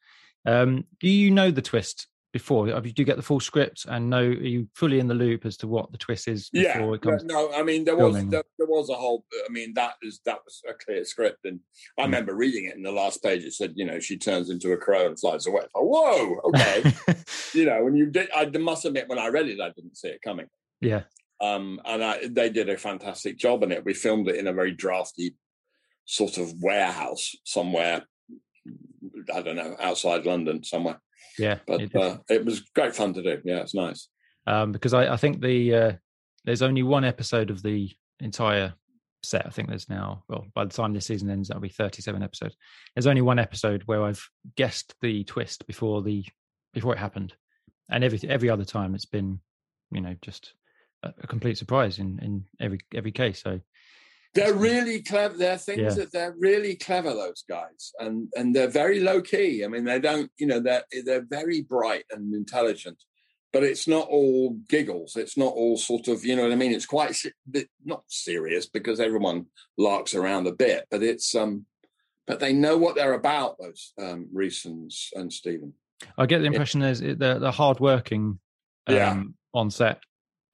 Um, 0.46 0.86
do 1.00 1.10
you 1.10 1.32
know 1.32 1.50
the 1.52 1.62
twist 1.62 2.08
before? 2.32 2.68
Do 2.68 2.94
you 2.96 3.06
get 3.06 3.18
the 3.18 3.24
full 3.24 3.40
script 3.40 3.86
and 3.88 4.10
know 4.10 4.20
are 4.20 4.34
you 4.34 4.68
fully 4.76 5.00
in 5.00 5.08
the 5.08 5.14
loop 5.14 5.46
as 5.46 5.58
to 5.58 5.68
what 5.68 5.92
the 5.92 5.98
twist 5.98 6.28
is 6.28 6.50
before 6.50 6.72
yeah 6.72 6.94
it 6.94 7.02
comes? 7.02 7.24
no 7.24 7.52
i 7.54 7.64
mean 7.64 7.84
there 7.84 7.96
was 7.96 8.14
there, 8.28 8.44
there 8.58 8.68
was 8.68 8.90
a 8.90 8.94
whole 8.94 9.26
i 9.46 9.52
mean 9.52 9.74
that 9.74 9.94
is 10.02 10.20
that 10.26 10.40
was 10.46 10.62
a 10.70 10.74
clear 10.74 11.04
script 11.06 11.46
and 11.46 11.60
i 11.98 12.02
Mm. 12.02 12.06
remember 12.06 12.36
reading 12.36 12.66
it 12.66 12.76
in 12.76 12.84
the 12.84 12.92
last 12.92 13.24
page 13.24 13.44
it 13.44 13.54
said 13.54 13.74
you 13.76 13.86
know 13.86 14.00
she 14.00 14.18
turns 14.18 14.50
into 14.50 14.72
a 14.72 14.78
crow 14.78 15.08
and 15.08 15.20
flies 15.20 15.48
away 15.48 15.62
thought, 15.74 15.84
whoa 15.84 16.40
okay 16.46 16.84
you 17.54 17.66
know 17.66 17.88
and 17.88 17.98
you 17.98 18.06
did 18.06 18.30
i 18.36 18.46
must 18.46 18.86
admit 18.86 19.10
when 19.10 19.20
i 19.20 19.28
read 19.28 19.48
it 19.48 19.60
i 19.60 19.70
didn't 19.70 19.98
see 19.98 20.10
it 20.10 20.22
coming 20.22 20.48
yeah. 20.82 21.02
um 21.42 21.80
and 21.86 22.04
I, 22.04 22.28
they 22.28 22.50
did 22.50 22.70
a 22.70 22.78
fantastic 22.78 23.38
job 23.38 23.64
in 23.64 23.72
it 23.72 23.86
we 23.86 23.94
filmed 23.94 24.30
it 24.30 24.36
in 24.36 24.48
a 24.48 24.54
very 24.54 24.72
drafty 24.72 25.36
sort 26.06 26.38
of 26.38 26.54
warehouse 26.62 27.36
somewhere 27.44 28.04
i 29.34 29.42
don't 29.42 29.56
know 29.56 29.76
outside 29.80 30.26
london 30.26 30.64
somewhere 30.64 31.02
Yeah. 31.38 31.60
but 31.68 31.82
it- 31.82 31.96
uh, 31.96 32.18
it 32.30 32.44
was 32.46 32.62
great 32.76 32.96
fun 32.96 33.14
to 33.14 33.22
do 33.24 33.42
yeah 33.46 33.58
it's 33.60 33.76
nice 33.76 34.10
um, 34.48 34.72
because 34.72 34.94
I, 34.94 35.14
I 35.14 35.18
think 35.18 35.42
the 35.42 35.76
uh, 35.76 35.92
there's 36.46 36.62
only 36.62 36.82
one 36.84 37.04
episode 37.06 37.50
of 37.52 37.62
the 37.62 37.92
entire 38.20 38.74
set. 39.22 39.46
I 39.46 39.50
think 39.50 39.68
there's 39.70 39.90
now 39.90 40.24
well 40.28 40.46
by 40.56 40.66
the 40.66 40.74
time 40.74 40.94
this 40.94 41.06
season 41.06 41.30
ends, 41.30 41.50
that'll 41.50 41.62
be 41.62 41.70
37 41.70 42.24
episodes. 42.24 42.56
There's 42.96 43.06
only 43.06 43.22
one 43.22 43.38
episode 43.38 43.84
where 43.86 44.04
I've 44.04 44.26
guessed 44.56 44.96
the 45.02 45.24
twist 45.26 45.68
before 45.68 46.02
the 46.02 46.26
before 46.74 46.94
it 46.94 47.00
happened, 47.00 47.34
and 47.92 48.04
every 48.04 48.20
every 48.28 48.50
other 48.50 48.66
time 48.66 48.96
it's 48.96 49.06
been 49.06 49.40
you 49.92 50.02
know 50.02 50.16
just 50.22 50.54
a, 51.04 51.14
a 51.22 51.28
complete 51.28 51.58
surprise 51.58 52.00
in 52.00 52.18
in 52.24 52.46
every 52.60 52.80
every 52.96 53.12
case. 53.12 53.44
So 53.44 53.60
They're 54.36 54.54
really 54.54 55.02
clever. 55.02 55.36
They're 55.36 55.58
things 55.58 55.80
Yeah. 55.82 55.90
that 56.04 56.12
they're 56.12 56.36
really 56.38 56.76
clever. 56.76 57.14
Those 57.14 57.44
guys, 57.50 57.92
and 58.00 58.28
and 58.36 58.56
they're 58.56 58.68
very 58.68 59.00
low 59.00 59.22
key. 59.22 59.64
I 59.66 59.68
mean, 59.68 59.86
they 59.86 60.00
don't. 60.00 60.32
You 60.38 60.48
know, 60.48 60.60
they're 60.60 60.84
they're 61.04 61.26
very 61.30 61.62
bright 61.62 62.06
and 62.12 62.34
intelligent, 62.36 62.98
but 63.52 63.64
it's 63.64 63.88
not 63.88 64.08
all 64.08 64.52
giggles. 64.70 65.16
It's 65.16 65.36
not 65.36 65.54
all 65.54 65.78
sort 65.78 66.08
of. 66.08 66.24
You 66.24 66.36
know 66.36 66.44
what 66.44 66.52
I 66.52 66.56
mean? 66.56 66.74
It's 66.74 66.86
quite 66.86 67.16
not 67.84 68.04
serious 68.08 68.68
because 68.68 69.00
everyone 69.00 69.48
larks 69.78 70.14
around 70.14 70.46
a 70.48 70.52
bit, 70.54 70.86
but 70.92 71.02
it's 71.04 71.34
um. 71.36 71.66
But 72.28 72.40
they 72.40 72.54
know 72.54 72.78
what 72.78 72.94
they're 72.94 73.14
about. 73.14 73.58
Those 73.60 73.92
um, 74.00 74.28
Reece 74.32 74.66
and, 74.66 74.92
and 75.16 75.34
Stephen. 75.34 75.74
I 76.16 76.28
get 76.28 76.40
the 76.40 76.46
impression 76.46 76.80
there's 76.80 77.00
they're, 77.00 77.16
they're 77.40 77.52
hardworking 77.52 78.40
um, 78.86 78.96
Yeah. 78.96 79.24
on 79.56 79.72
set, 79.72 80.04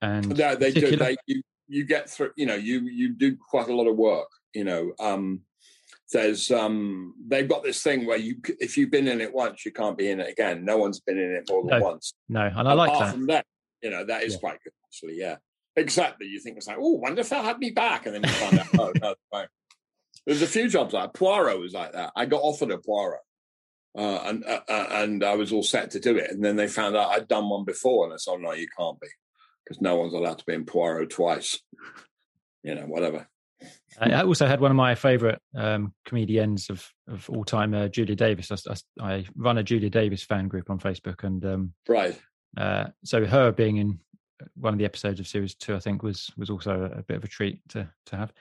and 0.00 0.34
No, 0.38 0.54
they 0.54 0.72
do. 0.72 0.96
They 0.96 1.16
you 1.26 1.42
you 1.68 1.84
get 1.84 2.08
through. 2.10 2.30
You 2.36 2.46
know, 2.46 2.54
you 2.54 2.80
you 2.82 3.14
do 3.14 3.36
quite 3.36 3.68
a 3.68 3.74
lot 3.74 3.86
of 3.88 3.96
work. 3.96 4.28
You 4.54 4.64
know, 4.64 4.92
um, 5.00 5.42
there's 6.12 6.50
um, 6.50 7.14
they've 7.26 7.48
got 7.48 7.62
this 7.64 7.82
thing 7.82 8.06
where 8.06 8.16
you 8.18 8.36
if 8.60 8.76
you've 8.76 8.90
been 8.90 9.08
in 9.08 9.20
it 9.20 9.32
once, 9.34 9.64
you 9.66 9.72
can't 9.72 9.98
be 9.98 10.08
in 10.10 10.20
it 10.20 10.30
again. 10.30 10.64
No 10.64 10.76
one's 10.78 11.00
been 11.00 11.18
in 11.18 11.32
it 11.32 11.48
more 11.48 11.62
than 11.62 11.78
No, 11.80 11.84
once. 11.84 12.14
no, 12.28 12.40
and 12.54 12.68
I 12.68 12.72
like 12.72 12.90
Apart 12.90 13.06
that. 13.06 13.12
from 13.14 13.26
that, 13.26 13.46
you 13.82 13.90
know, 13.90 14.04
that 14.04 14.22
is 14.22 14.34
Yeah. 14.34 14.38
quite 14.38 14.58
good 14.62 14.72
actually. 14.86 15.18
Yeah, 15.18 15.36
exactly. 15.74 16.26
You 16.26 16.40
think 16.40 16.56
it's 16.56 16.66
like, 16.68 16.78
oh, 16.80 16.92
wonder 16.92 17.20
if 17.20 17.28
they'll 17.28 17.42
have 17.42 17.58
me 17.58 17.70
back, 17.70 18.06
and 18.06 18.14
then 18.14 18.22
you 18.22 18.28
find 18.30 18.58
out, 18.58 18.66
oh 18.78 18.92
no, 19.00 19.14
no. 19.32 19.44
There's 20.26 20.42
a 20.42 20.46
few 20.46 20.68
jobs 20.68 20.92
like 20.94 21.12
Poirot 21.14 21.60
was 21.60 21.72
like 21.72 21.92
that. 21.92 22.12
I 22.16 22.26
got 22.26 22.40
offered 22.42 22.70
a 22.70 22.78
Poirot. 22.78 23.20
Uh, 23.96 24.20
and 24.26 24.44
uh, 24.44 24.60
uh, 24.68 24.86
and 24.90 25.24
I 25.24 25.36
was 25.36 25.52
all 25.52 25.62
set 25.62 25.90
to 25.92 26.00
do 26.00 26.16
it, 26.18 26.30
and 26.30 26.44
then 26.44 26.56
they 26.56 26.68
found 26.68 26.94
out 26.96 27.12
I'd 27.12 27.28
done 27.28 27.48
one 27.48 27.64
before, 27.64 28.04
and 28.04 28.12
I 28.12 28.16
said, 28.18 28.32
oh, 28.32 28.36
"No, 28.36 28.52
you 28.52 28.66
can't 28.78 29.00
be, 29.00 29.06
because 29.66 29.80
no 29.80 29.96
one's 29.96 30.14
allowed 30.14 30.38
to 30.38 30.44
be 30.46 30.54
in 30.54 30.64
Poirot 30.64 31.10
twice." 31.10 31.60
You 32.62 32.74
know, 32.74 32.82
whatever. 32.82 33.28
I 33.98 34.22
also 34.22 34.46
had 34.46 34.60
one 34.60 34.70
of 34.70 34.76
my 34.76 34.94
favorite 34.94 35.40
um, 35.56 35.94
comedians 36.04 36.68
of, 36.68 36.86
of 37.08 37.30
all 37.30 37.44
time, 37.44 37.72
uh, 37.72 37.88
Julia 37.88 38.14
Davis. 38.14 38.50
I, 38.52 38.56
I, 39.00 39.12
I 39.14 39.26
run 39.34 39.56
a 39.56 39.62
Julia 39.62 39.88
Davis 39.88 40.22
fan 40.22 40.48
group 40.48 40.68
on 40.68 40.78
Facebook, 40.78 41.24
and 41.24 41.44
um, 41.44 41.72
Right. 41.88 42.20
uh, 42.56 42.88
so 43.04 43.24
her 43.24 43.52
being 43.52 43.78
in 43.78 43.98
one 44.54 44.74
of 44.74 44.78
the 44.78 44.84
episodes 44.84 45.18
of 45.18 45.26
series 45.26 45.54
two, 45.54 45.74
I 45.74 45.78
think, 45.78 46.02
was 46.02 46.30
was 46.36 46.50
also 46.50 46.90
a, 46.94 46.98
a 46.98 47.02
bit 47.02 47.16
of 47.16 47.24
a 47.24 47.28
treat 47.28 47.60
to 47.70 47.88
to 48.06 48.16
have. 48.16 48.32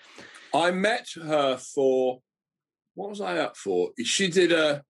I 0.54 0.72
met 0.72 1.08
her 1.16 1.58
for 1.58 2.20
what 2.96 3.10
was 3.10 3.22
I 3.22 3.38
up 3.38 3.56
for? 3.56 3.92
She 4.04 4.28
did 4.28 4.52
a 4.52 4.84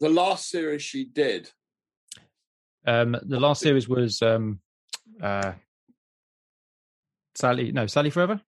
the 0.00 0.08
last 0.08 0.50
series 0.50 0.82
she 0.82 1.04
did. 1.04 1.50
Um, 2.86 3.16
the 3.22 3.40
last 3.40 3.62
series 3.62 3.88
was 3.88 4.22
um, 4.22 4.60
uh, 5.22 5.52
Sally, 7.34 7.72
no, 7.72 7.86
Sally 7.86 8.10
Forever. 8.10 8.40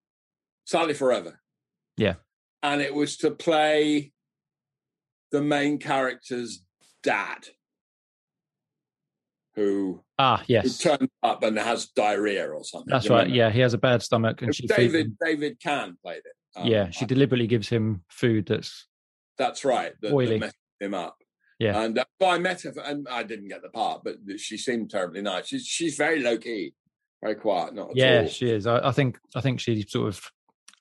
Sally 0.64 0.94
Forever. 0.94 1.40
Yeah. 1.97 2.14
And 2.62 2.81
it 2.81 2.94
was 2.94 3.16
to 3.18 3.31
play 3.31 4.12
the 5.31 5.42
main 5.42 5.79
character's 5.79 6.64
dad, 7.03 7.47
who, 9.55 10.03
Ah, 10.18 10.38
who 10.38 10.44
yes, 10.55 10.79
turns 10.79 11.09
up 11.23 11.42
and 11.42 11.59
has 11.59 11.87
diarrhea 11.87 12.49
or 12.49 12.64
something. 12.64 12.90
that's 12.90 13.09
right. 13.11 13.18
remember? 13.25 13.37
Yeah, 13.37 13.51
he 13.51 13.61
has 13.61 13.75
a 13.75 13.79
bad 13.79 14.03
stomach, 14.03 14.42
and 14.42 14.53
David. 14.68 15.16
David 15.25 15.61
Cann 15.61 15.97
played 16.03 16.18
it. 16.18 16.33
Um, 16.57 16.66
Yeah, 16.66 16.90
she 16.90 17.05
deliberately 17.07 17.47
gives 17.47 17.68
him 17.68 18.03
food 18.09 18.47
that's 18.47 18.87
That's 19.37 19.64
right. 19.64 19.92
That, 20.03 20.12
Oily. 20.12 20.38
that 20.38 20.55
him 20.81 20.94
up. 20.94 21.16
Yeah. 21.59 21.83
And 21.83 21.99
uh, 21.99 22.05
I 22.25 22.38
met 22.38 22.62
her, 22.62 22.73
and 22.85 23.09
I 23.09 23.23
didn't 23.25 23.49
get 23.49 23.62
the 23.62 23.68
part, 23.68 24.05
but 24.05 24.16
she 24.37 24.57
seemed 24.57 24.90
terribly 24.90 25.23
nice. 25.23 25.49
She's 25.49 25.66
she's 25.66 25.97
very 25.97 26.21
low 26.23 26.38
key. 26.38 26.75
very 27.21 27.35
quiet. 27.35 27.75
Not 27.75 27.97
yeah, 27.97 28.23
all. 28.23 28.29
she 28.29 28.51
is. 28.51 28.66
I, 28.66 28.88
I, 28.88 28.92
think 28.92 29.18
I 29.35 29.40
think 29.40 29.61
she 29.61 29.83
sort 29.83 30.09
of. 30.09 30.31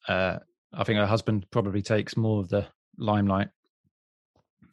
Uh, 0.08 0.40
I 0.74 0.84
think 0.84 1.00
her 1.00 1.08
husband 1.08 1.48
probably 1.52 1.82
takes 1.82 2.16
more 2.16 2.40
of 2.40 2.50
the 2.50 2.68
limelight. 2.98 3.50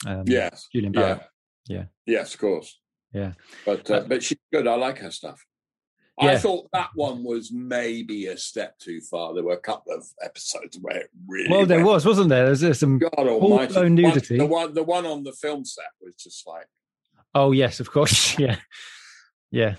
Um, 0.07 0.25
yes, 0.27 0.69
Julian 0.73 0.93
Barratt. 0.93 1.25
Yeah. 1.67 1.77
yeah. 1.77 1.85
Yes, 2.07 2.35
of 2.35 2.41
course. 2.41 2.79
Yeah, 3.13 3.33
but 3.65 3.91
uh, 3.91 4.05
but 4.07 4.23
she's 4.23 4.39
good. 4.53 4.67
I 4.67 4.75
like 4.75 4.99
her 4.99 5.11
stuff. 5.11 5.43
Yeah. 6.21 6.31
I 6.31 6.37
thought 6.37 6.69
that 6.73 6.91
one 6.95 7.25
was 7.25 7.51
maybe 7.53 8.27
a 8.27 8.37
step 8.37 8.79
too 8.79 9.01
far. 9.01 9.35
There 9.35 9.43
were 9.43 9.55
a 9.55 9.61
couple 9.61 9.93
of 9.93 10.07
episodes 10.23 10.79
where 10.81 10.99
it 10.99 11.11
really. 11.27 11.51
Well, 11.51 11.67
there 11.67 11.79
went, 11.79 11.89
was, 11.89 12.07
wasn't 12.07 12.29
there? 12.29 12.55
There's, 12.55 12.79
some 12.79 12.99
God 12.99 13.13
almighty 13.19 13.89
nudity. 13.89 14.39
One, 14.39 14.47
the 14.47 14.55
one, 14.55 14.75
the 14.75 14.83
one 14.85 15.07
on 15.07 15.25
the 15.25 15.33
film 15.33 15.65
set 15.65 15.87
was 16.01 16.15
just 16.15 16.47
like. 16.47 16.67
Oh 17.35 17.51
yes, 17.51 17.81
of 17.81 17.91
course. 17.91 18.39
Yeah, 18.39 18.57
yeah. 19.51 19.75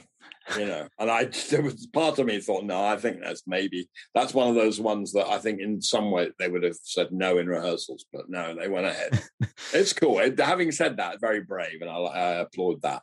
You 0.58 0.68
know, 0.68 0.88
and 1.00 1.10
I 1.10 1.26
there 1.50 1.64
was 1.64 1.88
part 1.88 2.20
of 2.20 2.28
me 2.28 2.40
thought, 2.40 2.66
no, 2.66 2.86
I 2.86 2.98
think 2.98 3.20
that's 3.20 3.44
maybe 3.48 3.90
that's 4.14 4.34
one 4.34 4.48
of 4.48 4.56
those 4.56 4.80
ones 4.80 5.12
that 5.14 5.28
I 5.28 5.40
think 5.40 5.60
in 5.60 5.82
some 5.82 6.12
way 6.12 6.30
they 6.38 6.50
would 6.50 6.64
have 6.64 6.78
said 6.84 7.12
no 7.12 7.40
in 7.40 7.48
rehearsals, 7.48 8.06
but 8.14 8.30
no, 8.30 8.54
they 8.54 8.68
went 8.68 8.86
ahead. 8.86 9.24
it's 9.74 9.94
cool. 9.94 10.22
Having 10.38 10.72
said 10.74 10.98
that, 10.98 11.20
very 11.20 11.42
brave, 11.42 11.82
and 11.82 11.90
I, 11.90 11.96
I 11.96 12.30
applaud 12.42 12.84
that. 12.84 13.02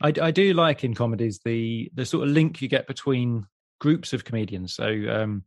I, 0.00 0.12
I 0.20 0.30
do 0.30 0.52
like 0.54 0.84
in 0.84 0.94
comedies 0.94 1.40
the 1.44 1.90
the 1.94 2.04
sort 2.04 2.26
of 2.26 2.34
link 2.34 2.60
you 2.60 2.68
get 2.68 2.86
between 2.86 3.46
groups 3.80 4.12
of 4.12 4.24
comedians. 4.24 4.74
So, 4.74 4.86
um, 5.08 5.44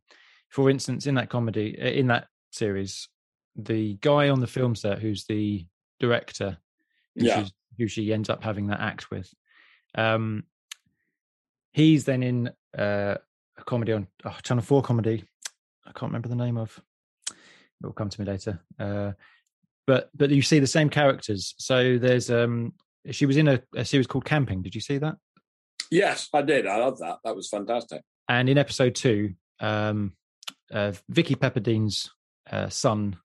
for 0.50 0.70
instance, 0.70 1.08
in 1.08 1.16
that 1.16 1.30
comedy, 1.30 1.78
in 1.80 2.08
that 2.08 2.28
series, 2.52 3.10
the 3.56 3.96
guy 3.96 4.30
on 4.30 4.40
the 4.40 4.48
film 4.48 4.76
set 4.76 5.00
who's 5.00 5.26
the 5.26 5.66
director, 6.00 6.58
who, 7.16 7.26
yeah. 7.26 7.46
who 7.78 7.88
she 7.88 8.14
ends 8.14 8.30
up 8.30 8.44
having 8.44 8.68
that 8.68 8.80
act 8.80 9.10
with, 9.10 9.32
um, 9.96 10.44
he's 11.74 12.06
then 12.06 12.24
in 12.24 12.48
uh, 12.78 13.16
a 13.58 13.64
comedy 13.66 13.94
on 13.94 14.08
oh, 14.26 14.38
Channel 14.44 14.64
Four 14.64 14.82
comedy. 14.82 15.24
I 15.86 15.92
can't 15.92 16.12
remember 16.12 16.30
the 16.30 16.36
name 16.36 16.58
of. 16.58 16.80
It 17.30 17.86
will 17.86 17.94
come 17.94 18.10
to 18.10 18.22
me 18.22 18.28
later. 18.28 18.60
Uh, 18.80 19.12
but 19.86 20.10
but 20.16 20.30
you 20.30 20.42
see 20.42 20.60
the 20.60 20.68
same 20.68 20.90
characters. 20.90 21.56
So 21.58 21.98
there's 21.98 22.30
um 22.30 22.74
she 23.12 23.26
was 23.26 23.38
in 23.38 23.48
a, 23.48 23.62
a 23.76 23.86
series 23.86 24.08
called 24.08 24.26
Camping. 24.26 24.62
Did 24.62 24.76
you 24.76 24.82
see 24.82 24.98
that? 24.98 25.15
Yes, 25.89 26.28
I 26.34 26.41
did. 26.41 26.67
I 26.67 26.78
love 26.78 27.00
that. 27.00 27.20
That 27.24 27.36
was 27.36 27.50
fantastic. 27.50 28.02
And 28.28 28.50
in 28.50 28.58
episode 28.58 28.96
two, 28.96 29.34
um, 29.60 30.13
uh, 30.72 30.93
Vicky 31.10 31.36
Pepperdine's 31.36 32.12
uh, 32.52 32.70
son, 32.70 33.17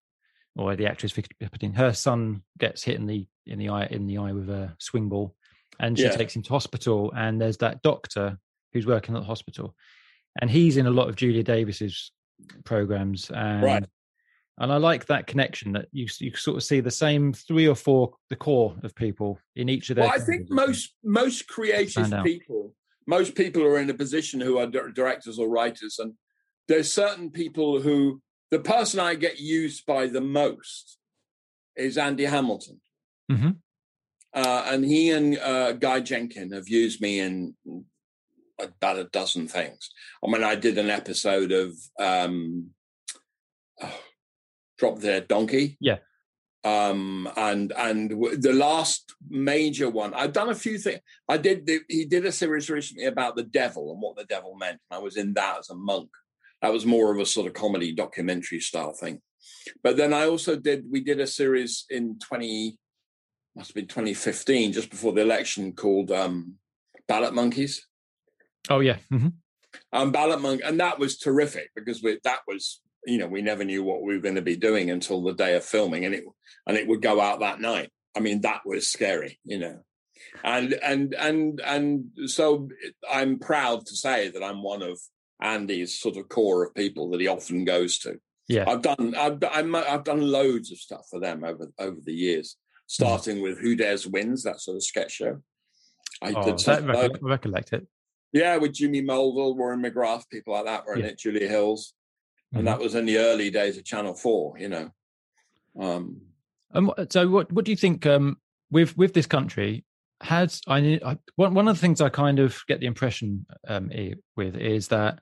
or 0.57 0.77
the 0.77 0.87
actress 0.87 1.12
Vicky 1.12 1.31
Pepperdine, 1.42 1.77
her 1.77 1.92
son 1.92 2.42
gets 2.59 2.83
hit 2.85 2.97
in 2.97 3.07
the 3.07 3.27
in 3.47 3.59
the 3.59 3.71
eye 3.71 3.87
in 3.87 4.07
the 4.07 4.18
eye 4.18 4.33
with 4.33 4.49
a 4.49 4.75
swing 4.79 5.09
ball, 5.09 5.35
and 5.81 5.99
she 5.99 6.05
yeah. 6.05 6.11
takes 6.11 6.37
him 6.37 6.42
to 6.42 6.51
hospital. 6.51 7.12
And 7.16 7.40
there's 7.40 7.59
that 7.59 7.83
doctor 7.83 8.38
who's 8.73 8.87
working 8.87 9.16
at 9.16 9.21
the 9.21 9.27
hospital, 9.27 9.75
and 10.40 10.51
he's 10.51 10.77
in 10.77 10.87
a 10.87 10.90
lot 10.90 11.09
of 11.09 11.16
Julia 11.16 11.42
Davis's 11.42 12.12
programs. 12.64 13.31
And 13.31 13.62
right 13.62 13.85
and 14.62 14.72
I 14.72 14.77
like 14.77 15.07
that 15.07 15.27
connection 15.27 15.72
that 15.72 15.88
you 15.90 16.07
you 16.20 16.35
sort 16.37 16.57
of 16.57 16.62
see 16.62 16.79
the 16.79 16.90
same 16.90 17.33
three 17.33 17.66
or 17.66 17.75
four 17.75 18.14
the 18.31 18.37
core 18.37 18.77
of 18.85 18.94
people 18.94 19.40
in 19.57 19.68
each 19.68 19.90
of 19.90 19.96
their. 19.96 20.05
Well, 20.05 20.14
I 20.14 20.20
think 20.20 20.48
most 20.51 20.94
most 21.03 21.48
creative 21.48 22.09
people, 22.22 22.72
most 23.07 23.35
people 23.35 23.64
are 23.64 23.79
in 23.79 23.90
a 23.90 23.94
position 23.94 24.40
who 24.40 24.59
are 24.59 24.68
directors 24.68 25.40
or 25.40 25.48
writers, 25.48 25.96
and 25.98 26.14
there's 26.68 26.94
certain 26.94 27.31
people 27.31 27.81
who 27.81 28.22
the 28.53 28.61
person 28.61 29.01
I 29.01 29.16
get 29.16 29.40
used 29.40 29.85
by 29.85 30.07
the 30.07 30.20
most 30.20 30.96
is 31.77 31.98
Andy 31.98 32.25
Hamilton. 32.25 32.81
Mm-hmm. 33.33 33.51
Uh, 34.33 34.62
and 34.66 34.85
he 34.85 35.11
and 35.11 35.38
uh, 35.40 35.72
Guy 35.72 35.98
Jenkin 36.01 36.53
have 36.53 36.68
used 36.68 37.01
me 37.01 37.18
in 37.18 37.55
about 38.61 38.98
a 38.98 39.05
dozen 39.05 39.48
things. 39.48 39.90
I 40.25 40.31
mean, 40.31 40.44
I 40.44 40.55
did 40.55 40.79
an 40.79 40.88
episode 40.88 41.51
of 41.51 41.75
um, 41.98 42.70
oh, 43.83 44.01
Drop 44.83 44.99
Their 44.99 45.21
Donkey. 45.21 45.77
Yeah. 45.79 45.99
Um, 46.64 47.29
and 47.37 47.73
and 47.77 48.11
the 48.42 48.53
last 48.53 49.14
major 49.29 49.88
one, 49.88 50.12
I've 50.12 50.33
done 50.33 50.49
a 50.49 50.57
few 50.57 50.77
things. 50.77 50.99
I 51.29 51.37
did. 51.37 51.66
The, 51.66 51.83
he 51.88 52.05
did 52.05 52.27
a 52.27 52.33
series 52.33 52.68
recently 52.68 53.05
about 53.05 53.37
the 53.37 53.45
devil 53.45 53.92
and 53.92 54.03
what 54.03 54.16
the 54.16 54.25
devil 54.25 54.57
meant. 54.57 54.81
I 54.90 54.99
was 54.99 55.16
in 55.16 55.35
that 55.35 55.61
as 55.61 55.71
a 55.71 55.77
monk. 55.77 56.11
That 56.61 56.73
was 56.73 56.85
more 56.85 57.12
of 57.12 57.21
a 57.21 57.27
sort 57.27 57.47
of 57.47 57.55
comedy 57.55 57.92
documentary 57.92 58.59
style 58.59 58.92
thing. 58.92 59.21
But 59.85 59.97
then 59.97 60.12
I 60.12 60.27
also 60.27 60.57
did. 60.57 60.90
We 60.90 61.01
did 61.01 61.21
a 61.21 61.29
series 61.29 61.85
in 61.88 62.18
twenty, 62.18 62.77
must 63.55 63.68
have 63.71 63.77
been 63.77 63.87
twenty 63.87 64.14
fifteen, 64.14 64.73
just 64.73 64.90
before 64.90 65.12
the 65.12 65.23
election, 65.23 65.75
called 65.75 66.11
um, 66.11 66.57
Ballot 67.07 67.35
Monkeys. 67.35 67.87
Oh 68.68 68.81
yeah. 68.81 68.97
Mm-hmm. 69.12 69.29
Um, 69.92 70.11
Ballot 70.11 70.40
Monk, 70.40 70.61
and 70.64 70.81
that 70.81 70.99
was 70.99 71.18
terrific 71.18 71.71
because 71.77 72.03
we, 72.03 72.18
that 72.25 72.40
was 72.49 72.83
you 73.07 73.19
know, 73.19 73.27
we 73.27 73.43
never 73.43 73.65
knew 73.65 73.83
what 73.83 74.03
we 74.03 74.15
were 74.15 74.23
going 74.23 74.37
to 74.37 74.43
be 74.43 74.57
doing 74.57 74.91
until 74.91 75.23
the 75.23 75.35
day 75.35 75.57
of 75.57 75.65
filming, 75.65 76.05
and 76.05 76.15
it 76.15 76.25
and 76.67 76.77
it 76.77 76.87
would 76.87 77.03
go 77.03 77.21
out 77.21 77.41
that 77.41 77.61
night. 77.61 77.91
I 78.17 78.21
mean, 78.21 78.43
that 78.43 78.62
was 78.65 78.88
scary, 78.88 79.38
you 79.45 79.59
know. 79.59 79.81
And 80.45 80.75
and 80.75 81.15
and 81.15 81.61
and 81.61 82.05
so 82.27 82.69
I'm 83.11 83.38
proud 83.38 83.87
to 83.87 83.97
say 83.97 84.29
that 84.31 84.43
I'm 84.43 84.62
one 84.62 84.83
of 84.83 85.01
Andy's 85.41 85.99
sort 85.99 86.17
of 86.17 86.29
core 86.29 86.65
of 86.65 86.75
people 86.75 87.11
that 87.11 87.21
he 87.21 87.27
often 87.27 87.65
goes 87.65 87.99
to. 88.01 88.21
Yeah, 88.49 88.69
I've 88.69 88.83
done 88.83 89.15
I've 89.17 89.43
i 89.45 89.91
have 89.91 90.05
done 90.05 90.21
loads 90.21 90.71
of 90.71 90.79
stuff 90.79 91.07
for 91.11 91.21
them 91.21 91.45
over 91.45 91.69
over 91.79 91.99
the 92.05 92.15
years, 92.15 92.57
starting 92.87 93.38
mm. 93.38 93.43
with 93.43 93.59
Who 93.59 93.75
Dares 93.75 94.07
Wins, 94.07 94.45
that 94.45 94.61
sort 94.61 94.77
of 94.77 94.85
sketch 94.85 95.12
show. 95.12 95.41
I 96.21 96.33
oh, 96.35 96.45
did 96.45 96.59
that 96.67 96.87
rec- 96.87 97.23
recollect 97.23 97.73
it. 97.73 97.87
Yeah, 98.33 98.57
with 98.57 98.73
Jimmy 98.73 99.03
Mulville, 99.03 99.57
Warren 99.57 99.83
McGrath, 99.83 100.29
people 100.31 100.55
like 100.55 100.65
that 100.67 100.87
were 100.87 100.97
yeah. 100.97 101.05
in 101.05 101.11
it. 101.11 101.19
Julia 101.19 101.49
Hills 101.49 101.95
and 102.53 102.61
mm-hmm. 102.61 102.67
that 102.67 102.79
was 102.79 102.95
in 102.95 103.07
the 103.07 103.19
early 103.19 103.51
days 103.51 103.79
of 103.79 103.85
Channel 103.85 104.15
Four. 104.15 104.59
You 104.59 104.69
know. 104.69 104.91
Um, 105.81 106.21
um, 106.75 106.93
so, 107.11 107.29
what 107.29 107.51
what 107.53 107.65
do 107.65 107.71
you 107.71 107.77
think 107.77 108.07
um, 108.07 108.38
with 108.71 108.97
with 108.97 109.15
this 109.15 109.27
country? 109.27 109.85
Has 110.21 110.61
I, 110.69 111.01
I 111.05 111.19
one 111.37 111.55
one 111.55 111.69
of 111.69 111.77
the 111.77 111.81
things 111.81 112.01
I 112.01 112.09
kind 112.09 112.38
of 112.38 112.62
get 112.69 112.81
the 112.81 112.87
impression 112.87 113.47
um, 113.67 113.91
with 114.37 114.57
is 114.57 114.88
that 114.88 115.21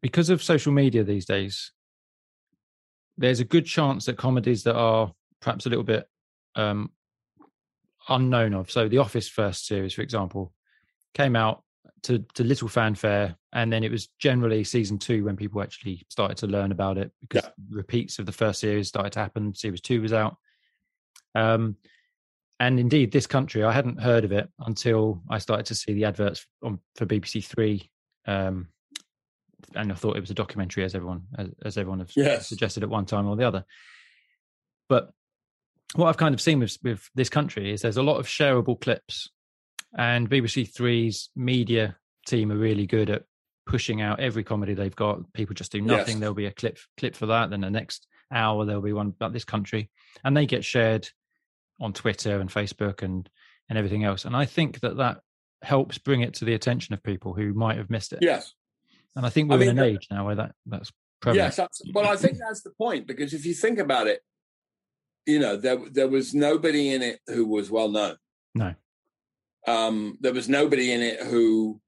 because 0.00 0.30
of 0.30 0.42
social 0.42 0.72
media 0.72 1.02
these 1.02 1.24
days, 1.24 1.72
there's 3.16 3.40
a 3.40 3.44
good 3.44 3.66
chance 3.66 4.04
that 4.04 4.18
comedies 4.18 4.64
that 4.64 4.76
are 4.76 5.12
perhaps 5.40 5.66
a 5.66 5.70
little 5.70 5.84
bit 5.84 6.06
um, 6.54 6.90
unknown 8.08 8.54
of. 8.54 8.70
So, 8.70 8.88
The 8.88 8.98
Office 8.98 9.28
first 9.28 9.66
series, 9.66 9.94
for 9.94 10.02
example, 10.02 10.52
came 11.14 11.34
out 11.34 11.64
to 12.04 12.24
to 12.34 12.44
little 12.44 12.68
fanfare, 12.68 13.36
and 13.52 13.72
then 13.72 13.82
it 13.82 13.90
was 13.90 14.08
generally 14.18 14.62
season 14.64 14.98
two 14.98 15.24
when 15.24 15.36
people 15.36 15.62
actually 15.62 16.06
started 16.08 16.36
to 16.38 16.46
learn 16.46 16.70
about 16.70 16.98
it 16.98 17.10
because 17.20 17.44
yeah. 17.44 17.50
repeats 17.70 18.18
of 18.18 18.26
the 18.26 18.32
first 18.32 18.60
series 18.60 18.88
started 18.88 19.12
to 19.12 19.20
happen. 19.20 19.54
Series 19.54 19.80
two 19.80 20.00
was 20.00 20.12
out, 20.12 20.36
um, 21.34 21.76
and 22.60 22.78
indeed, 22.78 23.10
this 23.10 23.26
country 23.26 23.64
I 23.64 23.72
hadn't 23.72 24.00
heard 24.00 24.24
of 24.24 24.32
it 24.32 24.48
until 24.60 25.22
I 25.28 25.38
started 25.38 25.66
to 25.66 25.74
see 25.74 25.94
the 25.94 26.04
adverts 26.04 26.46
on, 26.62 26.78
for 26.94 27.06
BBC 27.06 27.44
Three, 27.44 27.90
um, 28.26 28.68
and 29.74 29.90
I 29.90 29.94
thought 29.94 30.16
it 30.16 30.20
was 30.20 30.30
a 30.30 30.34
documentary, 30.34 30.84
as 30.84 30.94
everyone 30.94 31.22
as, 31.36 31.48
as 31.64 31.78
everyone 31.78 32.00
has 32.00 32.16
yes. 32.16 32.48
suggested 32.48 32.82
at 32.82 32.90
one 32.90 33.06
time 33.06 33.26
or 33.26 33.36
the 33.36 33.48
other. 33.48 33.64
But 34.88 35.10
what 35.94 36.08
I've 36.08 36.16
kind 36.16 36.34
of 36.34 36.40
seen 36.40 36.58
with 36.58 36.76
with 36.82 37.08
this 37.14 37.30
country 37.30 37.72
is 37.72 37.82
there's 37.82 37.96
a 37.96 38.02
lot 38.02 38.18
of 38.18 38.26
shareable 38.26 38.80
clips 38.80 39.30
and 39.96 40.28
BBC 40.28 40.72
Three's 40.72 41.30
media 41.36 41.96
team 42.26 42.50
are 42.50 42.56
really 42.56 42.86
good 42.86 43.10
at 43.10 43.24
pushing 43.66 44.00
out 44.00 44.20
every 44.20 44.44
comedy 44.44 44.74
they've 44.74 44.94
got. 44.94 45.32
People 45.32 45.54
just 45.54 45.72
do 45.72 45.80
nothing. 45.80 46.16
Yes. 46.16 46.20
There'll 46.20 46.34
be 46.34 46.46
a 46.46 46.52
clip 46.52 46.78
clip 46.96 47.16
for 47.16 47.26
that. 47.26 47.50
Then 47.50 47.60
the 47.60 47.70
next 47.70 48.06
hour 48.32 48.64
there'll 48.64 48.82
be 48.82 48.92
one 48.92 49.08
about 49.08 49.32
this 49.32 49.44
country, 49.44 49.90
and 50.24 50.36
they 50.36 50.46
get 50.46 50.64
shared 50.64 51.08
on 51.80 51.92
Twitter 51.92 52.40
and 52.40 52.50
Facebook 52.50 53.02
and 53.02 53.28
and 53.68 53.78
everything 53.78 54.04
else. 54.04 54.24
And 54.24 54.36
I 54.36 54.44
think 54.44 54.80
that 54.80 54.98
that 54.98 55.18
helps 55.62 55.98
bring 55.98 56.20
it 56.20 56.34
to 56.34 56.44
the 56.44 56.54
attention 56.54 56.92
of 56.92 57.02
people 57.02 57.32
who 57.32 57.54
might 57.54 57.78
have 57.78 57.90
missed 57.90 58.12
it. 58.12 58.18
Yes. 58.20 58.52
And 59.16 59.24
I 59.24 59.30
think 59.30 59.48
we're 59.48 59.56
I 59.56 59.60
mean, 59.60 59.68
in 59.70 59.78
an 59.78 59.84
age 59.84 60.08
now 60.10 60.26
where 60.26 60.34
that 60.34 60.52
that's 60.66 60.92
prevalent. 61.20 61.56
Yes, 61.56 61.68
well, 61.92 62.08
I 62.08 62.16
think 62.16 62.38
that's 62.38 62.62
the 62.62 62.72
point 62.76 63.06
because 63.06 63.32
if 63.32 63.46
you 63.46 63.54
think 63.54 63.78
about 63.78 64.06
it, 64.06 64.20
you 65.26 65.38
know, 65.38 65.56
there 65.56 65.78
there 65.90 66.08
was 66.08 66.34
nobody 66.34 66.92
in 66.92 67.02
it 67.02 67.20
who 67.26 67.46
was 67.46 67.70
well 67.70 67.88
known. 67.88 68.16
No. 68.54 68.74
Um, 69.66 70.18
there 70.20 70.32
was 70.32 70.48
nobody 70.48 70.92
in 70.92 71.00
it 71.00 71.20
who 71.20 71.80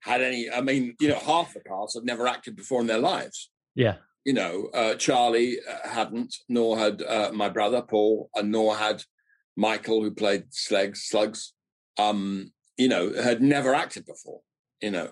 had 0.00 0.22
any. 0.22 0.50
I 0.50 0.60
mean, 0.60 0.94
you 1.00 1.08
know, 1.08 1.18
half 1.18 1.54
the 1.54 1.60
cast 1.60 1.96
have 1.96 2.04
never 2.04 2.26
acted 2.26 2.56
before 2.56 2.80
in 2.80 2.86
their 2.86 2.98
lives. 2.98 3.50
Yeah. 3.74 3.96
You 4.24 4.34
know, 4.34 4.68
uh, 4.74 4.94
Charlie 4.94 5.58
uh, 5.60 5.88
hadn't, 5.88 6.34
nor 6.48 6.78
had 6.78 7.02
uh, 7.02 7.30
my 7.32 7.48
brother 7.48 7.82
Paul, 7.82 8.30
and 8.34 8.50
nor 8.50 8.76
had 8.76 9.02
Michael, 9.56 10.02
who 10.02 10.10
played 10.10 10.44
Slugs. 10.50 11.04
Slugs, 11.04 11.54
um, 11.98 12.52
you 12.76 12.88
know, 12.88 13.12
had 13.12 13.42
never 13.42 13.74
acted 13.74 14.06
before. 14.06 14.40
You 14.80 14.92
know, 14.92 15.10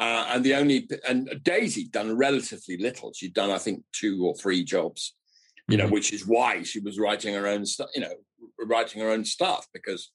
uh, 0.00 0.26
and 0.30 0.44
the 0.44 0.54
only 0.54 0.88
and 1.06 1.28
Daisy 1.42 1.84
done 1.84 2.16
relatively 2.16 2.76
little. 2.78 3.12
She'd 3.12 3.34
done, 3.34 3.50
I 3.50 3.58
think, 3.58 3.82
two 3.92 4.24
or 4.24 4.34
three 4.34 4.64
jobs. 4.64 5.14
You 5.68 5.76
mm-hmm. 5.76 5.86
know, 5.86 5.92
which 5.92 6.12
is 6.12 6.26
why 6.26 6.62
she 6.62 6.80
was 6.80 6.98
writing 6.98 7.34
her 7.34 7.46
own 7.46 7.66
stuff. 7.66 7.90
You 7.94 8.02
know, 8.02 8.14
writing 8.64 9.02
her 9.02 9.10
own 9.10 9.24
stuff 9.24 9.66
because 9.72 10.10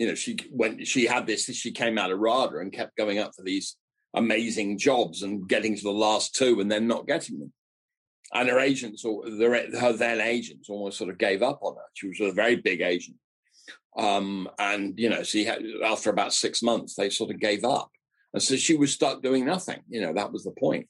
you 0.00 0.06
know, 0.06 0.14
she 0.14 0.38
when 0.50 0.82
she 0.86 1.04
had 1.04 1.26
this, 1.26 1.44
she 1.44 1.72
came 1.72 1.98
out 1.98 2.10
of 2.10 2.18
RADA 2.18 2.56
and 2.56 2.72
kept 2.72 2.96
going 2.96 3.18
up 3.18 3.32
for 3.36 3.42
these 3.42 3.76
amazing 4.14 4.78
jobs 4.78 5.22
and 5.22 5.46
getting 5.46 5.76
to 5.76 5.82
the 5.82 5.90
last 5.90 6.34
two 6.34 6.58
and 6.58 6.72
then 6.72 6.88
not 6.88 7.06
getting 7.06 7.38
them. 7.38 7.52
And 8.32 8.48
her 8.48 8.58
agents 8.58 9.04
or 9.04 9.28
her 9.28 9.92
then 9.92 10.22
agents 10.22 10.70
almost 10.70 10.96
sort 10.96 11.10
of 11.10 11.18
gave 11.18 11.42
up 11.42 11.58
on 11.60 11.74
her. 11.74 11.82
She 11.92 12.08
was 12.08 12.18
a 12.20 12.32
very 12.32 12.56
big 12.56 12.80
agent. 12.80 13.18
Um, 13.94 14.48
and 14.58 14.98
you 14.98 15.10
know, 15.10 15.22
she 15.22 15.44
had 15.44 15.62
after 15.84 16.08
about 16.08 16.32
six 16.32 16.62
months, 16.62 16.94
they 16.94 17.10
sort 17.10 17.30
of 17.30 17.38
gave 17.38 17.62
up. 17.62 17.90
And 18.32 18.42
so 18.42 18.56
she 18.56 18.78
was 18.78 18.94
stuck 18.94 19.20
doing 19.20 19.44
nothing. 19.44 19.80
You 19.90 20.00
know, 20.00 20.14
that 20.14 20.32
was 20.32 20.44
the 20.44 20.52
point. 20.52 20.88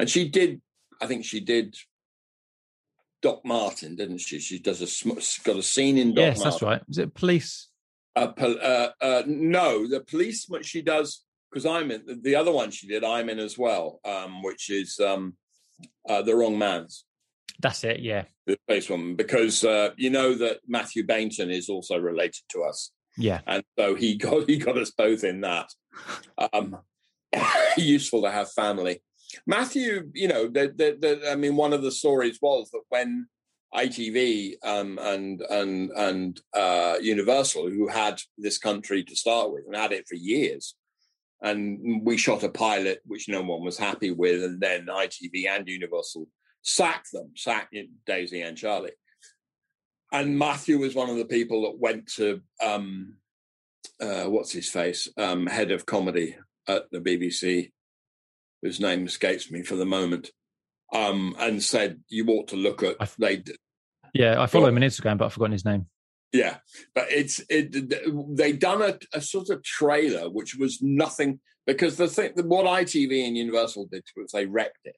And 0.00 0.10
she 0.10 0.28
did, 0.28 0.60
I 1.00 1.06
think 1.06 1.24
she 1.24 1.38
did 1.38 1.76
Doc 3.22 3.42
Martin, 3.44 3.94
didn't 3.94 4.18
she? 4.18 4.40
She 4.40 4.58
does 4.58 4.82
a 4.82 5.44
got 5.44 5.58
a 5.58 5.62
scene 5.62 5.96
in 5.96 6.12
Doc 6.12 6.24
Yes, 6.24 6.38
Martin. 6.38 6.50
that's 6.50 6.62
right. 6.62 6.88
Was 6.88 6.98
it 6.98 7.14
police? 7.14 7.67
Uh, 8.18 8.44
uh, 8.44 8.88
uh, 9.00 9.22
no, 9.26 9.86
the 9.86 10.00
policeman 10.00 10.62
she 10.62 10.82
does 10.82 11.24
because 11.50 11.64
I'm 11.64 11.90
in 11.90 12.20
the 12.22 12.34
other 12.34 12.52
one 12.52 12.70
she 12.70 12.86
did. 12.86 13.04
I'm 13.04 13.28
in 13.28 13.38
as 13.38 13.56
well, 13.56 14.00
um, 14.04 14.42
which 14.42 14.70
is 14.70 14.98
um, 15.00 15.36
uh, 16.08 16.22
the 16.22 16.34
Wrong 16.34 16.58
Mans. 16.58 17.04
That's 17.60 17.84
it. 17.84 18.00
Yeah. 18.00 18.24
The 18.46 18.58
police 18.66 18.88
woman, 18.88 19.16
because 19.16 19.64
uh, 19.64 19.90
you 19.96 20.10
know 20.10 20.34
that 20.34 20.60
Matthew 20.66 21.04
Baynton 21.04 21.50
is 21.50 21.68
also 21.68 21.98
related 21.98 22.42
to 22.50 22.62
us. 22.62 22.92
Yeah. 23.16 23.40
And 23.46 23.62
so 23.78 23.94
he 23.94 24.16
got 24.24 24.48
he 24.48 24.58
got 24.58 24.78
us 24.78 24.90
both 24.90 25.24
in 25.24 25.40
that. 25.42 25.70
Um, 26.52 26.78
useful 27.76 28.22
to 28.22 28.30
have 28.30 28.50
family. 28.52 29.02
Matthew, 29.46 30.10
you 30.14 30.26
know, 30.26 30.46
the, 30.46 30.72
the, 30.74 30.96
the, 30.98 31.30
I 31.30 31.34
mean, 31.34 31.54
one 31.54 31.74
of 31.74 31.82
the 31.82 31.90
stories 31.90 32.38
was 32.40 32.70
that 32.70 32.80
when 32.88 33.26
ITV 33.74 34.54
um, 34.62 34.98
and 34.98 35.40
and 35.42 35.90
and 35.90 36.40
uh, 36.54 36.96
Universal, 37.00 37.70
who 37.70 37.88
had 37.88 38.20
this 38.36 38.58
country 38.58 39.04
to 39.04 39.16
start 39.16 39.52
with 39.52 39.64
and 39.66 39.76
had 39.76 39.92
it 39.92 40.06
for 40.08 40.14
years, 40.14 40.74
and 41.42 42.02
we 42.04 42.16
shot 42.16 42.42
a 42.42 42.48
pilot 42.48 43.00
which 43.04 43.28
no 43.28 43.42
one 43.42 43.62
was 43.62 43.78
happy 43.78 44.10
with, 44.10 44.42
and 44.42 44.60
then 44.60 44.86
ITV 44.86 45.48
and 45.48 45.68
Universal 45.68 46.26
sacked 46.62 47.12
them, 47.12 47.32
sacked 47.36 47.76
Daisy 48.06 48.42
and 48.42 48.56
Charlie. 48.56 48.92
And 50.10 50.38
Matthew 50.38 50.78
was 50.78 50.94
one 50.94 51.10
of 51.10 51.16
the 51.16 51.26
people 51.26 51.62
that 51.62 51.78
went 51.78 52.06
to 52.14 52.40
um, 52.62 53.16
uh, 54.00 54.24
what's 54.24 54.52
his 54.52 54.68
face, 54.68 55.08
um, 55.16 55.46
head 55.46 55.70
of 55.70 55.86
comedy 55.86 56.36
at 56.66 56.90
the 56.90 57.00
BBC, 57.00 57.72
whose 58.62 58.80
name 58.80 59.06
escapes 59.06 59.50
me 59.50 59.62
for 59.62 59.76
the 59.76 59.86
moment, 59.86 60.30
um, 60.94 61.36
and 61.38 61.62
said 61.62 62.00
you 62.08 62.26
ought 62.28 62.48
to 62.48 62.56
look 62.56 62.82
at 62.82 62.96
I, 63.00 63.08
they. 63.18 63.44
Yeah, 64.14 64.40
I 64.40 64.46
follow 64.46 64.68
him 64.68 64.76
on 64.76 64.82
Instagram, 64.82 65.18
but 65.18 65.26
I've 65.26 65.32
forgotten 65.32 65.52
his 65.52 65.64
name. 65.64 65.86
Yeah, 66.32 66.56
but 66.94 67.06
it's 67.10 67.40
it. 67.48 67.92
They 68.36 68.52
done 68.52 68.82
a, 68.82 68.98
a 69.12 69.20
sort 69.20 69.48
of 69.50 69.62
trailer 69.62 70.28
which 70.28 70.56
was 70.56 70.82
nothing 70.82 71.40
because 71.66 71.96
the 71.96 72.08
thing 72.08 72.32
what 72.36 72.64
ITV 72.64 73.26
and 73.26 73.36
Universal 73.36 73.88
did 73.92 74.02
was 74.16 74.32
they 74.32 74.46
wrecked 74.46 74.84
it. 74.84 74.96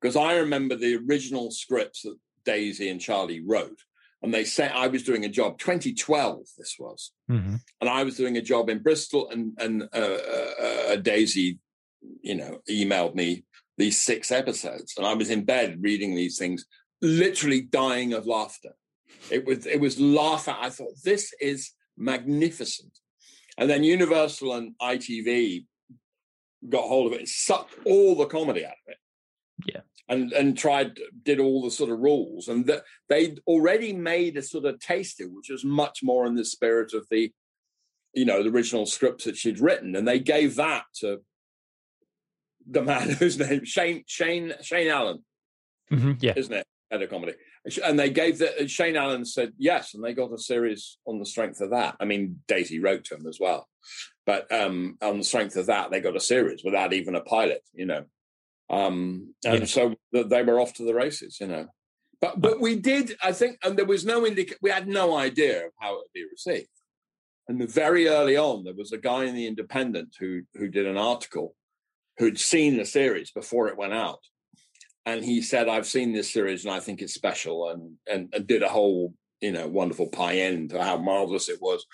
Because 0.00 0.14
I 0.14 0.36
remember 0.36 0.76
the 0.76 1.00
original 1.08 1.50
scripts 1.50 2.02
that 2.02 2.16
Daisy 2.44 2.90
and 2.90 3.00
Charlie 3.00 3.42
wrote, 3.44 3.80
and 4.22 4.32
they 4.32 4.44
said 4.44 4.72
I 4.72 4.88
was 4.88 5.02
doing 5.02 5.24
a 5.24 5.28
job. 5.28 5.58
2012, 5.58 6.40
this 6.58 6.76
was, 6.78 7.12
mm-hmm. 7.30 7.56
and 7.80 7.90
I 7.90 8.04
was 8.04 8.16
doing 8.16 8.36
a 8.36 8.42
job 8.42 8.68
in 8.68 8.82
Bristol, 8.82 9.30
and 9.30 9.52
and 9.58 9.84
uh, 9.94 9.96
uh, 9.96 10.92
uh, 10.92 10.96
Daisy, 10.96 11.58
you 12.20 12.34
know, 12.34 12.60
emailed 12.70 13.14
me 13.14 13.45
these 13.76 14.00
six 14.00 14.30
episodes, 14.30 14.94
and 14.96 15.06
I 15.06 15.14
was 15.14 15.30
in 15.30 15.44
bed 15.44 15.78
reading 15.80 16.14
these 16.14 16.38
things, 16.38 16.64
literally 17.02 17.60
dying 17.60 18.12
of 18.12 18.26
laughter. 18.26 18.74
It 19.30 19.46
was 19.46 19.66
it 19.66 19.80
was 19.80 20.00
laugh 20.00 20.48
I 20.48 20.70
thought 20.70 20.94
this 21.04 21.32
is 21.40 21.72
magnificent, 21.96 22.98
and 23.58 23.68
then 23.68 23.84
Universal 23.84 24.54
and 24.54 24.72
ITV 24.80 25.66
got 26.68 26.88
hold 26.88 27.06
of 27.06 27.12
it 27.12 27.20
and 27.20 27.28
sucked 27.28 27.74
all 27.84 28.14
the 28.14 28.26
comedy 28.26 28.64
out 28.64 28.72
of 28.72 28.92
it. 28.92 28.98
Yeah, 29.66 29.80
and 30.08 30.32
and 30.32 30.56
tried 30.56 30.98
did 31.22 31.40
all 31.40 31.62
the 31.62 31.70
sort 31.70 31.90
of 31.90 31.98
rules, 31.98 32.48
and 32.48 32.66
that 32.66 32.84
they'd 33.08 33.40
already 33.46 33.92
made 33.92 34.36
a 34.36 34.42
sort 34.42 34.64
of 34.64 34.80
taster, 34.80 35.28
which 35.28 35.50
was 35.50 35.64
much 35.64 36.00
more 36.02 36.26
in 36.26 36.34
the 36.34 36.44
spirit 36.44 36.94
of 36.94 37.06
the, 37.10 37.32
you 38.14 38.24
know, 38.24 38.42
the 38.42 38.50
original 38.50 38.86
scripts 38.86 39.24
that 39.24 39.36
she'd 39.36 39.60
written, 39.60 39.96
and 39.96 40.06
they 40.06 40.18
gave 40.18 40.56
that 40.56 40.84
to 41.00 41.20
the 42.68 42.82
man 42.82 43.10
whose 43.18 43.38
name 43.38 43.64
Shane 43.64 44.04
Shane 44.06 44.54
Shane 44.62 44.88
Allen, 44.88 45.24
mm-hmm. 45.90 46.12
yeah, 46.20 46.34
isn't 46.36 46.52
it? 46.52 46.66
Head 46.90 47.02
of 47.02 47.10
comedy, 47.10 47.34
and 47.84 47.98
they 47.98 48.10
gave 48.10 48.38
that. 48.38 48.70
Shane 48.70 48.96
Allen 48.96 49.24
said 49.24 49.52
yes, 49.58 49.94
and 49.94 50.04
they 50.04 50.12
got 50.12 50.32
a 50.32 50.38
series 50.38 50.98
on 51.06 51.18
the 51.18 51.26
strength 51.26 51.60
of 51.60 51.70
that. 51.70 51.96
I 52.00 52.04
mean, 52.04 52.40
Daisy 52.46 52.78
wrote 52.78 53.04
to 53.06 53.16
him 53.16 53.26
as 53.26 53.38
well, 53.40 53.68
but 54.24 54.50
um, 54.52 54.96
on 55.02 55.18
the 55.18 55.24
strength 55.24 55.56
of 55.56 55.66
that, 55.66 55.90
they 55.90 56.00
got 56.00 56.16
a 56.16 56.20
series 56.20 56.62
without 56.64 56.92
even 56.92 57.14
a 57.14 57.20
pilot. 57.22 57.62
You 57.74 57.86
know, 57.86 58.04
um, 58.70 59.34
and 59.44 59.60
yeah. 59.60 59.64
so 59.64 59.94
they 60.12 60.42
were 60.42 60.60
off 60.60 60.74
to 60.74 60.84
the 60.84 60.94
races. 60.94 61.38
You 61.40 61.48
know, 61.48 61.66
but 62.20 62.40
but 62.40 62.60
we 62.60 62.76
did. 62.76 63.16
I 63.22 63.32
think, 63.32 63.58
and 63.64 63.76
there 63.76 63.84
was 63.84 64.04
no 64.04 64.24
indication. 64.24 64.58
We 64.62 64.70
had 64.70 64.86
no 64.86 65.16
idea 65.16 65.66
of 65.66 65.72
how 65.80 65.94
it 65.94 65.98
would 65.98 66.12
be 66.14 66.24
received. 66.30 66.68
And 67.48 67.70
very 67.70 68.08
early 68.08 68.36
on, 68.36 68.64
there 68.64 68.74
was 68.74 68.92
a 68.92 68.98
guy 68.98 69.24
in 69.24 69.34
the 69.34 69.46
Independent 69.46 70.14
who 70.18 70.42
who 70.54 70.68
did 70.68 70.86
an 70.86 70.96
article 70.96 71.54
who'd 72.18 72.38
seen 72.38 72.76
the 72.76 72.84
series 72.84 73.30
before 73.30 73.68
it 73.68 73.76
went 73.76 73.92
out. 73.92 74.20
And 75.04 75.24
he 75.24 75.40
said, 75.40 75.68
I've 75.68 75.86
seen 75.86 76.12
this 76.12 76.32
series 76.32 76.64
and 76.64 76.74
I 76.74 76.80
think 76.80 77.00
it's 77.00 77.14
special 77.14 77.70
and, 77.70 77.94
and, 78.10 78.32
and 78.34 78.46
did 78.46 78.62
a 78.62 78.68
whole, 78.68 79.14
you 79.40 79.52
know, 79.52 79.68
wonderful 79.68 80.08
pie 80.08 80.38
end 80.38 80.70
to 80.70 80.82
how 80.82 80.96
marvelous 80.96 81.48
it 81.48 81.58
was. 81.60 81.86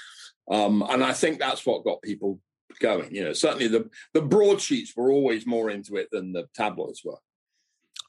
Um, 0.51 0.83
and 0.89 1.05
I 1.05 1.12
think 1.12 1.39
that's 1.39 1.66
what 1.66 1.85
got 1.85 2.01
people 2.01 2.41
going. 2.81 3.14
You 3.14 3.25
know, 3.25 3.33
certainly 3.35 3.68
the, 3.68 3.91
the 4.14 4.23
broadsheets 4.23 4.97
were 4.97 5.11
always 5.11 5.47
more 5.47 5.68
into 5.68 5.97
it 5.97 6.09
than 6.11 6.33
the 6.33 6.49
tabloids 6.55 7.03
were. 7.05 7.18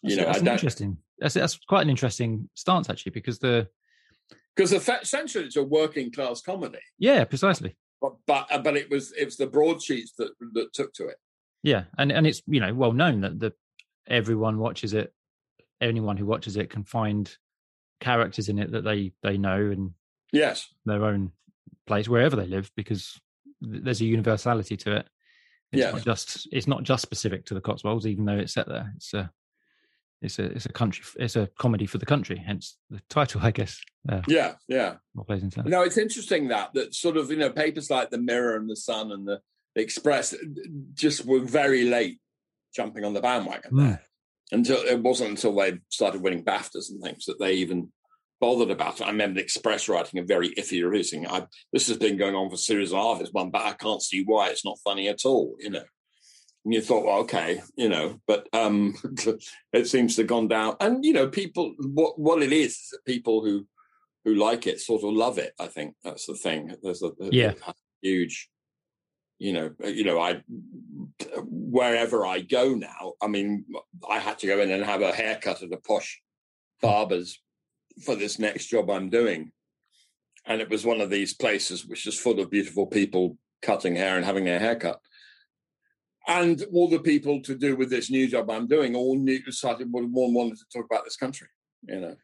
You 0.04 0.16
that's, 0.16 0.20
know, 0.20 0.26
that's 0.26 0.64
interesting. 0.64 0.98
That's, 1.20 1.34
that's 1.34 1.60
quite 1.68 1.82
an 1.82 1.90
interesting 1.90 2.50
stance 2.54 2.90
actually, 2.90 3.12
because 3.12 3.40
the, 3.40 3.68
because 4.56 4.72
essentially 4.72 5.46
it's 5.46 5.58
a 5.58 5.64
working 5.64 6.12
class 6.12 6.42
comedy. 6.42 6.80
Yeah, 6.98 7.26
precisely. 7.26 7.76
But, 8.02 8.14
but, 8.26 8.64
but 8.64 8.78
it 8.78 8.90
was, 8.90 9.12
it 9.14 9.26
was 9.26 9.36
the 9.36 9.48
broadsheets 9.48 10.14
that, 10.18 10.32
that 10.54 10.74
took 10.74 10.94
to 10.94 11.08
it. 11.08 11.18
Yeah, 11.64 11.86
and 11.98 12.12
and 12.12 12.28
it's 12.28 12.42
you 12.46 12.60
know 12.60 12.74
well 12.74 12.92
known 12.92 13.22
that 13.22 13.40
the 13.40 13.54
everyone 14.08 14.60
watches 14.60 14.94
it. 14.94 15.14
Anyone 15.82 16.18
who 16.18 16.26
watches 16.26 16.58
it 16.58 16.70
can 16.70 16.84
find 16.84 17.36
characters 18.00 18.50
in 18.50 18.60
it 18.60 18.72
that 18.72 18.84
they 18.84 19.14
they 19.24 19.38
know 19.38 19.56
and 19.56 19.92
yes, 20.32 20.68
their 20.86 21.06
own 21.06 21.32
place 21.88 22.08
wherever 22.08 22.36
they 22.36 22.48
live 22.48 22.70
because 22.76 23.20
there's 23.62 24.02
a 24.02 24.06
universality 24.06 24.78
to 24.78 24.98
it. 24.98 25.08
It's 25.72 25.82
yeah. 25.82 25.92
not 25.92 26.04
just 26.04 26.48
it's 26.52 26.68
not 26.68 26.84
just 26.84 27.02
specific 27.02 27.46
to 27.46 27.54
the 27.54 27.62
Cotswolds, 27.62 28.06
even 28.06 28.26
though 28.26 28.38
it's 28.38 28.54
set 28.54 28.68
there. 28.68 28.94
It's 28.98 29.14
a 29.14 29.32
it's 30.22 30.40
a 30.40 30.44
it's 30.46 30.66
a 30.66 30.72
country 30.72 31.04
it's 31.18 31.36
a 31.36 31.50
comedy 31.58 31.86
for 31.86 31.98
the 31.98 32.06
country, 32.06 32.38
hence 32.38 32.78
the 32.90 33.02
title, 33.10 33.42
I 33.44 33.52
guess. 33.52 33.82
Uh, 34.08 34.22
yeah, 34.28 34.56
yeah. 34.68 34.96
What 35.14 35.28
plays 35.28 35.44
into 35.44 35.64
that. 35.64 35.70
No, 35.70 35.82
it's 35.82 35.98
interesting 35.98 36.50
that 36.50 36.74
that 36.74 36.94
sort 36.94 37.18
of 37.18 37.32
you 37.32 37.38
know 37.38 37.50
papers 37.50 37.90
like 37.90 38.10
the 38.10 38.18
Mirror 38.18 38.58
and 38.58 38.70
the 38.70 38.76
Sun 38.76 39.12
and 39.12 39.28
the 39.28 39.42
the 39.76 39.82
Express 39.82 40.36
just 40.94 41.26
were 41.26 41.40
very 41.40 41.84
late 41.84 42.20
jumping 42.76 43.06
on 43.06 43.14
the 43.14 43.22
bandwagon 43.22 43.72
Hmm. 43.72 43.80
there. 43.80 44.04
Until 44.52 44.78
it 44.78 45.02
wasn't 45.02 45.32
until 45.32 45.56
they 45.56 45.80
started 45.90 46.22
winning 46.22 46.44
BAFTAs 46.44 46.92
and 46.92 47.02
things 47.02 47.26
that 47.26 47.40
they 47.40 47.54
even 47.54 47.92
bothered 48.40 48.72
about 48.72 49.00
it. 49.00 49.06
I 49.06 49.08
remember 49.08 49.36
the 49.36 49.44
Express 49.44 49.88
writing 49.88 50.20
a 50.20 50.24
very 50.24 50.50
iffy 50.56 50.84
review 50.84 51.04
saying, 51.04 51.28
I, 51.28 51.48
"This 51.72 51.88
has 51.88 51.98
been 51.98 52.18
going 52.18 52.36
on 52.36 52.50
for 52.50 52.56
a 52.56 52.58
series 52.58 52.92
and 52.92 53.00
a 53.00 53.04
half. 53.04 53.22
It's 53.22 53.32
one, 53.32 53.50
but 53.50 53.66
I 53.66 53.74
can't 53.74 54.02
see 54.02 54.24
why 54.24 54.50
it's 54.50 54.66
not 54.66 54.80
funny 54.84 55.08
at 55.08 55.26
all." 55.26 55.56
You 55.60 55.72
know. 55.72 55.84
And 56.66 56.74
you 56.74 56.82
thought, 56.82 57.06
well, 57.06 57.18
okay, 57.20 57.62
you 57.76 57.90
know, 57.90 58.22
but 58.26 58.48
um, 58.54 58.96
it 59.74 59.88
seems 59.88 60.16
to 60.16 60.22
have 60.22 60.30
gone 60.30 60.48
down. 60.48 60.76
And 60.80 61.04
you 61.04 61.14
know, 61.14 61.28
people, 61.28 61.74
what 61.80 62.18
what 62.20 62.42
it 62.42 62.54
is 62.54 62.72
is 62.72 62.90
that 62.92 63.06
people 63.06 63.44
who 63.44 63.68
who 64.24 64.36
like 64.36 64.68
it 64.68 64.80
sort 64.80 65.04
of 65.04 65.14
love 65.14 65.38
it. 65.38 65.54
I 65.60 65.68
think 65.68 65.96
that's 66.04 66.26
the 66.28 66.36
thing. 66.36 66.76
There's 66.82 67.04
a, 67.04 67.12
yeah. 67.20 67.54
a 67.68 67.74
huge 68.02 68.50
you 69.40 69.54
know, 69.54 69.72
uh, 69.84 69.88
you 69.88 70.04
know, 70.04 70.20
I 70.20 70.32
uh, 71.36 71.42
wherever 71.46 72.26
I 72.26 72.42
go 72.42 72.76
now. 72.76 73.14
I 73.22 73.28
mean, 73.28 73.66
I 74.10 74.20
had 74.20 74.40
to 74.40 74.48
go 74.48 74.60
in 74.60 74.72
and 74.72 74.84
have 74.84 75.02
a 75.02 75.12
haircut 75.12 75.64
at 75.64 75.74
a 75.74 75.78
posh 75.78 76.22
barber's 76.82 77.40
for 78.04 78.16
this 78.16 78.40
next 78.40 78.68
job 78.68 78.90
I'm 78.90 79.10
doing, 79.10 79.52
and 80.46 80.62
it 80.62 80.70
was 80.70 80.86
one 80.86 81.02
of 81.02 81.10
these 81.10 81.34
places 81.34 81.86
which 81.86 82.08
is 82.08 82.18
full 82.18 82.40
of 82.40 82.52
beautiful 82.52 82.88
people 82.88 83.38
cutting 83.62 83.96
hair 83.96 84.18
and 84.18 84.26
having 84.26 84.46
their 84.46 84.60
haircut. 84.60 85.00
And 86.28 86.64
all 86.72 86.88
the 86.88 87.00
people 87.00 87.42
to 87.42 87.56
do 87.56 87.76
with 87.76 87.90
this 87.90 88.10
new 88.10 88.30
job 88.30 88.50
I'm 88.50 88.68
doing 88.68 88.96
all 88.96 89.18
knew 89.18 89.42
started 89.52 89.92
one 89.92 90.14
wanted 90.14 90.58
to 90.58 90.66
talk 90.74 90.86
about 90.90 91.04
this 91.04 91.18
country, 91.18 91.48
you 91.84 92.00
know, 92.00 92.16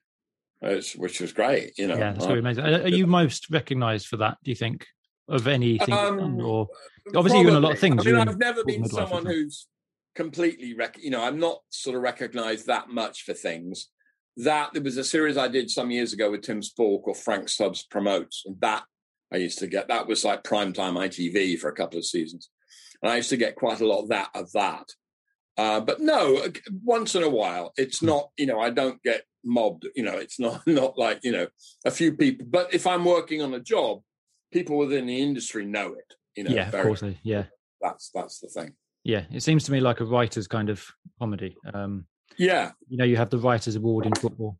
which 0.95 1.19
was 1.19 1.33
great, 1.33 1.77
you 1.77 1.87
know. 1.87 1.97
Yeah, 1.97 2.13
that's 2.13 2.25
really 2.25 2.39
amazing. 2.39 2.63
Are 2.63 2.87
you 2.87 3.07
most 3.07 3.49
recognised 3.49 4.07
for 4.07 4.17
that? 4.17 4.37
Do 4.43 4.51
you 4.51 4.55
think? 4.55 4.87
Of 5.29 5.47
anything 5.47 5.93
um, 5.93 6.41
or 6.41 6.67
obviously 7.15 7.41
you're 7.41 7.49
in 7.49 7.55
a 7.55 7.59
lot 7.59 7.73
of 7.73 7.79
things 7.79 8.05
I 8.05 8.11
mean, 8.11 8.27
i've 8.27 8.37
never 8.37 8.63
been 8.63 8.85
someone 8.85 9.25
who's 9.25 9.67
completely 10.15 10.73
rec- 10.73 11.01
you 11.01 11.11
know 11.11 11.23
i'm 11.23 11.39
not 11.39 11.61
sort 11.69 11.95
of 11.95 12.01
recognized 12.01 12.67
that 12.67 12.89
much 12.89 13.23
for 13.23 13.33
things 13.33 13.89
that 14.37 14.73
there 14.73 14.81
was 14.81 14.97
a 14.97 15.03
series 15.03 15.37
i 15.37 15.47
did 15.47 15.69
some 15.69 15.91
years 15.91 16.13
ago 16.13 16.31
with 16.31 16.41
tim 16.41 16.61
Spall 16.61 17.03
or 17.05 17.13
frank 17.13 17.47
stubbs 17.47 17.83
promotes 17.83 18.43
and 18.45 18.59
that 18.61 18.83
I 19.31 19.37
used 19.37 19.59
to 19.59 19.67
get 19.67 19.87
that 19.87 20.07
was 20.07 20.25
like 20.25 20.43
primetime 20.43 20.93
ITV 20.93 21.59
for 21.59 21.69
a 21.69 21.75
couple 21.75 21.99
of 21.99 22.05
seasons, 22.05 22.49
and 23.01 23.11
I 23.11 23.17
used 23.17 23.29
to 23.29 23.37
get 23.37 23.55
quite 23.55 23.81
a 23.81 23.87
lot 23.87 24.01
of 24.01 24.09
that 24.09 24.29
of 24.33 24.51
that. 24.53 24.89
Uh, 25.57 25.79
but 25.79 25.99
no, 25.99 26.41
once 26.83 27.15
in 27.15 27.23
a 27.23 27.29
while, 27.29 27.73
it's 27.77 28.01
not. 28.01 28.29
You 28.37 28.47
know, 28.47 28.59
I 28.59 28.69
don't 28.69 29.01
get 29.03 29.23
mobbed. 29.43 29.87
You 29.95 30.03
know, 30.03 30.17
it's 30.17 30.39
not 30.39 30.61
not 30.67 30.97
like 30.97 31.19
you 31.23 31.31
know 31.31 31.47
a 31.85 31.91
few 31.91 32.13
people. 32.13 32.47
But 32.49 32.73
if 32.73 32.87
I'm 32.87 33.05
working 33.05 33.41
on 33.41 33.53
a 33.53 33.59
job, 33.59 34.01
people 34.51 34.77
within 34.77 35.05
the 35.05 35.19
industry 35.19 35.65
know 35.65 35.93
it. 35.93 36.13
You 36.35 36.45
know, 36.45 36.51
yeah, 36.51 36.69
very, 36.69 36.91
of 36.91 36.99
course, 36.99 37.15
yeah. 37.23 37.45
That's 37.81 38.11
that's 38.13 38.39
the 38.39 38.47
thing. 38.47 38.73
Yeah, 39.03 39.23
it 39.31 39.43
seems 39.43 39.63
to 39.65 39.71
me 39.71 39.79
like 39.79 39.99
a 39.99 40.05
writer's 40.05 40.47
kind 40.47 40.69
of 40.69 40.85
comedy. 41.19 41.55
Um, 41.73 42.05
yeah, 42.37 42.71
you 42.87 42.97
know, 42.97 43.05
you 43.05 43.17
have 43.17 43.29
the 43.29 43.37
writers' 43.37 43.75
award 43.75 44.05
in 44.05 44.13
football, 44.13 44.57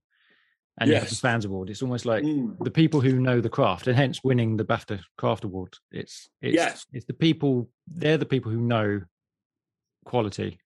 and 0.80 0.90
yes. 0.90 0.96
you 0.96 1.00
have 1.02 1.10
the 1.10 1.16
fans' 1.16 1.46
award. 1.46 1.70
It's 1.70 1.82
almost 1.82 2.06
like 2.06 2.24
mm. 2.24 2.58
the 2.64 2.72
people 2.72 3.02
who 3.02 3.20
know 3.20 3.42
the 3.42 3.50
craft, 3.50 3.88
and 3.88 3.96
hence 3.96 4.24
winning 4.24 4.58
the 4.58 4.66
BAFTA 4.66 5.02
Craft 5.18 5.44
Award. 5.44 5.76
It's 5.92 6.30
it's 6.42 6.56
yes. 6.56 6.86
it's 6.92 7.06
the 7.06 7.14
people. 7.14 7.70
They're 7.88 8.18
the 8.18 8.26
people 8.26 8.52
who 8.52 8.62
know 8.62 9.02
quality. 10.06 10.60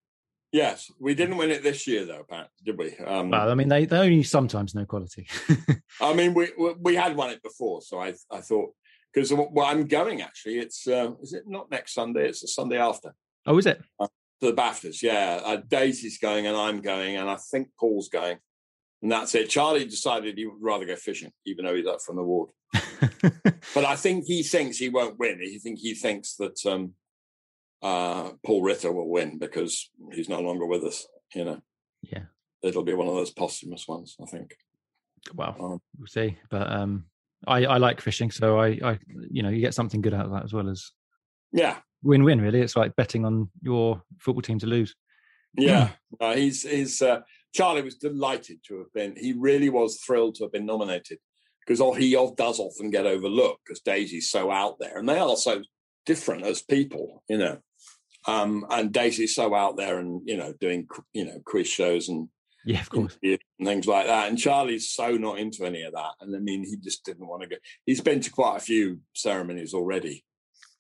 Yes, 0.51 0.91
we 0.99 1.15
didn't 1.15 1.37
win 1.37 1.49
it 1.49 1.63
this 1.63 1.87
year, 1.87 2.05
though. 2.05 2.23
Pat, 2.29 2.49
did 2.63 2.77
we? 2.77 2.95
Um, 2.97 3.31
well, 3.31 3.49
I 3.49 3.55
mean, 3.55 3.69
they, 3.69 3.85
they 3.85 3.97
only 3.97 4.21
sometimes 4.21 4.75
know 4.75 4.85
quality. 4.85 5.27
I 6.01 6.13
mean, 6.13 6.35
we 6.35 6.49
we 6.79 6.95
had 6.95 7.15
won 7.15 7.31
it 7.31 7.41
before, 7.41 7.81
so 7.81 7.99
I 7.99 8.13
I 8.29 8.41
thought 8.41 8.73
because 9.13 9.31
well, 9.33 9.65
I'm 9.65 9.87
going 9.87 10.21
actually. 10.21 10.59
It's 10.59 10.87
uh, 10.87 11.11
is 11.21 11.33
it 11.33 11.43
not 11.47 11.69
next 11.69 11.93
Sunday? 11.93 12.27
It's 12.27 12.41
the 12.41 12.47
Sunday 12.47 12.77
after. 12.77 13.13
Oh, 13.45 13.57
is 13.57 13.65
it? 13.65 13.81
Uh, 13.99 14.07
to 14.41 14.51
the 14.51 14.53
BAFTAs, 14.53 15.01
yeah. 15.01 15.39
Uh, 15.43 15.57
Daisy's 15.67 16.17
going, 16.17 16.47
and 16.47 16.57
I'm 16.57 16.81
going, 16.81 17.15
and 17.17 17.29
I 17.29 17.35
think 17.35 17.69
Paul's 17.79 18.09
going, 18.09 18.37
and 19.01 19.11
that's 19.11 19.35
it. 19.35 19.49
Charlie 19.49 19.85
decided 19.85 20.37
he 20.37 20.45
would 20.45 20.61
rather 20.61 20.85
go 20.85 20.95
fishing, 20.95 21.31
even 21.45 21.65
though 21.65 21.75
he's 21.75 21.87
up 21.87 22.01
from 22.01 22.17
the 22.17 22.23
ward. 22.23 22.49
but 23.21 23.85
I 23.85 23.95
think 23.95 24.25
he 24.25 24.43
thinks 24.43 24.77
he 24.77 24.89
won't 24.89 25.19
win. 25.19 25.39
He 25.41 25.59
think 25.59 25.79
he 25.79 25.93
thinks 25.93 26.35
that 26.35 26.65
um, 26.65 26.93
uh, 27.81 28.31
Paul 28.45 28.61
Ritter 28.61 28.91
will 28.91 29.09
win 29.09 29.37
because 29.37 29.89
he's 30.13 30.29
no 30.29 30.41
longer 30.41 30.65
with 30.65 30.83
us. 30.83 31.07
You 31.35 31.45
know. 31.45 31.61
Yeah. 32.01 32.23
It'll 32.61 32.83
be 32.83 32.93
one 32.93 33.07
of 33.07 33.15
those 33.15 33.31
posthumous 33.31 33.87
ones, 33.87 34.15
I 34.21 34.25
think. 34.25 34.55
Well, 35.33 35.55
um, 35.59 35.81
we'll 35.97 36.07
see. 36.07 36.37
But 36.49 36.71
um, 36.71 37.05
I, 37.47 37.65
I 37.65 37.77
like 37.77 38.01
fishing, 38.01 38.31
so 38.31 38.59
I, 38.59 38.79
I, 38.83 38.99
you 39.29 39.43
know, 39.43 39.49
you 39.49 39.61
get 39.61 39.73
something 39.73 40.01
good 40.01 40.13
out 40.13 40.25
of 40.25 40.31
that 40.31 40.43
as 40.43 40.53
well 40.53 40.69
as 40.69 40.91
yeah, 41.51 41.77
win-win. 42.01 42.41
Really, 42.41 42.61
it's 42.61 42.75
like 42.75 42.95
betting 42.95 43.25
on 43.25 43.49
your 43.61 44.01
football 44.19 44.41
team 44.41 44.59
to 44.59 44.67
lose. 44.67 44.95
Yeah, 45.57 45.89
uh, 46.21 46.33
he's 46.33 46.63
he's 46.63 47.01
uh, 47.01 47.21
Charlie 47.53 47.81
was 47.81 47.95
delighted 47.95 48.59
to 48.67 48.79
have 48.79 48.93
been. 48.93 49.15
He 49.15 49.33
really 49.33 49.69
was 49.69 49.99
thrilled 50.01 50.35
to 50.35 50.43
have 50.43 50.51
been 50.51 50.65
nominated 50.65 51.19
because 51.65 51.79
he 51.97 52.11
does 52.35 52.59
often 52.59 52.89
get 52.89 53.05
overlooked 53.05 53.61
because 53.65 53.81
Daisy's 53.81 54.29
so 54.29 54.51
out 54.51 54.77
there, 54.79 54.97
and 54.97 55.07
they 55.07 55.19
are 55.19 55.35
so 55.35 55.61
different 56.05 56.43
as 56.43 56.61
people, 56.61 57.23
you 57.29 57.37
know. 57.37 57.59
Um, 58.25 58.65
and 58.69 58.91
Daisy's 58.91 59.35
so 59.35 59.53
out 59.53 59.77
there, 59.77 59.99
and 59.99 60.21
you 60.25 60.37
know, 60.37 60.53
doing 60.59 60.87
you 61.13 61.25
know 61.25 61.39
quiz 61.45 61.67
shows 61.67 62.09
and 62.09 62.29
yeah, 62.65 62.81
of 62.81 62.89
course. 62.89 63.17
And 63.21 63.39
things 63.63 63.87
like 63.87 64.07
that. 64.07 64.29
And 64.29 64.37
Charlie's 64.37 64.89
so 64.89 65.17
not 65.17 65.39
into 65.39 65.65
any 65.65 65.83
of 65.83 65.93
that. 65.93 66.11
And 66.21 66.35
I 66.35 66.39
mean, 66.39 66.63
he 66.63 66.77
just 66.77 67.03
didn't 67.03 67.27
want 67.27 67.43
to 67.43 67.49
go. 67.49 67.55
He's 67.85 68.01
been 68.01 68.21
to 68.21 68.31
quite 68.31 68.57
a 68.57 68.61
few 68.61 68.99
ceremonies 69.13 69.73
already. 69.73 70.23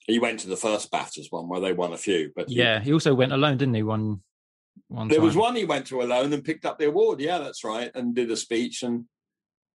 He 0.05 0.19
went 0.19 0.39
to 0.41 0.47
the 0.47 0.57
first 0.57 0.91
BAFTAs 0.91 1.27
one 1.29 1.47
where 1.47 1.61
they 1.61 1.73
won 1.73 1.93
a 1.93 1.97
few. 1.97 2.31
But 2.35 2.49
yeah, 2.49 2.79
he, 2.79 2.85
he 2.85 2.93
also 2.93 3.13
went 3.13 3.31
alone, 3.31 3.57
didn't 3.57 3.75
he? 3.75 3.83
One, 3.83 4.21
one. 4.87 5.07
There 5.07 5.17
time. 5.17 5.25
was 5.25 5.35
one 5.35 5.55
he 5.55 5.65
went 5.65 5.87
to 5.87 6.01
alone 6.01 6.33
and 6.33 6.43
picked 6.43 6.65
up 6.65 6.77
the 6.77 6.87
award. 6.87 7.21
Yeah, 7.21 7.37
that's 7.37 7.63
right, 7.63 7.89
and 7.95 8.13
did 8.13 8.31
a 8.31 8.37
speech. 8.37 8.83
And 8.83 9.05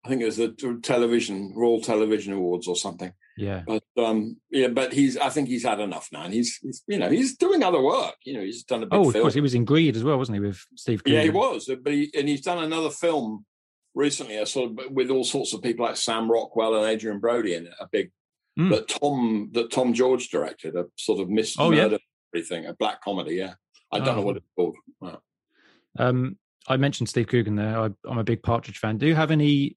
I 0.05 0.09
think 0.09 0.21
it 0.21 0.27
was 0.27 0.37
the 0.37 0.81
television 0.83 1.53
Royal 1.57 1.81
Television 1.81 2.35
Awards 2.35 2.69
or 2.69 2.77
something. 2.77 3.13
Yeah. 3.37 3.63
But 3.67 3.85
um, 3.97 4.37
yeah, 4.51 4.69
but 4.69 4.93
he's 4.93 5.17
I 5.17 5.31
think 5.31 5.49
he's 5.49 5.65
had 5.65 5.81
enough 5.81 6.09
now, 6.13 6.23
and 6.23 6.35
he's, 6.35 6.59
he's 6.59 6.83
you 6.87 6.99
know 6.99 7.09
he's 7.09 7.37
doing 7.37 7.63
other 7.63 7.81
work. 7.81 8.17
You 8.25 8.35
know, 8.35 8.43
he's 8.43 8.65
done 8.65 8.83
a 8.83 8.87
big. 8.87 8.95
Oh, 8.95 9.09
of 9.09 9.13
film. 9.13 9.23
course, 9.23 9.35
he 9.35 9.41
was 9.41 9.55
in 9.55 9.65
Greed 9.65 9.97
as 9.97 10.05
well, 10.05 10.19
wasn't 10.19 10.37
he, 10.37 10.41
with 10.41 10.61
Steve? 10.77 11.03
Coogan? 11.03 11.19
Yeah, 11.19 11.25
he 11.25 11.31
was, 11.31 11.71
but 11.83 11.93
he 11.93 12.11
and 12.17 12.29
he's 12.29 12.43
done 12.43 12.63
another 12.63 12.91
film 12.91 13.45
recently, 13.95 14.37
a 14.37 14.47
sort 14.47 14.71
of 14.71 14.91
with 14.91 15.11
all 15.11 15.25
sorts 15.25 15.53
of 15.53 15.63
people 15.63 15.87
like 15.87 15.97
Sam 15.97 16.31
Rockwell 16.31 16.77
and 16.77 16.85
Adrien 16.85 17.19
Brody 17.19 17.55
in 17.55 17.67
it, 17.67 17.75
a 17.81 17.89
big 17.91 18.11
mm. 18.59 18.71
that 18.71 18.89
Tom 18.89 19.51
that 19.55 19.71
Tom 19.71 19.95
George 19.95 20.29
directed, 20.29 20.77
a 20.77 20.87
sort 20.97 21.21
of 21.21 21.29
mystery 21.29 21.65
oh, 21.65 21.71
murder 21.71 21.99
yeah. 22.33 22.43
thing, 22.43 22.67
a 22.67 22.75
black 22.75 23.03
comedy. 23.03 23.37
Yeah, 23.37 23.55
I 23.91 23.99
don't 23.99 24.09
oh. 24.09 24.15
know 24.17 24.23
what 24.23 24.37
it's 24.37 24.47
called. 24.57 24.77
Wow. 25.01 25.21
Um, 25.99 26.39
I 26.67 26.77
mentioned 26.77 27.09
Steve 27.09 27.29
Coogan 27.29 27.57
there. 27.57 27.79
I, 27.79 27.85
am 28.11 28.19
a 28.19 28.25
big 28.25 28.43
Partridge 28.43 28.79
fan. 28.79 28.99
Do 28.99 29.07
you 29.07 29.15
have 29.15 29.31
any? 29.31 29.77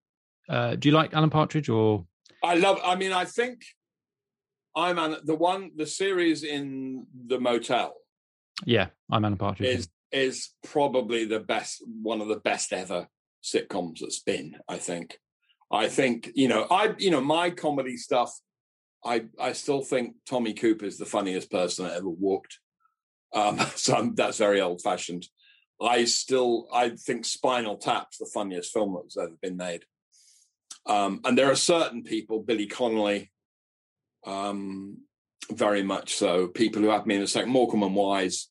Uh, 0.50 0.76
do 0.76 0.90
you 0.90 0.96
like 0.96 1.14
Alan 1.14 1.30
Partridge 1.30 1.70
or? 1.70 2.06
I 2.44 2.56
love. 2.56 2.80
I 2.84 2.96
mean, 2.96 3.12
I 3.12 3.26
think 3.26 3.62
I'm 4.76 5.00
an, 5.00 5.18
the 5.24 5.36
one 5.36 5.72
the 5.76 5.88
series 5.88 6.44
in 6.44 7.08
the 7.26 7.40
motel. 7.40 7.96
Yeah, 8.66 8.88
I'm 9.12 9.26
Alan 9.26 9.38
Partridge. 9.38 9.68
Is 9.68 9.90
is 10.12 10.50
probably 10.64 11.26
the 11.26 11.40
best 11.40 11.84
one 11.86 12.22
of 12.22 12.28
the 12.28 12.38
best 12.38 12.72
ever 12.72 13.08
sitcoms 13.44 14.00
that's 14.00 14.20
been. 14.20 14.58
I 14.68 14.78
think. 14.78 15.20
I 15.72 15.90
think 15.90 16.32
you 16.36 16.48
know 16.48 16.66
I 16.70 16.96
you 16.98 17.12
know 17.12 17.22
my 17.22 17.50
comedy 17.50 17.98
stuff. 17.98 18.34
I 19.04 19.26
I 19.40 19.54
still 19.54 19.82
think 19.82 20.16
Tommy 20.26 20.54
Cooper 20.54 20.86
is 20.86 20.98
the 20.98 21.06
funniest 21.06 21.52
person 21.52 21.86
that 21.86 21.96
ever 21.96 22.10
walked. 22.10 22.60
Um, 23.34 23.60
so 23.76 23.96
I'm, 23.96 24.16
that's 24.16 24.38
very 24.38 24.62
old 24.62 24.82
fashioned. 24.82 25.26
I 25.82 26.06
still 26.06 26.68
I 26.72 26.90
think 26.90 27.26
Spinal 27.26 27.78
Tap's 27.78 28.18
the 28.18 28.30
funniest 28.34 28.72
film 28.72 28.96
that's 28.96 29.18
ever 29.18 29.36
been 29.42 29.58
made. 29.58 29.84
Um, 30.88 31.22
and 31.26 31.38
there 31.38 31.52
are 31.52 31.56
certain 31.56 32.04
people, 32.04 32.42
Billy 32.42 32.66
Connolly, 32.66 33.32
um, 34.26 34.98
very 35.52 35.84
much 35.84 36.16
so. 36.16 36.48
People 36.48 36.82
who 36.82 36.90
have 36.90 37.06
me 37.06 37.16
in 37.16 37.22
a 37.22 37.28
second, 37.28 37.52
Morecambe 37.52 37.84
and 37.84 37.96
Wise. 37.96 38.50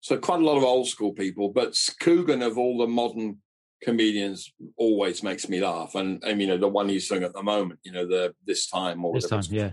So 0.00 0.16
quite 0.16 0.40
a 0.40 0.44
lot 0.44 0.56
of 0.56 0.64
old 0.64 0.88
school 0.88 1.12
people, 1.12 1.50
but 1.50 1.78
Coogan 2.00 2.42
of 2.42 2.56
all 2.56 2.78
the 2.78 2.86
modern 2.86 3.38
comedians 3.82 4.52
always 4.76 5.22
makes 5.22 5.48
me 5.48 5.60
laugh. 5.60 5.94
And 5.94 6.22
I 6.24 6.28
mean, 6.28 6.40
you 6.40 6.46
know, 6.48 6.58
the 6.58 6.68
one 6.68 6.88
he's 6.88 7.08
doing 7.08 7.22
at 7.22 7.34
the 7.34 7.42
moment, 7.42 7.80
you 7.82 7.92
know, 7.92 8.06
the 8.06 8.34
this 8.46 8.68
time 8.68 9.04
or 9.04 9.14
this 9.14 9.28
time, 9.28 9.42
yeah, 9.50 9.72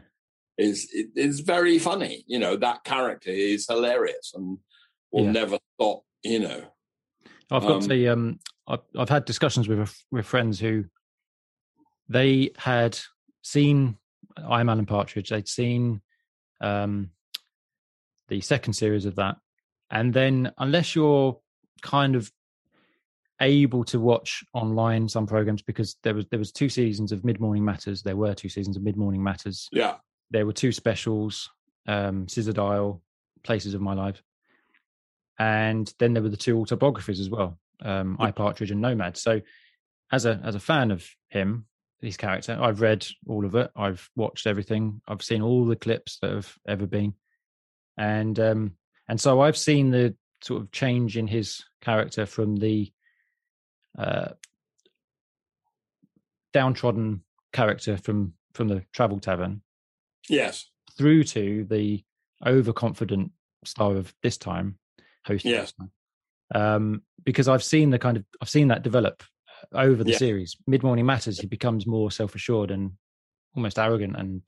is 0.58 0.90
it 0.94 1.10
is 1.16 1.42
very 1.42 1.80
funny. 1.80 2.24
You 2.28 2.40
know, 2.40 2.58
that 2.58 2.84
character 2.84 3.30
is 3.30 3.68
hilarious 3.70 4.34
and 4.34 4.58
will 5.12 5.26
yeah. 5.26 5.32
never 5.32 5.58
stop. 5.76 6.04
You 6.24 6.40
know, 6.40 6.64
I've 7.52 7.64
got 7.64 7.84
um, 7.84 7.90
to 7.90 8.08
um, 8.08 8.40
I've, 8.68 8.82
I've 8.98 9.10
had 9.10 9.26
discussions 9.26 9.68
with 9.68 9.96
with 10.12 10.26
friends 10.26 10.60
who 10.60 10.86
they 12.10 12.52
had 12.58 12.98
seen 13.42 13.98
I'm 14.38 14.70
Alan 14.70 14.86
Partridge. 14.86 15.30
They'd 15.30 15.48
seen 15.48 16.02
um, 16.62 17.12
the 18.28 18.42
second 18.42 18.74
series 18.74 19.06
of 19.06 19.16
that, 19.16 19.38
and 19.90 20.14
then 20.14 20.52
unless 20.58 20.96
you're 20.96 21.40
kind 21.82 22.16
of 22.16 22.32
able 23.40 23.84
to 23.84 24.00
watch 24.00 24.44
online 24.54 25.08
some 25.08 25.28
programs 25.28 25.62
because 25.62 25.96
there 26.04 26.14
was 26.14 26.26
there 26.30 26.40
was 26.40 26.52
two 26.52 26.70
seasons 26.70 27.12
of 27.12 27.24
Mid 27.24 27.40
Morning 27.40 27.64
Matters. 27.64 28.02
There 28.02 28.16
were 28.16 28.34
two 28.34 28.50
seasons 28.50 28.78
of 28.78 28.84
Mid 28.84 28.98
Morning 28.98 29.24
Matters. 29.24 29.68
Yeah, 29.72 29.96
there 30.32 30.46
were 30.46 30.54
two 30.54 30.72
specials, 30.72 31.50
um, 31.88 32.28
Scissored 32.28 32.60
Isle, 32.60 33.02
Places 33.44 33.74
of 33.74 33.82
My 33.82 33.94
Life, 33.94 34.22
and 35.40 35.92
then 36.00 36.14
there 36.14 36.24
were 36.24 36.30
the 36.30 36.38
two 36.38 36.60
autobiographies 36.60 37.20
as 37.20 37.30
well, 37.30 37.58
um, 37.82 38.18
I 38.20 38.32
Partridge 38.32 38.72
and 38.72 38.82
Nomad. 38.82 39.18
So, 39.18 39.42
as 40.12 40.26
a 40.26 40.42
as 40.44 40.56
a 40.56 40.60
fan 40.60 40.92
of 40.92 41.08
him, 41.30 41.66
his 42.02 42.18
character. 42.18 42.58
I've 42.60 42.82
read 42.82 43.06
all 43.28 43.46
of 43.46 43.56
it. 43.56 43.72
I've 43.76 44.10
watched 44.16 44.48
everything. 44.48 45.02
I've 45.08 45.24
seen 45.24 45.42
all 45.42 45.66
the 45.66 45.76
clips 45.76 46.20
that 46.22 46.32
have 46.32 46.54
ever 46.68 46.86
been, 46.86 47.14
and 47.98 48.40
um, 48.40 48.74
and 49.08 49.20
so 49.20 49.42
I've 49.42 49.58
seen 49.58 49.92
the 49.92 50.16
sort 50.42 50.62
of 50.62 50.72
change 50.72 51.18
in 51.18 51.28
his 51.28 51.64
character 51.82 52.26
from 52.26 52.58
the 52.58 52.92
uh, 53.98 54.30
downtrodden 56.54 57.24
character 57.52 57.98
from 57.98 58.34
from 58.54 58.68
the 58.68 58.84
travel 58.94 59.20
tavern, 59.20 59.62
yes, 60.30 60.70
through 60.98 61.24
to 61.24 61.66
the 61.70 62.04
overconfident 62.46 63.32
star 63.66 63.96
of 63.96 64.14
this 64.22 64.38
time, 64.38 64.78
host. 65.26 65.46
Yes. 65.46 65.74
Um, 66.54 67.02
because 67.26 67.50
I've 67.50 67.64
seen 67.64 67.90
the 67.90 68.00
kind 68.00 68.18
of 68.18 68.24
I've 68.42 68.50
seen 68.50 68.70
that 68.70 68.84
develop 68.84 69.22
over 69.74 70.04
the 70.04 70.12
yeah. 70.12 70.18
series. 70.18 70.56
Mid 70.68 70.84
Morning 70.84 71.06
Matters, 71.06 71.40
he 71.40 71.48
becomes 71.48 71.88
more 71.88 72.12
self 72.12 72.36
assured 72.36 72.72
and 72.72 72.92
almost 73.56 73.80
arrogant 73.80 74.16
and 74.18 74.42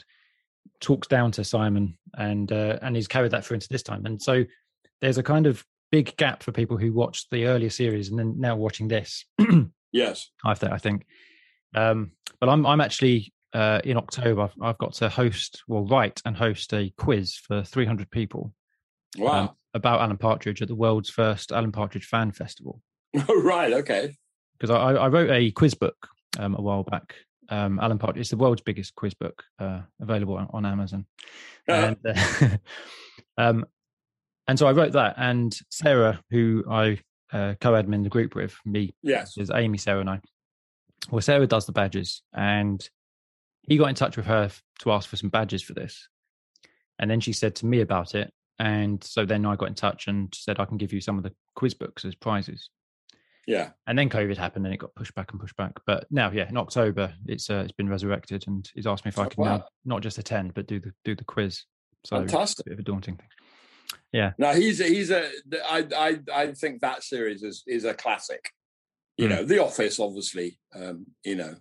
talks 0.79 1.07
down 1.07 1.31
to 1.31 1.43
Simon, 1.43 1.97
and 2.17 2.51
uh, 2.51 2.79
and 2.81 2.95
he's 2.95 3.07
carried 3.07 3.31
that 3.31 3.45
through 3.45 3.55
into 3.55 3.69
this 3.69 3.83
time. 3.83 4.05
And 4.05 4.21
so 4.21 4.45
there's 5.01 5.17
a 5.17 5.23
kind 5.23 5.47
of 5.47 5.63
big 5.91 6.15
gap 6.17 6.43
for 6.43 6.51
people 6.51 6.77
who 6.77 6.93
watched 6.93 7.27
the 7.31 7.45
earlier 7.45 7.69
series 7.69 8.09
and 8.09 8.19
then 8.19 8.35
now 8.39 8.55
watching 8.55 8.87
this. 8.87 9.25
yes, 9.91 10.29
I 10.45 10.53
think. 10.53 10.71
I 10.71 10.77
think. 10.77 11.05
Um, 11.75 12.11
but 12.39 12.49
I'm 12.49 12.65
I'm 12.65 12.81
actually 12.81 13.33
uh, 13.53 13.79
in 13.83 13.97
October. 13.97 14.43
I've, 14.43 14.53
I've, 14.61 14.77
got 14.77 14.93
to 14.93 15.09
host, 15.09 15.63
well, 15.67 15.85
write 15.85 16.21
and 16.25 16.35
host 16.37 16.73
a 16.73 16.93
quiz 16.97 17.35
for 17.35 17.63
300 17.63 18.09
people. 18.11 18.53
Wow. 19.17 19.39
Um, 19.39 19.49
about 19.73 20.01
Alan 20.01 20.17
Partridge 20.17 20.61
at 20.61 20.67
the 20.67 20.75
world's 20.75 21.09
first 21.09 21.51
Alan 21.51 21.71
Partridge 21.71 22.05
Fan 22.05 22.31
Festival. 22.31 22.81
right. 23.27 23.73
Okay 23.73 24.15
because 24.59 24.75
I, 24.75 24.93
I, 24.93 25.07
wrote 25.07 25.29
a 25.29 25.51
quiz 25.51 25.73
book 25.73 26.09
um, 26.37 26.55
a 26.55 26.61
while 26.61 26.83
back 26.83 27.15
um, 27.49 27.79
Alan 27.79 27.97
Partridge. 27.97 28.21
It's 28.21 28.29
the 28.29 28.37
world's 28.37 28.61
biggest 28.61 28.95
quiz 28.95 29.13
book 29.13 29.43
uh, 29.59 29.81
available 29.99 30.35
on, 30.35 30.47
on 30.51 30.65
Amazon. 30.65 31.05
Uh, 31.67 31.93
And, 31.95 31.97
uh, 32.05 32.57
um, 33.37 33.65
and 34.47 34.57
so 34.57 34.67
I 34.67 34.71
wrote 34.71 34.93
that, 34.93 35.15
and 35.17 35.55
Sarah, 35.69 36.21
who 36.31 36.63
I 36.69 36.99
uh, 37.31 37.53
co-admin 37.61 38.03
the 38.03 38.09
group 38.09 38.35
with, 38.35 38.55
me, 38.65 38.95
yes. 39.03 39.37
is 39.37 39.51
Amy, 39.53 39.77
Sarah, 39.77 39.99
and 39.99 40.09
I. 40.09 40.19
Well, 41.11 41.21
Sarah 41.21 41.47
does 41.47 41.65
the 41.65 41.71
badges, 41.71 42.23
and 42.33 42.87
he 43.63 43.77
got 43.77 43.89
in 43.89 43.95
touch 43.95 44.17
with 44.17 44.25
her 44.25 44.49
to 44.79 44.91
ask 44.91 45.07
for 45.07 45.17
some 45.17 45.29
badges 45.29 45.61
for 45.61 45.73
this. 45.73 46.07
And 46.97 47.09
then 47.09 47.19
she 47.19 47.31
said 47.31 47.55
to 47.57 47.65
me 47.65 47.81
about 47.81 48.15
it, 48.15 48.33
and 48.57 49.03
so 49.03 49.25
then 49.25 49.45
I 49.45 49.55
got 49.55 49.69
in 49.69 49.75
touch 49.75 50.07
and 50.07 50.33
said 50.35 50.59
I 50.59 50.65
can 50.65 50.77
give 50.77 50.91
you 50.91 50.99
some 50.99 51.17
of 51.17 51.23
the 51.23 51.33
quiz 51.55 51.75
books 51.75 52.03
as 52.03 52.15
prizes. 52.15 52.69
Yeah. 53.49 53.71
And 53.87 53.97
then 53.97 54.09
COVID 54.09 54.37
happened, 54.37 54.65
and 54.67 54.73
it 54.75 54.77
got 54.77 54.93
pushed 54.93 55.15
back 55.15 55.31
and 55.31 55.41
pushed 55.41 55.55
back. 55.57 55.73
But 55.87 56.05
now, 56.11 56.29
yeah, 56.31 56.47
in 56.47 56.55
October, 56.55 57.11
it's 57.25 57.49
uh, 57.49 57.63
it's 57.63 57.71
been 57.71 57.89
resurrected, 57.89 58.43
and 58.45 58.69
he's 58.75 58.85
asked 58.85 59.05
me 59.05 59.09
if 59.09 59.17
I 59.17 59.25
Oh, 59.25 59.29
can 59.29 59.43
wow. 59.43 59.57
now 59.57 59.63
not 59.85 60.01
just 60.03 60.19
attend 60.19 60.53
but 60.53 60.67
do 60.67 60.79
the 60.79 60.93
do 61.03 61.15
the 61.15 61.23
quiz. 61.23 61.63
So 62.05 62.17
Fantastic. 62.17 62.67
a 62.67 62.69
bit 62.69 62.73
of 62.73 62.79
a 62.79 62.83
daunting 62.83 63.15
thing. 63.15 63.27
Yeah. 64.13 64.33
No, 64.37 64.53
he's 64.53 64.79
a, 64.79 64.83
he's 64.83 65.09
a. 65.09 65.29
I 65.67 65.87
I 65.97 66.19
I 66.31 66.51
think 66.53 66.81
that 66.81 67.03
series 67.03 67.41
is 67.41 67.63
is 67.65 67.85
a 67.85 67.95
classic. 67.95 68.51
You 69.17 69.25
Mm. 69.25 69.29
know, 69.31 69.43
The 69.45 69.63
Office, 69.63 69.99
obviously. 69.99 70.59
Um, 70.75 71.07
you 71.25 71.35
know, 71.35 71.55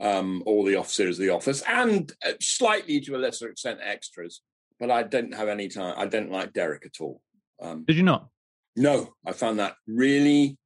um, 0.00 0.42
all 0.46 0.64
the 0.64 0.76
off 0.76 0.90
series 0.90 1.18
of 1.18 1.26
The 1.26 1.30
Office, 1.34 1.62
and 1.68 2.10
uh, 2.26 2.32
slightly 2.40 3.00
to 3.02 3.16
a 3.16 3.18
lesser 3.18 3.50
extent, 3.50 3.80
extras. 3.82 4.40
But 4.80 4.90
I 4.90 5.02
didn't 5.02 5.32
have 5.34 5.48
any 5.48 5.68
time. 5.68 5.94
I 5.98 6.06
didn't 6.06 6.32
like 6.32 6.54
Derek 6.54 6.86
at 6.86 7.00
all. 7.02 7.20
Um, 7.60 7.84
Did 7.86 7.96
you 7.96 8.02
not? 8.02 8.28
no, 8.76 9.12
I 9.26 9.32
found 9.32 9.58
that 9.60 9.74
really 9.86 10.56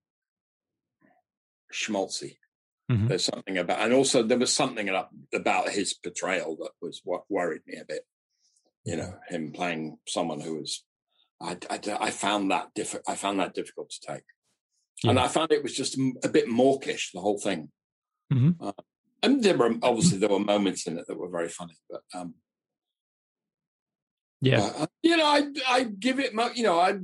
schmaltzy. 1.73 2.39
Mhm. 2.91 3.09
There's 3.09 3.25
something 3.25 3.59
about, 3.59 3.81
and 3.81 3.93
also 3.93 4.23
there 4.23 4.39
was 4.39 4.55
something 4.55 4.89
about, 4.89 5.69
his 5.71 5.95
portrayal 5.95 6.57
that 6.57 6.73
was 6.81 7.03
what 7.05 7.25
worried 7.29 7.63
me 7.67 7.77
a 7.79 7.85
bit. 7.85 8.07
You 8.85 8.97
know, 8.97 9.19
him 9.29 9.53
playing 9.53 9.99
someone 10.07 10.41
who 10.41 10.57
was, 10.61 10.85
I, 11.41 11.59
I, 11.69 11.79
I 12.01 12.11
found 12.11 12.51
that 12.51 12.73
difficult. 12.75 13.05
I 13.07 13.15
found 13.17 13.39
that 13.41 13.55
difficult 13.55 13.91
to 13.91 14.13
take, 14.13 14.25
and 15.05 15.21
I 15.21 15.29
found 15.29 15.53
it 15.53 15.63
was 15.63 15.75
just 15.75 15.99
a 16.25 16.29
bit 16.29 16.49
mawkish 16.49 17.13
the 17.13 17.21
whole 17.21 17.39
thing. 17.39 17.71
Mhm. 18.33 18.57
Uh, 18.61 18.73
and 19.23 19.43
there 19.43 19.57
were 19.57 19.75
obviously 19.83 20.19
there 20.19 20.29
were 20.31 20.39
moments 20.41 20.87
in 20.87 20.99
it 20.99 21.07
that 21.07 21.19
were 21.19 21.29
very 21.29 21.49
funny, 21.49 21.77
but 21.91 22.03
um, 22.15 22.35
Yeah. 24.41 24.71
uh, 24.79 24.87
you 25.03 25.17
know, 25.17 25.27
I 25.27 25.49
I 25.69 25.85
give 25.85 26.21
it. 26.21 26.33
You 26.57 26.63
know, 26.63 26.79
I 26.79 26.99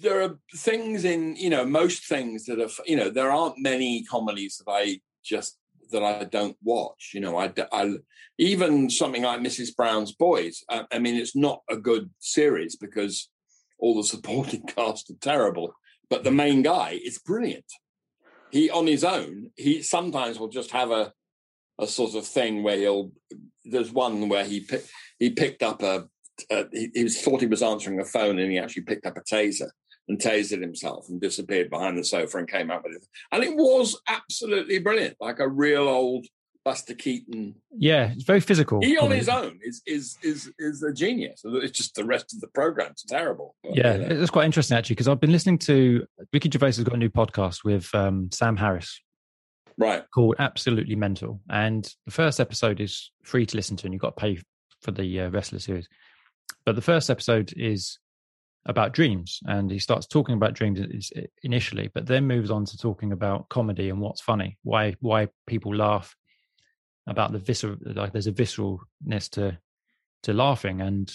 there 0.00 0.22
are 0.22 0.38
things 0.54 1.04
in 1.04 1.36
you 1.36 1.50
know 1.50 1.64
most 1.64 2.04
things 2.06 2.44
that 2.46 2.60
are 2.60 2.70
you 2.86 2.96
know 2.96 3.10
there 3.10 3.30
aren't 3.30 3.58
many 3.58 4.04
comedies 4.04 4.58
that 4.58 4.70
I 4.70 5.00
just 5.24 5.58
that 5.90 6.02
I 6.02 6.24
don't 6.24 6.56
watch. 6.62 7.12
You 7.14 7.20
know, 7.20 7.38
I, 7.38 7.52
I 7.72 7.94
even 8.38 8.90
something 8.90 9.22
like 9.22 9.40
Mrs. 9.40 9.74
Brown's 9.74 10.12
Boys. 10.12 10.62
I, 10.68 10.84
I 10.92 10.98
mean, 10.98 11.16
it's 11.16 11.36
not 11.36 11.62
a 11.70 11.76
good 11.76 12.10
series 12.18 12.76
because 12.76 13.30
all 13.78 13.96
the 13.96 14.04
supporting 14.14 14.66
cast 14.66 15.10
are 15.10 15.14
terrible, 15.20 15.74
but 16.10 16.24
the 16.24 16.30
main 16.30 16.62
guy 16.62 17.00
is 17.02 17.18
brilliant. 17.18 17.70
He 18.50 18.70
on 18.70 18.86
his 18.86 19.04
own, 19.04 19.50
he 19.56 19.82
sometimes 19.82 20.38
will 20.38 20.48
just 20.48 20.70
have 20.72 20.90
a 20.90 21.12
a 21.78 21.86
sort 21.86 22.14
of 22.14 22.26
thing 22.26 22.62
where 22.62 22.76
he'll. 22.76 23.12
There's 23.64 23.90
one 23.90 24.28
where 24.28 24.44
he 24.44 24.66
he 25.18 25.30
picked 25.30 25.62
up 25.62 25.82
a 25.82 26.08
uh, 26.50 26.64
he, 26.72 26.90
he 26.94 27.04
was 27.04 27.20
thought 27.20 27.40
he 27.40 27.46
was 27.46 27.62
answering 27.62 28.00
a 28.00 28.04
phone 28.04 28.38
and 28.38 28.50
he 28.50 28.58
actually 28.58 28.82
picked 28.82 29.06
up 29.06 29.16
a 29.16 29.20
taser 29.20 29.70
and 30.08 30.18
tasered 30.18 30.60
himself 30.60 31.08
and 31.08 31.20
disappeared 31.20 31.70
behind 31.70 31.96
the 31.96 32.04
sofa 32.04 32.38
and 32.38 32.48
came 32.48 32.70
out 32.70 32.82
with 32.84 32.96
it. 32.96 33.06
And 33.32 33.42
it 33.42 33.56
was 33.56 34.00
absolutely 34.08 34.78
brilliant, 34.78 35.16
like 35.20 35.38
a 35.38 35.48
real 35.48 35.88
old 35.88 36.26
Buster 36.64 36.94
Keaton. 36.94 37.54
Yeah. 37.70 38.12
It's 38.12 38.24
very 38.24 38.40
physical. 38.40 38.80
He 38.80 38.96
on 38.96 39.10
his 39.10 39.28
own 39.28 39.58
is 39.62 39.82
is 39.86 40.16
is 40.22 40.50
is 40.58 40.82
a 40.82 40.92
genius. 40.92 41.42
It's 41.44 41.76
just 41.76 41.94
the 41.94 42.04
rest 42.04 42.34
of 42.34 42.40
the 42.40 42.48
program's 42.48 43.04
terrible. 43.06 43.54
But, 43.62 43.76
Yeah, 43.76 43.94
you 43.94 44.00
know. 44.00 44.22
it's 44.22 44.30
quite 44.30 44.46
interesting 44.46 44.76
actually 44.76 44.94
because 44.94 45.08
I've 45.08 45.20
been 45.20 45.32
listening 45.32 45.58
to 45.58 46.06
Ricky 46.32 46.50
Gervais 46.50 46.66
has 46.66 46.84
got 46.84 46.94
a 46.94 46.98
new 46.98 47.10
podcast 47.10 47.64
with 47.64 47.94
um, 47.94 48.30
Sam 48.32 48.56
Harris 48.56 49.00
right. 49.76 50.04
called 50.14 50.36
Absolutely 50.38 50.96
Mental, 50.96 51.40
and 51.50 51.88
the 52.06 52.12
first 52.12 52.40
episode 52.40 52.80
is 52.80 53.12
free 53.22 53.44
to 53.44 53.56
listen 53.56 53.76
to, 53.76 53.86
and 53.86 53.92
you've 53.92 54.02
got 54.02 54.16
to 54.16 54.20
pay 54.20 54.38
for 54.80 54.90
the 54.90 55.20
uh, 55.20 55.30
rest 55.30 55.52
of 55.52 55.58
the 55.58 55.62
series. 55.62 55.88
But 56.66 56.76
the 56.76 56.82
first 56.82 57.10
episode 57.10 57.52
is 57.56 57.98
about 58.66 58.94
dreams, 58.94 59.40
and 59.46 59.70
he 59.70 59.78
starts 59.78 60.06
talking 60.06 60.34
about 60.34 60.54
dreams 60.54 61.10
initially, 61.42 61.90
but 61.92 62.06
then 62.06 62.26
moves 62.26 62.50
on 62.50 62.64
to 62.64 62.78
talking 62.78 63.12
about 63.12 63.48
comedy 63.50 63.90
and 63.90 64.00
what's 64.00 64.22
funny, 64.22 64.56
why 64.62 64.94
why 65.00 65.28
people 65.46 65.74
laugh, 65.74 66.16
about 67.06 67.32
the 67.32 67.38
visceral 67.38 67.76
like 67.84 68.12
there's 68.12 68.26
a 68.26 68.32
visceralness 68.32 69.28
to 69.30 69.58
to 70.22 70.32
laughing, 70.32 70.80
and 70.80 71.12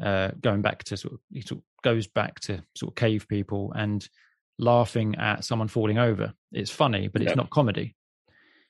uh, 0.00 0.30
going 0.40 0.62
back 0.62 0.84
to 0.84 0.96
sort 0.96 1.14
of 1.14 1.20
he 1.32 1.40
sort 1.40 1.58
of 1.58 1.64
goes 1.82 2.06
back 2.06 2.38
to 2.40 2.62
sort 2.76 2.92
of 2.92 2.94
cave 2.94 3.26
people 3.28 3.72
and 3.74 4.08
laughing 4.58 5.16
at 5.16 5.44
someone 5.44 5.68
falling 5.68 5.98
over. 5.98 6.32
It's 6.52 6.70
funny, 6.70 7.08
but 7.08 7.22
it's 7.22 7.30
Yeah. 7.32 7.36
not 7.36 7.50
comedy. 7.50 7.96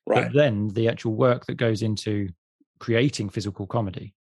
Right. 0.07 0.25
But 0.25 0.33
then 0.33 0.69
the 0.69 0.89
actual 0.89 1.15
work 1.15 1.45
that 1.47 1.57
goes 1.57 1.83
into 1.83 2.31
creating 2.81 3.29
physical 3.29 3.67
comedy. 3.67 4.15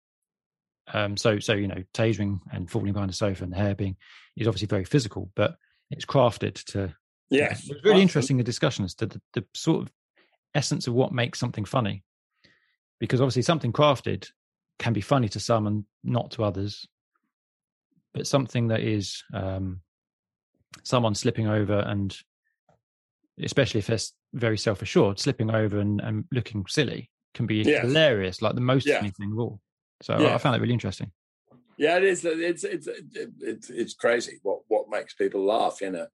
Um, 0.92 1.16
so, 1.16 1.38
so 1.38 1.52
you 1.54 1.66
know, 1.66 1.82
tasering 1.94 2.40
and 2.52 2.70
falling 2.70 2.92
behind 2.92 3.10
a 3.10 3.14
sofa 3.14 3.44
and 3.44 3.52
the 3.52 3.56
hair 3.56 3.74
being 3.74 3.96
is 4.36 4.46
obviously 4.46 4.68
very 4.68 4.84
physical, 4.84 5.30
but 5.34 5.56
it's 5.90 6.04
crafted 6.04 6.62
to. 6.66 6.94
Yes. 7.30 7.64
It 7.64 7.74
was 7.74 7.84
really 7.84 8.02
interesting 8.02 8.36
the 8.36 8.44
discussion 8.44 8.84
as 8.84 8.94
to 8.96 9.06
the, 9.06 9.20
the 9.34 9.44
sort 9.52 9.82
of 9.82 9.92
essence 10.54 10.86
of 10.86 10.94
what 10.94 11.12
makes 11.12 11.40
something 11.40 11.64
funny, 11.64 12.04
because 13.00 13.20
obviously 13.20 13.42
something 13.42 13.72
crafted 13.72 14.28
can 14.78 14.92
be 14.92 15.00
funny 15.00 15.28
to 15.30 15.40
some 15.40 15.66
and 15.66 15.84
not 16.04 16.30
to 16.32 16.44
others, 16.44 16.86
but 18.14 18.26
something 18.26 18.68
that 18.68 18.80
is 18.80 19.24
um, 19.34 19.80
someone 20.84 21.14
slipping 21.14 21.48
over 21.48 21.80
and 21.80 22.16
especially 23.42 23.80
if 23.80 23.88
they're 23.88 23.98
very 24.34 24.56
self-assured, 24.56 25.18
slipping 25.18 25.50
over 25.50 25.80
and, 25.80 26.00
and 26.00 26.24
looking 26.30 26.64
silly 26.68 27.10
can 27.34 27.46
be 27.46 27.62
Yes. 27.64 27.82
hilarious, 27.82 28.40
like 28.40 28.54
the 28.54 28.60
most 28.60 28.86
Yeah. 28.86 28.98
funny 28.98 29.10
thing 29.10 29.32
of 29.32 29.38
all. 29.38 29.60
So 30.02 30.14
I 30.14 30.38
found 30.38 30.54
that 30.54 30.60
really 30.60 30.74
interesting. 30.74 31.10
Yeah, 31.78 31.96
it 31.98 32.04
is. 32.04 32.24
It's 32.24 32.64
it's 32.64 32.88
it's 33.40 33.70
it's 33.70 33.94
crazy 33.94 34.38
what 34.42 34.60
what 34.68 34.86
makes 34.90 35.14
people 35.14 35.44
laugh. 35.44 35.78
You 35.80 35.90
know, 35.90 36.06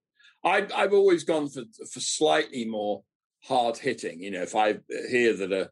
I 0.44 0.66
I've 0.74 0.92
always 0.92 1.24
gone 1.24 1.48
for 1.48 1.62
for 1.92 2.00
slightly 2.00 2.64
more 2.64 3.02
hard 3.44 3.76
hitting. 3.78 4.20
You 4.22 4.32
know, 4.32 4.42
if 4.42 4.54
I 4.56 4.78
hear 5.10 5.36
that 5.36 5.52
a 5.52 5.70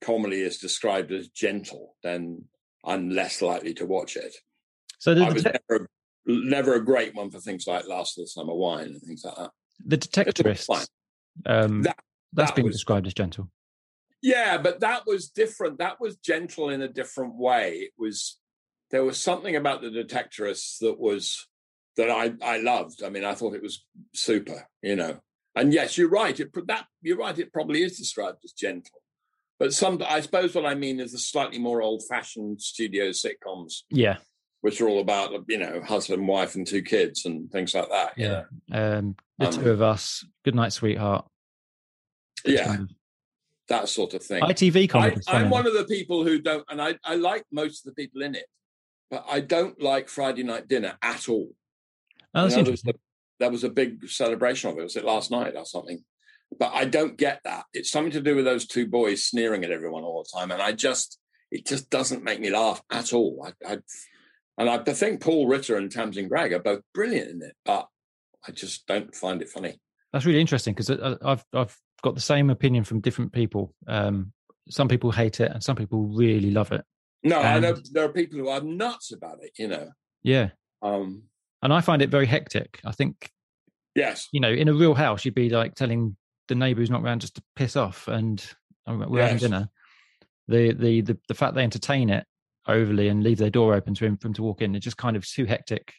comedy 0.00 0.40
is 0.40 0.58
described 0.58 1.10
as 1.12 1.28
gentle, 1.28 1.96
then 2.02 2.44
I'm 2.84 3.10
less 3.10 3.40
likely 3.42 3.74
to 3.74 3.86
watch 3.86 4.16
it. 4.16 4.34
So 4.98 5.14
the, 5.14 5.24
I 5.24 5.32
was 5.32 5.42
det- 5.42 5.60
never 5.68 5.88
never 6.26 6.74
a 6.74 6.84
great 6.84 7.14
one 7.14 7.30
for 7.30 7.40
things 7.40 7.66
like 7.66 7.86
Last 7.88 8.16
of 8.18 8.24
the 8.24 8.28
Summer 8.28 8.54
Wine 8.54 8.86
and 8.86 9.00
things 9.02 9.24
like 9.24 9.36
that. 9.36 9.50
the 9.84 9.98
detectorists, 9.98 10.66
fine. 10.66 10.86
um, 11.46 11.82
That- 11.82 11.98
that's 12.32 12.50
that 12.50 12.56
been 12.56 12.66
was- 12.66 12.74
described 12.76 13.06
as 13.06 13.14
gentle. 13.14 13.50
Yeah, 14.24 14.56
but 14.56 14.80
that 14.80 15.06
was 15.06 15.28
different. 15.28 15.78
That 15.80 16.00
was 16.00 16.16
gentle 16.16 16.70
in 16.70 16.80
a 16.80 16.88
different 16.88 17.36
way. 17.36 17.72
It 17.74 17.92
was 17.98 18.38
there 18.90 19.04
was 19.04 19.18
something 19.20 19.54
about 19.54 19.82
the 19.82 19.90
detectorists 19.90 20.78
that 20.80 20.98
was 20.98 21.46
that 21.98 22.08
I 22.10 22.32
I 22.42 22.56
loved. 22.58 23.02
I 23.04 23.10
mean, 23.10 23.24
I 23.24 23.34
thought 23.34 23.54
it 23.54 23.62
was 23.62 23.84
super, 24.14 24.66
you 24.82 24.96
know. 24.96 25.20
And 25.54 25.74
yes, 25.74 25.98
you're 25.98 26.08
right. 26.08 26.40
It 26.40 26.48
that 26.68 26.86
you're 27.02 27.18
right. 27.18 27.38
It 27.38 27.52
probably 27.52 27.82
is 27.82 27.98
described 27.98 28.38
as 28.44 28.52
gentle, 28.52 29.02
but 29.58 29.74
some 29.74 30.02
I 30.08 30.20
suppose 30.22 30.54
what 30.54 30.64
I 30.64 30.74
mean 30.74 31.00
is 31.00 31.12
the 31.12 31.18
slightly 31.18 31.58
more 31.58 31.82
old-fashioned 31.82 32.62
studio 32.62 33.10
sitcoms, 33.10 33.82
Yeah, 33.90 34.16
which 34.62 34.80
are 34.80 34.88
all 34.88 35.00
about 35.02 35.32
you 35.48 35.58
know 35.58 35.82
husband, 35.82 36.26
wife, 36.26 36.54
and 36.54 36.66
two 36.66 36.82
kids 36.82 37.26
and 37.26 37.50
things 37.52 37.74
like 37.74 37.90
that. 37.90 38.14
yeah. 38.16 38.44
Um, 38.72 39.16
the 39.38 39.48
Um, 39.48 39.52
two 39.52 39.70
of 39.70 39.82
us, 39.82 40.24
Good 40.46 40.54
Night, 40.54 40.72
Sweetheart. 40.72 41.26
yeah, 42.46 42.78
that 43.68 43.88
sort 43.88 44.14
of 44.14 44.22
thing. 44.22 44.42
ITV 44.42 44.84
I, 44.84 44.86
comedy. 44.86 45.20
funny 45.26 45.44
I'm 45.44 45.50
one 45.50 45.66
of 45.66 45.74
the 45.74 45.84
people 45.84 46.24
who 46.24 46.40
don't, 46.40 46.64
and 46.68 46.80
I, 46.80 46.96
I 47.04 47.16
like 47.16 47.44
most 47.52 47.86
of 47.86 47.94
the 47.94 48.02
people 48.02 48.22
in 48.22 48.34
it, 48.34 48.46
but 49.10 49.24
I 49.28 49.40
don't 49.40 49.80
like 49.80 50.08
Friday 50.08 50.42
night 50.42 50.68
dinner 50.68 50.96
at 51.02 51.28
all. 51.28 51.50
Oh, 52.34 52.42
that's 52.42 52.56
You 52.56 52.62
know, 52.62 52.64
there, 52.64 52.72
was 52.72 52.80
interesting. 52.80 52.90
a, 52.90 53.38
there 53.40 53.50
was 53.50 53.64
a 53.64 53.70
big 53.70 54.08
celebration 54.08 54.70
of 54.70 54.78
it. 54.78 54.82
Was 54.82 54.96
it 54.96 55.04
last 55.04 55.30
night 55.30 55.54
or 55.56 55.64
something? 55.64 56.04
But 56.58 56.72
I 56.74 56.84
don't 56.84 57.16
get 57.16 57.40
that. 57.44 57.64
It's 57.72 57.90
something 57.90 58.12
to 58.12 58.20
do 58.20 58.36
with 58.36 58.44
those 58.44 58.66
two 58.66 58.86
boys 58.86 59.24
sneering 59.24 59.64
at 59.64 59.70
everyone 59.70 60.04
all 60.04 60.22
the 60.22 60.38
time, 60.38 60.50
and 60.50 60.62
I 60.62 60.72
just, 60.72 61.18
it 61.50 61.66
just 61.66 61.90
doesn't 61.90 62.24
make 62.24 62.40
me 62.40 62.50
laugh 62.50 62.82
at 62.90 63.12
all. 63.12 63.46
I, 63.46 63.72
I 63.72 63.78
and 64.56 64.70
I 64.70 64.78
think 64.78 65.20
Paul 65.20 65.48
Ritter 65.48 65.76
and 65.76 65.90
Tamsin 65.90 66.28
Greig 66.28 66.52
are 66.52 66.60
both 66.60 66.82
brilliant 66.92 67.30
in 67.30 67.42
it, 67.42 67.56
but 67.64 67.88
I 68.46 68.52
just 68.52 68.86
don't 68.86 69.14
find 69.14 69.42
it 69.42 69.48
funny. 69.48 69.80
That's 70.12 70.26
really 70.26 70.40
interesting 70.40 70.74
because 70.74 70.90
uh, 70.90 70.94
uh, 70.94 71.16
I've 71.24 71.44
I've 71.52 71.76
got 72.04 72.14
the 72.14 72.20
same 72.20 72.50
opinion 72.50 72.84
from 72.84 73.00
different 73.00 73.32
people. 73.32 73.74
Um, 73.88 74.32
some 74.68 74.88
people 74.88 75.10
hate 75.10 75.40
it 75.40 75.50
and 75.50 75.62
some 75.62 75.74
people 75.74 76.02
really 76.02 76.50
love 76.50 76.70
it. 76.70 76.84
No, 77.22 77.40
I 77.40 77.58
know 77.58 77.74
there 77.92 78.04
are 78.04 78.12
people 78.12 78.38
who 78.38 78.48
are 78.48 78.60
nuts 78.60 79.10
about 79.10 79.38
it. 79.40 79.52
You 79.58 79.68
know, 79.68 79.88
Yeah, 80.22 80.50
um, 80.82 81.22
and 81.62 81.72
I 81.72 81.80
find 81.80 82.02
it 82.02 82.10
very 82.10 82.26
hectic. 82.26 82.80
I 82.84 82.92
think 82.92 83.30
yes, 83.94 84.28
you 84.30 84.40
know, 84.40 84.50
in 84.50 84.68
a 84.68 84.74
real 84.74 84.94
house, 84.94 85.24
you'd 85.24 85.34
be 85.34 85.48
like 85.48 85.74
telling 85.74 86.16
the 86.48 86.54
neighbour 86.54 86.80
who's 86.80 86.90
not 86.90 87.02
around 87.02 87.22
just 87.22 87.36
to 87.36 87.42
piss 87.56 87.76
off, 87.76 88.08
and 88.08 88.44
we're 88.86 89.20
yes. 89.20 89.30
having 89.32 89.38
dinner. 89.38 89.70
The, 90.48 90.74
the 90.74 91.00
the 91.00 91.18
the 91.28 91.34
fact 91.34 91.54
they 91.54 91.64
entertain 91.64 92.10
it 92.10 92.26
overly 92.68 93.08
and 93.08 93.22
leave 93.22 93.38
their 93.38 93.48
door 93.48 93.74
open 93.74 93.94
to 93.94 94.04
him 94.04 94.18
for 94.18 94.28
him 94.28 94.34
to 94.34 94.42
walk 94.42 94.60
in, 94.60 94.74
it's 94.74 94.84
just 94.84 94.98
kind 94.98 95.16
of 95.16 95.26
too 95.26 95.46
hectic. 95.46 95.94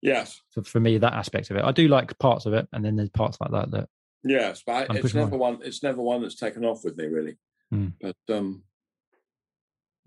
Yes. 0.00 0.40
For, 0.52 0.64
for 0.64 0.80
me, 0.80 0.96
that 0.98 1.12
aspect 1.12 1.50
of 1.50 1.58
it, 1.58 1.64
I 1.64 1.72
do 1.72 1.86
like 1.88 2.18
parts 2.18 2.46
of 2.46 2.54
it, 2.54 2.66
and 2.72 2.82
then 2.82 2.96
there's 2.96 3.10
parts 3.10 3.38
like 3.42 3.50
that 3.50 3.70
that. 3.72 3.88
Yes, 4.24 4.62
but 4.64 4.90
I, 4.90 4.94
it's 4.96 5.14
never 5.14 5.34
on. 5.34 5.38
one. 5.38 5.58
It's 5.62 5.82
never 5.82 6.00
one 6.00 6.22
that's 6.22 6.36
taken 6.36 6.64
off 6.64 6.84
with 6.84 6.96
me 6.96 7.06
really. 7.06 7.36
Mm. 7.72 7.92
But 8.00 8.16
um, 8.34 8.62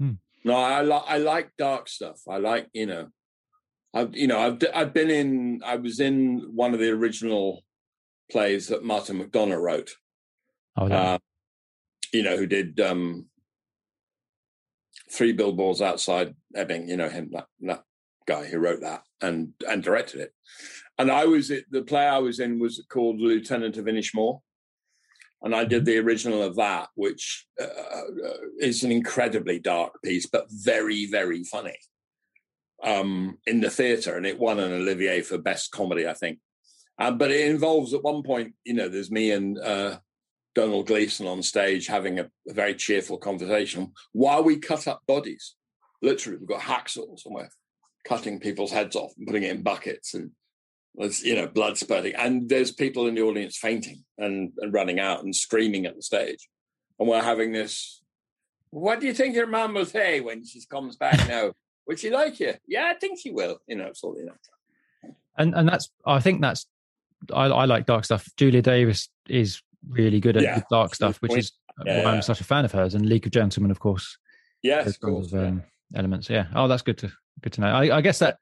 mm. 0.02 0.18
no, 0.44 0.56
I 0.56 0.82
like 0.82 1.04
I 1.08 1.18
like 1.18 1.52
dark 1.58 1.90
stuff. 1.90 2.22
I 2.30 2.38
like 2.38 2.68
you 2.74 2.86
know, 2.86 3.08
I've 3.94 4.16
you 4.16 4.28
know 4.28 4.40
I've 4.40 4.60
I've 4.74 4.94
been 4.94 5.10
in. 5.10 5.62
I 5.66 5.76
was 5.76 6.00
in 6.00 6.52
one 6.54 6.74
of 6.74 6.80
the 6.80 6.92
original 6.92 7.64
plays 8.32 8.68
that 8.68 8.84
Martin 8.84 9.20
McDonagh 9.20 9.62
wrote. 9.62 9.92
Oh, 10.78 10.88
no. 10.88 10.96
uh, 10.96 11.18
you 12.12 12.24
know, 12.24 12.38
who 12.38 12.48
did 12.48 12.80
um, 12.80 13.28
three 15.12 15.32
billboards 15.32 15.82
outside 15.82 16.36
Ebbing. 16.56 16.88
You 16.88 16.98
know 16.98 17.10
him, 17.10 17.32
that, 17.34 17.48
that 17.62 17.84
guy 18.26 18.46
who 18.46 18.60
wrote 18.60 18.82
that 18.82 19.04
and 19.22 19.54
and 19.68 19.84
directed 19.84 20.22
it. 20.22 20.34
And 20.98 21.12
I 21.12 21.26
was 21.26 21.52
the 21.70 21.82
play 21.82 22.06
I 22.06 22.20
was 22.20 22.40
in 22.40 22.60
was 22.60 22.84
called 22.90 23.20
Lieutenant 23.20 23.78
of 23.78 23.86
Inishmore, 23.86 24.40
and 25.42 25.56
I 25.56 25.66
did 25.66 25.80
mm-hmm. 25.80 25.86
the 25.86 25.98
original 26.00 26.42
of 26.42 26.56
that, 26.56 26.90
which 26.96 27.46
uh, 27.60 27.66
uh, 27.66 28.02
is 28.60 28.84
an 28.84 28.92
incredibly 28.92 29.60
dark 29.60 29.94
piece, 30.04 30.26
but 30.26 30.48
very 30.50 31.06
very 31.06 31.44
funny. 31.44 31.78
Um, 32.84 33.38
in 33.48 33.62
the 33.62 33.70
theatre, 33.70 34.18
and 34.18 34.26
it 34.26 34.38
won 34.38 34.60
an 34.60 34.74
Olivier 34.74 35.22
for 35.22 35.38
best 35.38 35.72
comedy, 35.72 36.08
I 36.08 36.14
think. 36.14 36.40
Uh, 37.00 37.12
but 37.12 37.32
it 37.32 37.50
involves 37.50 37.94
at 37.94 38.04
one 38.04 38.22
point, 38.22 38.54
you 38.64 38.74
know, 38.74 38.90
there's 38.90 39.10
me 39.10 39.32
and 39.32 39.58
uh, 39.60 39.98
Domhnall 40.56 40.84
Gleeson 40.84 41.28
on 41.28 41.44
stage 41.44 41.88
having 41.88 42.20
a, 42.20 42.30
a, 42.50 42.54
very 42.54 42.74
cheerful 42.74 43.18
conversation 43.18 43.92
while 44.14 44.44
we 44.44 44.58
cut 44.58 44.88
up 44.88 45.02
bodies. 45.08 45.56
Literally, 46.02 46.38
we've 46.38 46.48
got 46.48 46.62
hacksaws 46.62 47.26
and 47.26 47.36
we're 47.36 47.50
cutting 48.06 48.40
people's 48.40 48.72
heads 48.72 48.96
off 48.96 49.12
and 49.18 49.28
putting 49.28 49.44
it 49.44 49.52
in 49.52 49.64
buckets 49.64 50.14
and 50.14 50.32
there's 50.96 51.24
you 51.24 51.36
know 51.36 51.48
blood 51.48 51.78
spurting 51.78 52.14
and 52.16 52.48
there's 52.48 52.72
people 52.72 53.08
in 53.08 53.16
the 53.16 53.22
audience 53.22 53.58
fainting 53.58 54.04
and, 54.18 54.52
and 54.60 54.74
running 54.74 55.00
out 55.00 55.24
and 55.24 55.36
screaming 55.36 55.86
at 55.86 55.96
the 55.96 56.02
stage 56.02 56.48
and 57.00 57.10
we're 57.10 57.22
having 57.22 57.52
this 57.52 58.02
what 58.70 59.00
do 59.00 59.08
you 59.08 59.14
think 59.14 59.36
your 59.36 59.48
mum 59.48 59.74
will 59.74 59.86
say 59.86 60.22
when 60.22 60.46
she 60.46 60.62
comes 60.70 60.96
back 60.96 61.28
now 61.28 61.52
would 61.88 62.00
she 62.00 62.10
like 62.10 62.40
you 62.40 62.54
yeah 62.68 62.86
i 62.86 62.94
think 62.94 63.20
she 63.20 63.32
will 63.32 63.58
you 63.68 63.76
know 63.76 63.92
sort 63.94 64.18
of 64.20 64.30
and 65.38 65.54
and 65.54 65.68
that's 65.68 65.90
i 66.06 66.20
think 66.20 66.42
that's 66.42 66.66
I, 67.34 67.46
I 67.46 67.66
like 67.66 67.86
dark 67.86 68.06
stuff 68.06 68.30
julia 68.38 68.62
davis 68.62 69.10
is 69.28 69.62
really 69.90 70.20
good 70.20 70.38
at 70.38 70.44
yeah. 70.44 70.62
dark 70.70 70.96
stuff, 70.96 71.18
which 71.22 71.36
is 71.36 71.52
yeah, 71.86 72.04
why 72.04 72.12
I'm 72.12 72.22
such 72.22 72.42
a 72.42 72.44
fan 72.44 72.66
of 72.66 72.72
hers. 72.72 72.96
And 72.96 73.06
League 73.06 73.26
of 73.26 73.32
Gentlemen, 73.32 73.72
of 73.72 73.80
course. 73.80 74.18
Yes, 74.62 74.88
of 74.88 75.00
course. 75.00 75.32
Of, 75.34 75.46
um, 75.46 75.64
elements. 75.94 76.30
Yeah. 76.30 76.48
Oh, 76.56 76.68
that's 76.68 76.82
good 76.82 76.98
to 77.00 77.12
good 77.42 77.54
to 77.54 77.62
know. 77.62 77.68
I, 77.68 77.98
I 77.98 78.02
guess 78.02 78.20
that 78.20 78.40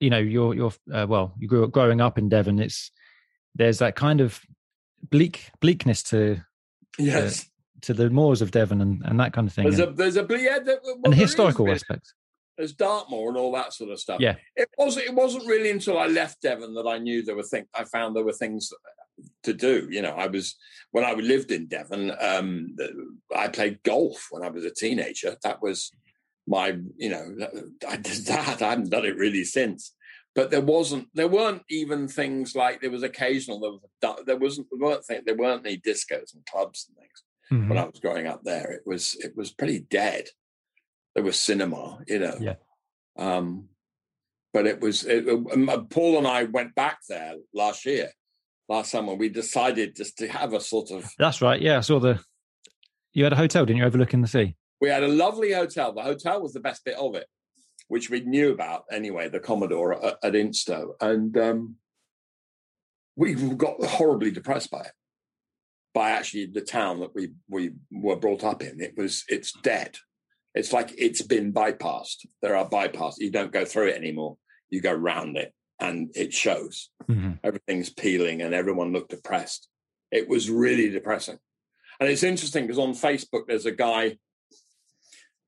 you 0.00 0.10
know 0.10 0.18
you're 0.18 0.54
you're 0.54 0.72
uh, 0.92 1.06
well 1.08 1.34
you 1.38 1.48
grew 1.48 1.64
up 1.64 1.70
growing 1.70 2.00
up 2.00 2.18
in 2.18 2.28
Devon. 2.28 2.58
It's 2.58 2.90
there's 3.54 3.78
that 3.78 3.96
kind 3.96 4.20
of 4.20 4.40
bleak 5.10 5.50
bleakness 5.60 6.02
to 6.04 6.40
yes. 6.98 7.42
Uh, 7.42 7.44
to 7.82 7.92
the 7.92 8.10
moors 8.10 8.40
of 8.40 8.52
Devon 8.52 8.80
and, 8.80 9.02
and 9.04 9.18
that 9.20 9.32
kind 9.32 9.46
of 9.46 9.52
thing. 9.52 9.64
There's 9.64 9.80
and, 9.80 9.90
a 9.90 9.92
there's 9.92 10.16
a 10.16 10.26
yeah, 10.30 10.60
there, 10.60 10.78
well, 10.84 11.00
and 11.04 11.14
historical 11.14 11.70
aspects. 11.70 12.14
There's 12.56 12.72
Dartmoor 12.74 13.28
and 13.28 13.36
all 13.36 13.52
that 13.52 13.72
sort 13.72 13.90
of 13.90 13.98
stuff. 13.98 14.20
Yeah, 14.20 14.36
it 14.56 14.68
wasn't. 14.78 15.06
It 15.06 15.14
wasn't 15.14 15.46
really 15.46 15.70
until 15.70 15.98
I 15.98 16.06
left 16.06 16.42
Devon 16.42 16.74
that 16.74 16.86
I 16.86 16.98
knew 16.98 17.22
there 17.22 17.34
were 17.34 17.42
things. 17.42 17.66
I 17.74 17.84
found 17.84 18.14
there 18.14 18.24
were 18.24 18.32
things 18.32 18.72
to 19.42 19.52
do. 19.52 19.88
You 19.90 20.02
know, 20.02 20.12
I 20.12 20.28
was 20.28 20.56
when 20.92 21.04
I 21.04 21.12
lived 21.12 21.50
in 21.50 21.66
Devon. 21.66 22.12
Um, 22.20 22.76
I 23.34 23.48
played 23.48 23.82
golf 23.82 24.28
when 24.30 24.44
I 24.44 24.50
was 24.50 24.64
a 24.64 24.70
teenager. 24.70 25.36
That 25.42 25.62
was 25.62 25.90
my, 26.46 26.76
you 26.96 27.10
know, 27.10 27.36
I 27.88 27.96
did 27.96 28.26
that. 28.26 28.62
I 28.62 28.70
haven't 28.70 28.90
done 28.90 29.04
it 29.04 29.16
really 29.16 29.44
since. 29.44 29.94
But 30.34 30.50
there 30.50 30.62
wasn't, 30.62 31.08
there 31.12 31.28
weren't 31.28 31.62
even 31.68 32.08
things 32.08 32.54
like 32.56 32.80
there 32.80 32.90
was 32.90 33.02
occasional. 33.02 33.60
There 33.60 33.70
was, 33.70 34.24
there 34.24 34.38
wasn't, 34.38 34.66
there 34.70 34.88
weren't, 34.88 35.26
there 35.26 35.36
weren't 35.36 35.66
any 35.66 35.76
discos 35.76 36.34
and 36.34 36.44
clubs 36.50 36.88
and 36.88 36.96
things 36.96 37.22
mm-hmm. 37.52 37.68
when 37.68 37.78
I 37.78 37.84
was 37.84 38.00
growing 38.00 38.26
up 38.26 38.42
there. 38.42 38.70
It 38.72 38.82
was, 38.86 39.14
it 39.20 39.36
was 39.36 39.52
pretty 39.52 39.80
dead. 39.80 40.28
There 41.14 41.24
was 41.24 41.38
cinema, 41.38 41.98
you 42.08 42.20
know. 42.20 42.36
Yeah. 42.40 42.54
Um, 43.18 43.68
but 44.52 44.66
it 44.66 44.80
was 44.80 45.04
it, 45.04 45.26
Paul 45.90 46.18
and 46.18 46.26
I 46.26 46.44
went 46.44 46.74
back 46.74 46.98
there 47.08 47.34
last 47.54 47.86
year, 47.86 48.10
last 48.68 48.90
summer, 48.90 49.14
we 49.14 49.28
decided 49.28 49.96
just 49.96 50.18
to 50.18 50.28
have 50.28 50.52
a 50.52 50.60
sort 50.60 50.90
of. 50.90 51.10
That's 51.18 51.40
right. 51.40 51.60
Yeah, 51.60 51.78
I 51.78 51.80
saw 51.80 52.00
the. 52.00 52.20
You 53.12 53.24
had 53.24 53.32
a 53.32 53.36
hotel, 53.36 53.66
didn't 53.66 53.78
you, 53.78 53.84
overlooking 53.84 54.22
the 54.22 54.28
sea? 54.28 54.56
We 54.82 54.88
had 54.88 55.04
a 55.04 55.08
lovely 55.08 55.52
hotel. 55.52 55.92
The 55.92 56.02
hotel 56.02 56.42
was 56.42 56.54
the 56.54 56.60
best 56.60 56.84
bit 56.84 56.96
of 56.96 57.14
it, 57.14 57.28
which 57.86 58.10
we 58.10 58.18
knew 58.22 58.50
about 58.50 58.82
anyway. 58.90 59.28
The 59.28 59.38
Commodore 59.38 60.04
at, 60.04 60.18
at 60.24 60.32
Instow, 60.32 60.94
and 61.00 61.38
um, 61.38 61.76
we 63.14 63.34
got 63.34 63.80
horribly 63.84 64.32
depressed 64.32 64.72
by 64.72 64.80
it. 64.80 64.92
By 65.94 66.10
actually 66.10 66.46
the 66.46 66.62
town 66.62 66.98
that 66.98 67.14
we 67.14 67.28
we 67.48 67.74
were 67.92 68.16
brought 68.16 68.42
up 68.42 68.60
in, 68.60 68.80
it 68.80 68.94
was 68.96 69.22
it's 69.28 69.52
dead. 69.52 69.98
It's 70.52 70.72
like 70.72 70.92
it's 70.98 71.22
been 71.22 71.52
bypassed. 71.52 72.26
There 72.42 72.56
are 72.56 72.68
bypass. 72.68 73.18
You 73.18 73.30
don't 73.30 73.52
go 73.52 73.64
through 73.64 73.90
it 73.90 73.96
anymore. 73.96 74.36
You 74.68 74.80
go 74.80 74.92
round 74.92 75.36
it 75.36 75.54
and 75.78 76.10
it 76.16 76.34
shows. 76.34 76.90
Mm-hmm. 77.08 77.34
Everything's 77.44 77.90
peeling 77.90 78.42
and 78.42 78.52
everyone 78.52 78.92
looked 78.92 79.10
depressed. 79.10 79.68
It 80.10 80.28
was 80.28 80.50
really 80.50 80.90
depressing. 80.90 81.38
And 82.00 82.08
it's 82.08 82.24
interesting 82.24 82.66
because 82.66 82.80
on 82.80 82.94
Facebook, 82.94 83.46
there's 83.46 83.66
a 83.66 83.70
guy 83.70 84.16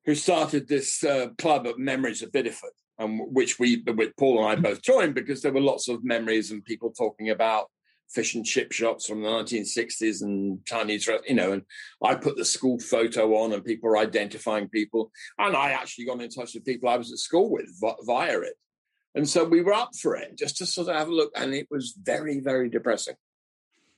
who 0.07 0.15
started 0.15 0.69
this 0.69 1.03
uh, 1.03 1.29
club 1.39 1.67
of 1.67 1.79
memories 1.79 2.23
of 2.23 2.31
Bideford, 2.31 2.75
um, 2.99 3.19
which 3.33 3.59
we, 3.59 3.83
with 3.87 4.17
Paul 4.19 4.39
and 4.39 4.47
I 4.49 4.61
both 4.61 4.83
joined 4.83 5.15
because 5.15 5.43
there 5.43 5.53
were 5.53 5.61
lots 5.61 5.89
of 5.89 6.05
memories 6.05 6.51
and 6.51 6.65
people 6.65 6.93
talking 6.93 7.31
about 7.31 7.71
fish 8.11 8.35
and 8.35 8.45
chip 8.45 8.71
shops 8.71 9.07
from 9.07 9.23
the 9.23 9.29
1960s 9.29 10.23
and 10.23 10.65
Chinese, 10.67 11.09
you 11.27 11.35
know, 11.35 11.53
and 11.53 11.63
I 12.03 12.15
put 12.15 12.37
the 12.37 12.45
school 12.45 12.79
photo 12.79 13.35
on 13.37 13.53
and 13.53 13.65
people 13.65 13.89
were 13.89 13.99
identifying 13.99 14.69
people. 14.69 15.11
And 15.39 15.57
I 15.57 15.71
actually 15.71 16.07
got 16.07 16.21
in 16.21 16.31
touch 16.31 16.55
with 16.55 16.65
people 16.65 16.89
I 16.89 16.97
was 16.97 17.13
at 17.13 17.19
school 17.19 17.51
with 17.51 17.69
via 18.05 18.39
it. 18.41 18.55
And 19.15 19.29
so 19.29 19.45
we 19.45 19.63
were 19.63 19.73
up 19.73 19.91
for 20.01 20.17
it 20.17 20.37
just 20.37 20.57
to 20.59 20.67
sort 20.67 20.89
of 20.89 20.97
have 20.97 21.09
a 21.09 21.15
look, 21.15 21.31
and 21.37 21.55
it 21.55 21.69
was 21.71 21.95
very, 22.03 22.41
very 22.41 22.69
depressing. 22.69 23.15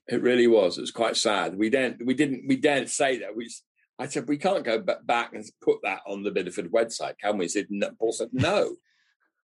It 0.08 0.22
really 0.22 0.46
was. 0.46 0.76
It 0.76 0.82
was 0.82 0.90
quite 0.90 1.16
sad. 1.16 1.56
We 1.56 1.70
didn't, 1.70 2.04
we 2.06 2.14
didn't, 2.14 2.46
we 2.46 2.56
daren't 2.56 2.90
say 2.90 3.20
that. 3.20 3.34
We, 3.34 3.50
I 3.98 4.06
said, 4.06 4.28
we 4.28 4.36
can't 4.36 4.64
go 4.64 4.78
back 4.78 5.32
and 5.32 5.44
put 5.62 5.78
that 5.82 6.00
on 6.06 6.22
the 6.22 6.30
Bideford 6.30 6.70
website, 6.70 7.14
can 7.18 7.38
we? 7.38 7.48
Said, 7.48 7.68
Paul 7.98 8.12
said, 8.12 8.28
no. 8.32 8.76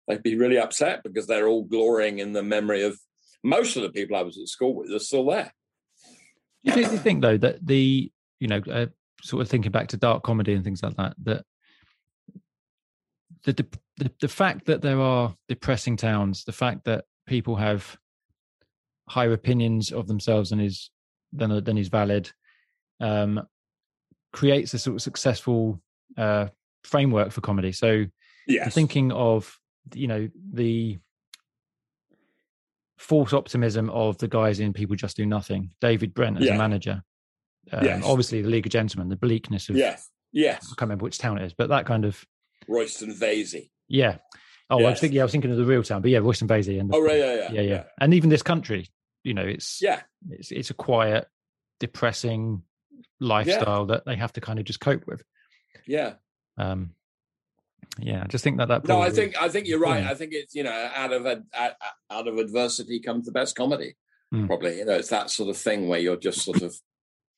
They'd 0.06 0.22
be 0.22 0.36
really 0.36 0.58
upset 0.58 1.02
because 1.02 1.26
they're 1.26 1.48
all 1.48 1.64
glorying 1.64 2.18
in 2.18 2.32
the 2.32 2.42
memory 2.42 2.82
of 2.82 2.98
most 3.42 3.76
of 3.76 3.82
the 3.82 3.90
people 3.90 4.16
I 4.16 4.22
was 4.22 4.36
at 4.38 4.48
school 4.48 4.74
with 4.74 4.92
are 4.92 4.98
still 4.98 5.26
there. 5.26 5.54
Do 6.64 6.80
you 6.80 6.86
think, 6.86 7.22
though, 7.22 7.38
that 7.38 7.66
the, 7.66 8.12
you 8.40 8.48
know, 8.48 8.60
uh, 8.70 8.86
sort 9.22 9.42
of 9.42 9.48
thinking 9.48 9.72
back 9.72 9.88
to 9.88 9.96
dark 9.96 10.22
comedy 10.22 10.54
and 10.54 10.64
things 10.64 10.82
like 10.82 10.96
that, 10.96 11.14
that 11.24 11.44
the, 13.44 13.66
the 13.96 14.10
the 14.20 14.28
fact 14.28 14.66
that 14.66 14.82
there 14.82 15.00
are 15.00 15.34
depressing 15.48 15.96
towns, 15.96 16.44
the 16.44 16.52
fact 16.52 16.84
that 16.84 17.04
people 17.26 17.56
have 17.56 17.96
higher 19.08 19.32
opinions 19.32 19.92
of 19.92 20.06
themselves 20.06 20.50
than 20.50 20.60
is 20.60 20.90
than 21.32 21.62
than 21.64 21.78
is 21.78 21.88
valid, 21.88 22.30
um, 23.00 23.40
creates 24.32 24.74
a 24.74 24.78
sort 24.78 24.96
of 24.96 25.02
successful 25.02 25.80
uh, 26.16 26.48
framework 26.84 27.32
for 27.32 27.40
comedy. 27.40 27.72
So, 27.72 28.06
yeah, 28.46 28.68
thinking 28.68 29.12
of 29.12 29.58
you 29.94 30.06
know 30.06 30.28
the 30.52 30.98
false 32.98 33.32
optimism 33.32 33.90
of 33.90 34.18
the 34.18 34.28
guys 34.28 34.60
in 34.60 34.72
People 34.72 34.96
Just 34.96 35.16
Do 35.16 35.26
Nothing, 35.26 35.70
David 35.80 36.14
Brent 36.14 36.38
as 36.38 36.46
yeah. 36.46 36.54
a 36.54 36.58
manager. 36.58 37.02
Um, 37.72 37.84
yes. 37.84 38.02
Obviously, 38.04 38.42
the 38.42 38.48
League 38.48 38.66
of 38.66 38.72
Gentlemen, 38.72 39.08
the 39.08 39.16
bleakness 39.16 39.68
of 39.68 39.76
yes, 39.76 40.08
yes. 40.32 40.64
I 40.64 40.68
can't 40.70 40.82
remember 40.82 41.04
which 41.04 41.18
town 41.18 41.38
it 41.38 41.44
is, 41.44 41.54
but 41.54 41.68
that 41.68 41.86
kind 41.86 42.04
of 42.04 42.24
Royston 42.68 43.12
Vasey. 43.12 43.70
Yeah. 43.88 44.18
Oh, 44.70 44.78
yes. 44.78 44.86
I 44.86 44.90
was 44.90 45.00
thinking. 45.00 45.20
I 45.20 45.24
was 45.24 45.32
thinking 45.32 45.50
of 45.50 45.56
the 45.56 45.64
real 45.64 45.82
town, 45.82 46.02
but 46.02 46.10
yeah, 46.10 46.18
Royston 46.18 46.48
Vasey. 46.48 46.80
And 46.80 46.90
the, 46.90 46.96
oh, 46.96 47.02
right, 47.02 47.18
yeah, 47.18 47.34
yeah, 47.34 47.50
yeah, 47.52 47.60
yeah, 47.60 47.84
And 48.00 48.14
even 48.14 48.30
this 48.30 48.42
country, 48.42 48.88
you 49.22 49.34
know, 49.34 49.42
it's 49.42 49.80
yeah, 49.82 50.00
it's 50.30 50.50
it's 50.50 50.70
a 50.70 50.74
quiet, 50.74 51.28
depressing 51.78 52.62
lifestyle 53.22 53.86
yeah. 53.88 53.94
that 53.94 54.04
they 54.04 54.16
have 54.16 54.32
to 54.34 54.40
kind 54.40 54.58
of 54.58 54.64
just 54.64 54.80
cope 54.80 55.06
with. 55.06 55.22
Yeah. 55.86 56.14
Um. 56.58 56.90
Yeah, 57.98 58.22
I 58.24 58.26
just 58.26 58.42
think 58.42 58.58
that 58.58 58.68
that. 58.68 58.86
No, 58.86 59.00
I 59.00 59.10
think 59.10 59.40
I 59.40 59.48
think 59.48 59.66
you're 59.66 59.78
right. 59.78 60.04
I 60.04 60.14
think 60.14 60.32
it's 60.32 60.54
you 60.54 60.62
know 60.62 60.90
out 60.94 61.12
of 61.12 61.26
a, 61.26 61.42
out 62.10 62.28
of 62.28 62.38
adversity 62.38 63.00
comes 63.00 63.26
the 63.26 63.32
best 63.32 63.54
comedy. 63.54 63.96
Mm. 64.32 64.46
Probably, 64.46 64.78
you 64.78 64.84
know, 64.84 64.94
it's 64.94 65.10
that 65.10 65.30
sort 65.30 65.50
of 65.50 65.58
thing 65.58 65.88
where 65.88 65.98
you're 65.98 66.16
just 66.16 66.40
sort 66.40 66.62
of, 66.62 66.74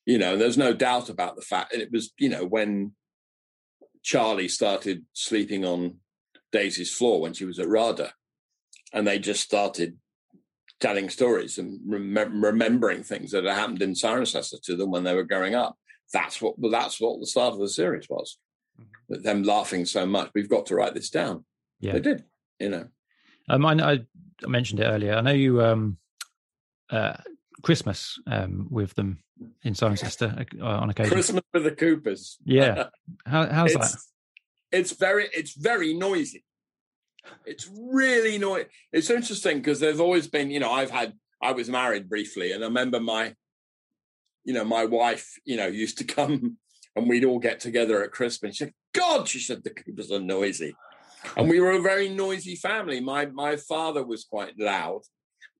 you 0.07 0.17
know, 0.17 0.37
there's 0.37 0.57
no 0.57 0.73
doubt 0.73 1.09
about 1.09 1.35
the 1.35 1.43
fact. 1.43 1.73
And 1.73 1.83
it 1.83 1.91
was, 1.91 2.13
you 2.19 2.29
know, 2.29 2.45
when 2.45 2.93
Charlie 4.03 4.49
started 4.49 5.05
sleeping 5.13 5.65
on 5.65 5.97
Daisy's 6.53 6.95
floor 6.95 7.21
when 7.21 7.33
she 7.33 7.45
was 7.45 7.59
at 7.59 7.69
RADA. 7.69 8.13
And 8.93 9.07
they 9.07 9.19
just 9.19 9.43
started 9.43 9.97
telling 10.85 11.09
stories 11.09 11.57
and 11.57 11.81
rem- 11.87 12.45
remembering 12.45 13.03
things 13.03 13.31
that 13.31 13.45
had 13.45 13.55
happened 13.55 13.81
in 13.81 13.93
Cirencester 13.93 14.61
to 14.65 14.77
them 14.77 14.91
when 14.91 15.03
they 15.03 15.15
were 15.15 15.25
growing 15.25 15.55
up. 15.55 15.79
that's 16.13 16.43
what 16.43 16.55
that's 16.71 17.01
what 17.01 17.21
the 17.21 17.27
start 17.27 17.55
of 17.55 17.61
the 17.61 17.69
series 17.69 18.07
was. 18.11 18.39
Mm-hmm. 18.79 19.23
Them 19.23 19.43
laughing 19.45 19.87
so 19.87 20.05
much, 20.05 20.31
we've 20.35 20.49
got 20.49 20.67
to 20.67 20.75
write 20.75 20.93
this 20.93 21.09
down. 21.09 21.45
Yeah, 21.81 21.93
they 21.95 22.01
did. 22.01 22.25
You 22.61 22.69
know, 22.69 22.87
um, 23.49 23.65
I, 23.65 23.73
I 23.73 24.01
mentioned 24.47 24.81
it 24.81 24.85
earlier. 24.85 25.15
I 25.15 25.23
know 25.23 25.33
you 25.33 25.63
um, 25.63 25.97
uh, 26.91 27.17
Christmas 27.63 28.19
um, 28.27 28.69
with 28.71 28.95
them 28.95 29.23
in 29.63 29.73
Cirencester 29.73 30.47
uh, 30.61 30.65
on 30.65 30.91
occasion. 30.91 31.13
Christmas 31.13 31.43
with 31.55 31.65
the 31.65 31.73
Coopers. 31.73 32.37
Yeah, 32.45 32.89
How, 33.27 33.47
how's 33.47 33.73
it's, 33.73 33.93
that? 33.93 34.01
It's 34.79 34.93
very, 34.93 35.29
it's 35.33 35.55
very 35.55 35.95
noisy. 35.95 36.45
It's 37.45 37.71
really 37.75 38.39
noisy. 38.39 38.69
It's 38.93 39.11
interesting 39.11 39.59
because 39.59 39.81
there's 39.81 40.01
always 40.01 40.27
been, 40.27 40.51
you 40.51 40.61
know, 40.61 40.71
I've 40.71 40.91
had, 40.91 41.15
I 41.43 41.53
was 41.53 41.69
married 41.69 42.09
briefly, 42.09 42.53
and 42.53 42.63
I 42.63 42.67
remember 42.67 43.01
my, 43.01 43.35
you 44.45 44.55
know, 44.55 44.65
my 44.65 44.85
wife, 44.85 45.39
you 45.45 45.57
know, 45.57 45.67
used 45.67 45.99
to 45.99 46.05
come 46.19 46.59
and 46.97 47.09
we'd 47.09 47.25
all 47.25 47.39
get 47.39 47.61
together 47.61 48.03
at 48.03 48.13
Christmas. 48.13 48.57
She 48.57 48.65
said, 48.65 48.75
"God," 48.93 49.29
she 49.29 49.41
said, 49.41 49.65
"the 49.65 49.71
Coopers 49.71 50.13
are 50.13 50.21
noisy," 50.21 50.77
and 51.37 51.49
we 51.49 51.61
were 51.61 51.73
a 51.73 51.83
very 51.83 52.09
noisy 52.09 52.57
family. 52.57 53.01
My 53.01 53.27
my 53.27 53.57
father 53.57 54.05
was 54.05 54.25
quite 54.25 54.59
loud, 54.59 55.03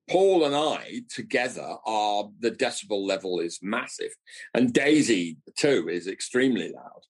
Paul 0.09 0.45
and 0.45 0.55
I 0.55 1.01
together 1.09 1.77
are 1.85 2.29
the 2.39 2.51
decibel 2.51 3.05
level 3.05 3.39
is 3.39 3.59
massive, 3.61 4.11
and 4.53 4.73
Daisy 4.73 5.37
too 5.57 5.89
is 5.89 6.07
extremely 6.07 6.71
loud, 6.71 7.01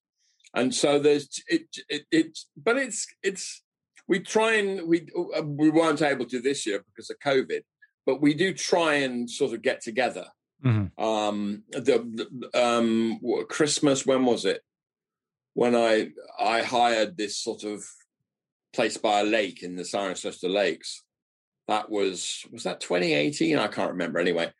and 0.54 0.74
so 0.74 1.00
there's 1.00 1.42
it 1.48 1.68
it, 1.90 2.06
it 2.12 2.40
but 2.56 2.78
it's 2.78 3.08
it's 3.22 3.62
we 4.08 4.20
try 4.20 4.56
and 4.56 4.88
we 4.88 5.08
uh, 5.36 5.44
we 5.44 5.70
weren't 5.70 6.02
able 6.02 6.26
to 6.26 6.42
this 6.42 6.66
year 6.66 6.84
because 6.86 7.10
of 7.10 7.20
COVID, 7.20 7.62
but 8.06 8.22
we 8.22 8.34
do 8.34 8.54
try 8.54 8.96
and 8.96 9.30
sort 9.30 9.54
of 9.54 9.62
get 9.62 9.82
together. 9.82 10.28
Mm-hmm. 10.64 11.04
Um, 11.04 11.64
the, 11.72 12.28
the 12.52 12.60
um, 12.60 13.20
Christmas 13.50 14.06
when 14.06 14.26
was 14.26 14.46
it? 14.46 14.62
When 15.54 15.76
I 15.76 16.10
I 16.40 16.62
hired 16.62 17.18
this 17.18 17.38
sort 17.38 17.64
of 17.64 17.84
place 18.74 18.98
by 18.98 19.22
a 19.22 19.24
lake 19.26 19.64
in 19.64 19.76
the 19.76 19.84
Cirencester 19.84 20.52
Lakes 20.52 21.06
that 21.68 21.90
was 21.90 22.46
was 22.52 22.64
that 22.64 22.80
2018 22.80 23.58
i 23.58 23.68
can't 23.68 23.92
remember 23.92 24.20
anyway 24.20 24.52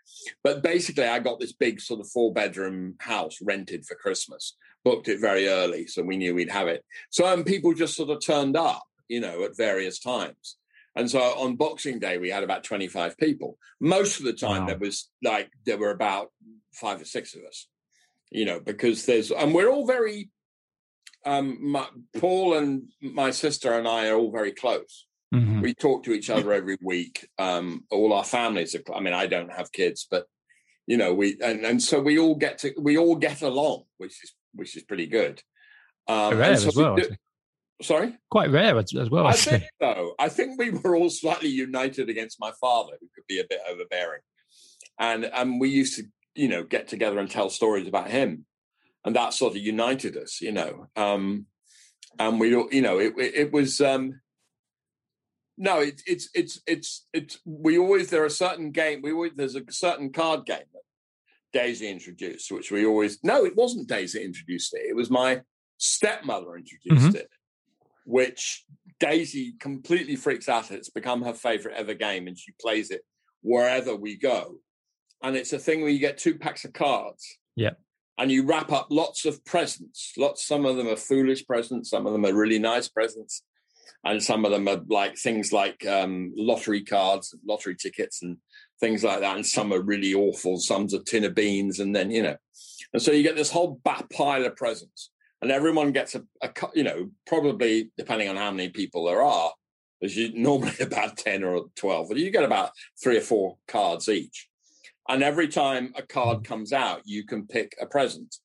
but 0.44 0.64
basically 0.64 1.06
i 1.06 1.20
got 1.20 1.40
this 1.40 1.54
big 1.54 1.80
sort 1.80 2.00
of 2.00 2.10
four 2.10 2.34
bedroom 2.34 2.96
house 3.00 3.38
rented 3.42 3.86
for 3.86 3.96
christmas 3.96 4.56
booked 4.84 5.08
it 5.08 5.20
very 5.20 5.48
early 5.48 5.88
so 5.88 6.02
we 6.02 6.18
knew 6.18 6.34
we'd 6.34 6.50
have 6.50 6.68
it 6.68 6.84
so 7.10 7.26
um, 7.28 7.44
people 7.44 7.74
just 7.74 7.96
sort 7.96 8.10
of 8.10 8.24
turned 8.24 8.58
up 8.58 8.84
you 9.08 9.20
know 9.20 9.44
at 9.44 9.58
various 9.58 10.00
times 10.00 10.58
and 10.96 11.10
so 11.10 11.20
on 11.20 11.56
boxing 11.56 12.00
day 12.00 12.18
we 12.18 12.30
had 12.30 12.44
about 12.44 12.64
25 12.64 13.18
people 13.18 13.58
most 13.80 14.20
of 14.20 14.26
the 14.26 14.34
time 14.34 14.62
wow. 14.62 14.68
there 14.68 14.78
was 14.78 15.10
like 15.24 15.50
there 15.66 15.78
were 15.78 15.92
about 15.92 16.32
five 16.74 17.02
or 17.02 17.06
six 17.06 17.36
of 17.36 17.42
us 17.44 17.68
you 18.32 18.46
know 18.46 18.60
because 18.60 19.06
there's 19.06 19.32
and 19.32 19.54
we're 19.54 19.70
all 19.70 19.86
very 19.86 20.30
um 21.26 21.58
my, 21.72 21.88
paul 22.18 22.56
and 22.56 22.84
my 23.02 23.32
sister 23.32 23.74
and 23.74 23.88
i 23.88 24.08
are 24.08 24.16
all 24.16 24.32
very 24.32 24.52
close 24.52 25.06
Mm-hmm. 25.36 25.62
We 25.62 25.74
talk 25.74 26.04
to 26.04 26.14
each 26.14 26.30
other 26.30 26.54
every 26.54 26.78
week. 26.82 27.28
Um, 27.38 27.84
all 27.92 28.14
our 28.14 28.24
families 28.24 28.76
are. 28.76 28.96
I 28.96 29.02
mean, 29.02 29.14
I 29.14 29.28
don't 29.28 29.52
have 29.52 29.72
kids, 29.72 30.08
but 30.10 30.26
you 30.88 30.98
know, 30.98 31.14
we 31.14 31.38
and, 31.44 31.66
and 31.66 31.82
so 31.82 32.00
we 32.00 32.20
all 32.20 32.36
get 32.36 32.60
to 32.60 32.74
we 32.80 32.98
all 32.98 33.16
get 33.16 33.42
along, 33.42 33.84
which 33.98 34.24
is 34.24 34.34
which 34.54 34.78
is 34.78 34.84
pretty 34.84 35.08
good. 35.08 35.42
Um, 36.08 36.38
rare 36.38 36.56
so 36.56 36.68
as 36.68 36.76
well. 36.76 36.96
Do, 36.96 37.10
sorry, 37.82 38.18
quite 38.30 38.52
rare 38.52 38.78
as, 38.78 38.96
as 38.96 39.10
well. 39.10 39.28
I 39.28 39.34
think 39.34 39.64
so. 39.82 40.16
I 40.20 40.30
think 40.30 40.60
we 40.60 40.72
were 40.72 40.96
all 40.96 41.10
slightly 41.10 41.50
united 41.50 42.10
against 42.10 42.40
my 42.40 42.52
father, 42.60 42.94
who 43.00 43.08
could 43.14 43.28
be 43.28 43.40
a 43.40 43.46
bit 43.50 43.60
overbearing, 43.70 44.22
and 45.00 45.26
and 45.26 45.60
we 45.60 45.70
used 45.70 45.98
to 45.98 46.04
you 46.36 46.48
know 46.48 46.64
get 46.64 46.88
together 46.88 47.20
and 47.20 47.30
tell 47.30 47.50
stories 47.50 47.88
about 47.88 48.10
him, 48.10 48.46
and 49.04 49.16
that 49.16 49.34
sort 49.34 49.56
of 49.56 49.62
united 49.62 50.18
us, 50.18 50.42
you 50.42 50.52
know. 50.52 50.88
Um, 50.96 51.48
and 52.18 52.40
we, 52.40 52.50
you 52.50 52.82
know, 52.82 53.00
it, 53.00 53.14
it, 53.18 53.36
it 53.36 53.54
was. 53.54 53.82
Um, 53.82 54.22
no, 55.58 55.80
it, 55.80 56.02
it's 56.06 56.30
it's 56.34 56.62
it's 56.68 57.06
it's 57.14 57.40
we 57.46 57.78
always 57.78 58.10
there 58.10 58.26
are 58.26 58.30
certain 58.30 58.72
game 58.72 59.02
we 59.02 59.14
always 59.14 59.32
there's 59.36 59.56
a 59.56 59.64
certain 59.70 60.12
card 60.12 60.46
game 60.46 60.58
that 60.74 60.82
Daisy 61.54 61.88
introduced, 61.88 62.52
which 62.52 62.72
we 62.72 62.86
always 62.86 63.20
no, 63.24 63.46
it 63.46 63.56
wasn't 63.56 63.88
Daisy 63.88 64.24
introduced 64.24 64.74
it. 64.74 64.82
It 64.90 64.96
was 64.96 65.10
my 65.10 65.42
stepmother 65.78 66.58
introduced 66.58 67.08
mm-hmm. 67.08 67.16
it, 67.16 67.30
which 68.06 68.64
Daisy 69.00 69.56
completely 69.60 70.16
freaks 70.16 70.48
out. 70.48 70.72
It's 70.72 70.90
become 70.90 71.24
her 71.24 71.34
favorite 71.34 71.76
ever 71.76 71.94
game, 71.94 72.28
and 72.28 72.38
she 72.38 72.54
plays 72.60 72.92
it 72.92 73.02
wherever 73.42 73.96
we 73.96 74.16
go. 74.16 74.60
And 75.22 75.36
it's 75.36 75.54
a 75.54 75.60
thing 75.60 75.82
where 75.82 75.90
you 75.90 76.00
get 76.00 76.18
two 76.18 76.38
packs 76.38 76.66
of 76.66 76.74
cards. 76.74 77.38
Yeah. 77.56 77.72
And 78.18 78.32
you 78.32 78.46
wrap 78.46 78.72
up 78.72 78.88
lots 78.90 79.26
of 79.26 79.44
presents. 79.44 80.14
Lots, 80.18 80.46
some 80.46 80.66
of 80.66 80.78
them 80.78 80.88
are 80.88 80.96
foolish 80.96 81.46
presents, 81.46 81.90
some 81.90 82.06
of 82.08 82.14
them 82.14 82.26
are 82.26 82.34
really 82.34 82.60
nice 82.60 82.88
presents 82.88 83.44
and 84.06 84.24
some 84.24 84.46
of 84.46 84.52
them 84.52 84.68
are 84.68 84.82
like 84.88 85.18
things 85.18 85.52
like 85.52 85.86
um, 85.88 86.32
lottery 86.38 86.84
cards, 86.84 87.36
lottery 87.46 87.76
tickets, 87.76 88.22
and 88.22 88.38
things 88.80 89.04
like 89.04 89.22
that. 89.22 89.36
And 89.36 89.46
some 89.46 89.74
are 89.74 89.82
really 89.82 90.14
awful. 90.14 90.60
Some's 90.60 90.94
a 90.94 91.00
tin 91.00 91.24
of 91.24 91.34
beans, 91.34 91.80
and 91.80 91.96
then 91.96 92.12
you 92.12 92.22
know, 92.22 92.38
and 92.94 93.02
so 93.02 93.12
you 93.12 93.24
get 93.24 93.36
this 93.36 93.52
whole 93.52 93.82
bat 93.84 94.06
pile 94.14 94.46
of 94.46 94.56
presents, 94.56 95.10
and 95.46 95.52
everyone 95.52 95.92
gets 95.92 96.16
a, 96.16 96.24
a 96.42 96.50
you 96.74 96.84
know, 96.84 97.12
probably 97.28 97.92
depending 97.98 98.28
on 98.30 98.36
how 98.36 98.50
many 98.50 98.70
people 98.70 99.06
there 99.06 99.22
are, 99.22 99.52
there's 100.02 100.18
normally 100.34 100.74
about 100.82 101.18
ten 101.18 101.44
or 101.44 101.66
twelve, 101.76 102.10
but 102.10 102.18
you 102.18 102.32
get 102.32 102.44
about 102.44 102.72
three 103.02 103.18
or 103.18 103.22
four 103.22 103.58
cards 103.68 104.10
each. 104.10 104.50
And 105.08 105.22
every 105.22 105.48
time 105.48 105.94
a 105.96 106.02
card 106.02 106.44
comes 106.44 106.74
out, 106.74 107.04
you 107.06 107.28
can 107.28 107.46
pick 107.46 107.76
a 107.80 107.86
present 107.86 108.38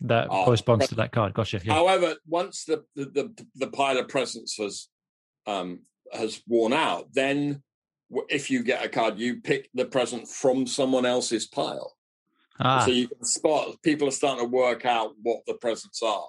that 0.00 0.24
uh, 0.24 0.44
corresponds 0.44 0.88
to 0.88 0.96
that 0.96 1.12
card. 1.12 1.32
Gotcha. 1.32 1.60
Yeah. 1.62 1.74
However, 1.74 2.16
once 2.26 2.64
the, 2.64 2.84
the 2.96 3.04
the, 3.04 3.46
the 3.54 3.68
pile 3.68 3.96
of 3.96 4.08
presents 4.08 4.56
has 4.56 4.88
um, 5.46 5.82
has 6.12 6.42
worn 6.48 6.72
out, 6.72 7.06
then 7.12 7.62
if 8.28 8.50
you 8.50 8.64
get 8.64 8.84
a 8.84 8.88
card, 8.88 9.20
you 9.20 9.40
pick 9.42 9.70
the 9.74 9.84
present 9.84 10.26
from 10.26 10.66
someone 10.66 11.06
else's 11.06 11.46
pile. 11.46 11.96
Ah. 12.60 12.84
So 12.84 12.90
you 12.90 13.08
can 13.08 13.24
spot. 13.24 13.76
People 13.82 14.08
are 14.08 14.12
starting 14.12 14.44
to 14.44 14.50
work 14.50 14.84
out 14.84 15.12
what 15.22 15.40
the 15.46 15.54
presents 15.54 16.02
are, 16.02 16.28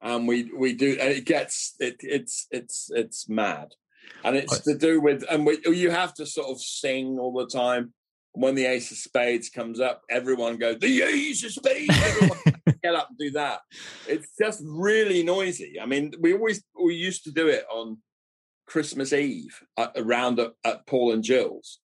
and 0.00 0.26
we 0.26 0.50
we 0.56 0.74
do. 0.74 0.96
it 0.98 1.24
gets 1.24 1.74
it. 1.78 1.96
It's 2.00 2.46
it's 2.50 2.90
it's 2.92 3.28
mad, 3.28 3.74
and 4.24 4.36
it's 4.36 4.60
to 4.60 4.76
do 4.76 5.00
with 5.00 5.24
and 5.30 5.46
we, 5.46 5.58
you 5.66 5.90
have 5.90 6.14
to 6.14 6.26
sort 6.26 6.48
of 6.48 6.60
sing 6.60 7.18
all 7.18 7.32
the 7.32 7.46
time. 7.46 7.92
When 8.34 8.54
the 8.54 8.64
ace 8.64 8.90
of 8.90 8.96
spades 8.96 9.50
comes 9.50 9.78
up, 9.78 10.02
everyone 10.08 10.56
goes, 10.56 10.78
"The 10.78 11.02
ace 11.02 11.44
of 11.44 11.52
spades!" 11.52 11.94
Everyone 12.02 12.38
get 12.82 12.94
up 12.94 13.08
and 13.10 13.18
do 13.18 13.30
that. 13.32 13.60
It's 14.08 14.28
just 14.40 14.62
really 14.64 15.22
noisy. 15.22 15.78
I 15.80 15.84
mean, 15.84 16.12
we 16.18 16.32
always 16.32 16.62
we 16.82 16.94
used 16.94 17.24
to 17.24 17.30
do 17.30 17.48
it 17.48 17.66
on 17.70 17.98
Christmas 18.66 19.12
Eve 19.12 19.60
at, 19.78 19.92
around 19.96 20.40
at, 20.40 20.52
at 20.64 20.86
Paul 20.86 21.12
and 21.12 21.22
Jill's, 21.22 21.78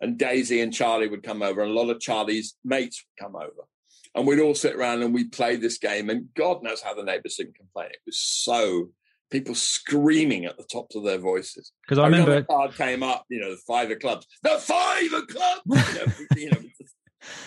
and 0.00 0.18
Daisy 0.18 0.60
and 0.60 0.72
Charlie 0.72 1.08
would 1.08 1.22
come 1.22 1.42
over, 1.42 1.62
and 1.62 1.70
a 1.70 1.74
lot 1.74 1.90
of 1.90 2.00
Charlie's 2.00 2.56
mates 2.64 3.04
would 3.04 3.24
come 3.24 3.36
over, 3.36 3.66
and 4.14 4.26
we'd 4.26 4.40
all 4.40 4.54
sit 4.54 4.76
around 4.76 5.02
and 5.02 5.14
we'd 5.14 5.32
play 5.32 5.56
this 5.56 5.78
game. 5.78 6.10
And 6.10 6.28
God 6.34 6.62
knows 6.62 6.80
how 6.80 6.94
the 6.94 7.02
neighbours 7.02 7.36
didn't 7.36 7.56
complain. 7.56 7.90
It 7.90 8.00
was 8.06 8.20
so 8.20 8.90
people 9.30 9.54
screaming 9.54 10.46
at 10.46 10.56
the 10.56 10.64
tops 10.64 10.96
of 10.96 11.04
their 11.04 11.18
voices. 11.18 11.72
Because 11.82 11.98
I, 11.98 12.02
I 12.02 12.06
remember 12.06 12.34
the 12.34 12.44
card 12.44 12.74
came 12.74 13.02
up, 13.02 13.24
you 13.28 13.40
know, 13.40 13.50
the 13.50 13.60
five 13.66 13.90
of 13.90 13.98
clubs, 13.98 14.26
the 14.42 14.58
five 14.58 15.12
of 15.12 15.26
clubs. 15.26 15.62
You 15.66 16.06
know, 16.06 16.12
you 16.36 16.50
know 16.50 16.58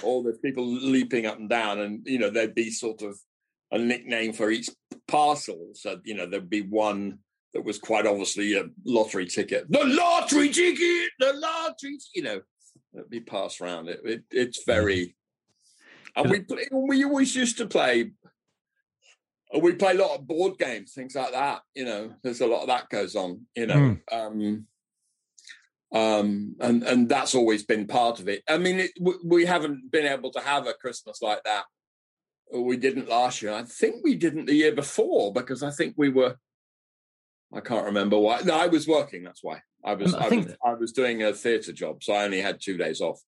all 0.04 0.24
the 0.24 0.34
people 0.34 0.66
leaping 0.66 1.26
up 1.26 1.39
and 1.39 1.49
down, 1.49 1.80
and 1.80 2.02
you 2.06 2.20
know 2.20 2.30
there'd 2.30 2.56
be 2.56 2.72
sort 2.72 3.02
of 3.02 3.18
a 3.72 3.78
nickname 3.78 4.34
for 4.34 4.49
each 4.49 4.70
parcel. 5.08 5.70
So 5.74 5.99
you 6.04 6.16
know 6.16 6.26
there'd 6.26 6.49
be 6.49 6.62
one 6.62 7.20
that 7.54 7.66
was 7.66 7.80
quite 7.80 8.06
obviously 8.06 8.56
a 8.56 8.66
lottery 8.86 9.26
ticket. 9.26 9.70
The 9.70 9.84
lottery 9.84 10.49
ticket, 10.49 11.10
the 11.20 11.34
lottery. 11.34 11.97
You 12.16 12.24
know, 12.24 12.41
it'd 12.93 13.26
pass 13.26 13.41
passed 13.41 13.62
around. 13.62 13.89
It, 13.89 13.99
it 14.04 14.24
it's 14.32 14.64
very. 14.66 15.16
And 16.16 16.30
we 16.30 16.41
play, 16.41 16.68
we 16.72 17.04
always 17.06 17.36
used 17.36 17.58
to 17.58 17.68
play. 17.68 18.12
We 19.60 19.74
play 19.74 19.91
a 19.93 19.97
lot 19.97 20.18
of 20.18 20.28
board 20.28 20.58
games, 20.58 20.93
things 20.93 21.16
like 21.16 21.32
that. 21.32 21.62
You 21.76 21.86
know, 21.86 22.14
there's 22.24 22.41
a 22.41 22.47
lot 22.47 22.62
of 22.62 22.68
that 22.68 22.89
goes 22.89 23.16
on. 23.16 23.45
You 23.56 23.68
know, 23.68 23.76
mm. 23.76 23.99
um, 24.12 24.68
um, 25.93 26.56
and 26.62 26.84
and 26.84 27.10
that's 27.10 27.36
always 27.36 27.64
been 27.64 27.88
part 27.88 28.20
of 28.20 28.30
it. 28.30 28.43
I 28.47 28.58
mean, 28.58 28.80
it, 28.80 28.91
we 29.26 29.45
haven't 29.45 29.91
been 29.91 30.06
able 30.06 30.32
to 30.32 30.39
have 30.39 30.68
a 30.68 30.74
Christmas 30.74 31.22
like 31.22 31.43
that. 31.43 31.66
We 32.54 32.78
didn't 32.78 33.10
last 33.10 33.41
year. 33.41 33.54
I 33.54 33.64
think 33.64 33.97
we 34.04 34.16
didn't 34.16 34.45
the 34.45 34.54
year 34.54 34.74
before 34.74 35.34
because 35.34 35.64
I 35.64 35.72
think 35.72 35.95
we 35.97 36.10
were. 36.10 36.38
I 37.54 37.60
can't 37.60 37.86
remember 37.86 38.18
why. 38.18 38.41
No, 38.41 38.56
I 38.56 38.68
was 38.68 38.88
working. 38.88 39.24
That's 39.24 39.43
why 39.43 39.62
I 39.84 39.93
was. 39.93 40.14
I, 40.14 40.26
I 40.26 40.30
was, 40.30 40.56
I 40.66 40.74
was 40.74 40.91
doing 40.91 41.24
a 41.24 41.34
theatre 41.34 41.74
job, 41.74 42.04
so 42.04 42.14
I 42.14 42.24
only 42.24 42.41
had 42.41 42.60
two 42.62 42.78
days 42.78 43.02
off. 43.02 43.20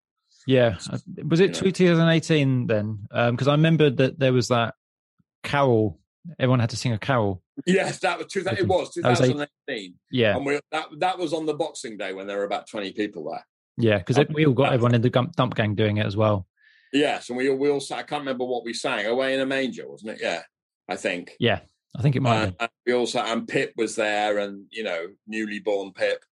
Yeah, 0.47 0.77
was 1.25 1.39
it 1.39 1.61
you 1.61 1.67
know. 1.67 1.71
2018 1.71 2.67
then? 2.67 3.07
Because 3.09 3.47
um, 3.47 3.51
I 3.51 3.53
remember 3.53 3.89
that 3.89 4.19
there 4.19 4.33
was 4.33 4.49
that 4.49 4.75
carol 5.43 5.99
everyone 6.39 6.59
had 6.59 6.69
to 6.71 6.77
sing 6.77 6.93
a 6.93 6.97
carol. 6.97 7.41
Yes, 7.65 7.99
that 7.99 8.17
was 8.17 8.27
two, 8.27 8.39
it 8.39 8.67
was 8.67 8.93
2018. 8.93 9.95
yeah, 10.11 10.35
and 10.35 10.45
we, 10.45 10.59
that 10.71 10.87
that 10.99 11.17
was 11.17 11.33
on 11.33 11.45
the 11.45 11.53
Boxing 11.53 11.97
Day 11.97 12.13
when 12.13 12.27
there 12.27 12.37
were 12.37 12.45
about 12.45 12.67
20 12.67 12.93
people 12.93 13.29
there. 13.29 13.45
Yeah, 13.77 13.97
because 13.97 14.23
we 14.29 14.45
all 14.45 14.53
got 14.53 14.73
everyone 14.73 14.95
in 14.95 15.01
the 15.01 15.09
dump 15.09 15.55
gang 15.55 15.75
doing 15.75 15.97
it 15.97 16.05
as 16.05 16.15
well. 16.15 16.47
Yes, 16.91 17.29
and 17.29 17.37
we 17.37 17.49
all, 17.49 17.57
we 17.57 17.69
all 17.69 17.81
I 17.91 18.03
can't 18.03 18.21
remember 18.21 18.45
what 18.45 18.63
we 18.63 18.73
sang. 18.73 19.05
Away 19.05 19.33
in 19.33 19.39
a 19.39 19.45
manger, 19.45 19.87
wasn't 19.87 20.11
it? 20.11 20.19
Yeah, 20.21 20.41
I 20.87 20.95
think. 20.95 21.31
Yeah, 21.39 21.61
I 21.97 22.01
think 22.01 22.15
it 22.15 22.21
might. 22.21 22.55
Uh, 22.59 22.67
we 22.85 22.93
also 22.93 23.19
and 23.19 23.47
Pip 23.47 23.73
was 23.77 23.95
there, 23.95 24.39
and 24.39 24.65
you 24.71 24.83
know, 24.83 25.07
newly 25.27 25.59
born 25.59 25.93
Pip, 25.93 26.23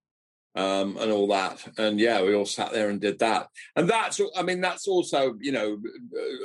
um, 0.56 0.98
and 0.98 1.12
all 1.12 1.28
that. 1.28 1.66
And 1.78 2.00
yeah, 2.00 2.22
we 2.24 2.34
all 2.34 2.46
sat 2.46 2.72
there 2.72 2.90
and 2.90 3.00
did 3.00 3.20
that. 3.20 3.48
And 3.76 3.88
that's, 3.90 4.20
I 4.36 4.42
mean, 4.42 4.62
that's 4.62 4.88
also 4.88 5.36
you 5.40 5.52
know, 5.52 5.78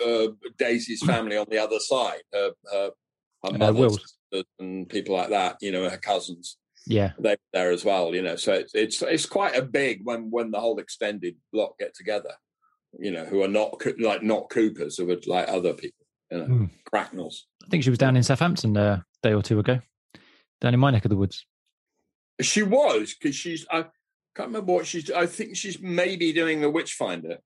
uh, 0.07 0.29
Daisy's 0.59 1.03
family 1.07 1.37
on 1.37 1.47
the 1.51 1.59
other 1.59 1.79
side, 1.81 2.23
her, 2.33 2.51
her, 2.73 2.91
her 3.45 3.55
Uh, 3.55 3.59
mother 3.59 3.73
Will's. 3.81 4.19
and 4.59 4.89
people 4.89 5.17
like 5.17 5.31
that. 5.31 5.57
You 5.61 5.73
know, 5.73 5.89
her 5.89 5.97
cousins 5.99 6.59
Yeah, 6.87 7.13
they 7.19 7.31
were 7.31 7.37
there 7.53 7.71
as 7.73 7.85
well. 7.85 8.15
You 8.15 8.23
know, 8.23 8.37
so 8.37 8.53
it's 8.53 8.75
it's 8.75 9.03
it's 9.03 9.27
quite 9.27 9.57
a 9.57 9.63
big 9.63 10.01
when 10.05 10.31
when 10.31 10.51
the 10.51 10.61
whole 10.61 10.79
extended 10.79 11.37
block 11.53 11.79
get 11.79 11.95
together. 11.95 12.35
You 12.99 13.11
know, 13.13 13.25
who 13.25 13.43
are 13.43 13.49
not 13.49 13.83
like 13.99 14.23
not 14.23 14.51
Coopers, 14.51 14.97
who 14.99 15.11
are 15.11 15.17
like 15.27 15.49
other 15.49 15.73
people. 15.73 16.05
You 16.31 16.39
know, 16.39 16.45
Hmm. 16.45 16.65
Cracknells. 16.93 17.45
I 17.67 17.69
think 17.69 17.83
she 17.85 17.91
was 17.91 17.99
down 17.99 18.17
in 18.17 18.23
Southampton 18.23 18.77
uh, 18.77 19.01
a 19.01 19.29
day 19.29 19.35
or 19.35 19.43
two 19.43 19.59
ago, 19.59 19.81
down 20.61 20.75
in 20.75 20.81
my 20.81 20.91
neck 20.91 21.05
of 21.05 21.09
the 21.11 21.17
woods. 21.17 21.45
She 22.41 22.63
was 22.63 23.15
because 23.15 23.35
she's 23.35 23.67
I 23.71 23.83
can't 24.37 24.49
remember 24.49 24.73
what 24.73 24.87
she's. 24.87 25.11
I 25.11 25.27
think 25.27 25.57
she's 25.57 25.81
maybe 25.81 26.33
doing 26.33 26.61
the 26.61 26.71
Witchfinder. 26.71 27.39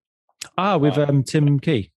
Ah, 0.59 0.77
with 0.77 0.99
Uh, 0.99 1.07
um, 1.09 1.23
Tim 1.23 1.59
Key. 1.61 1.93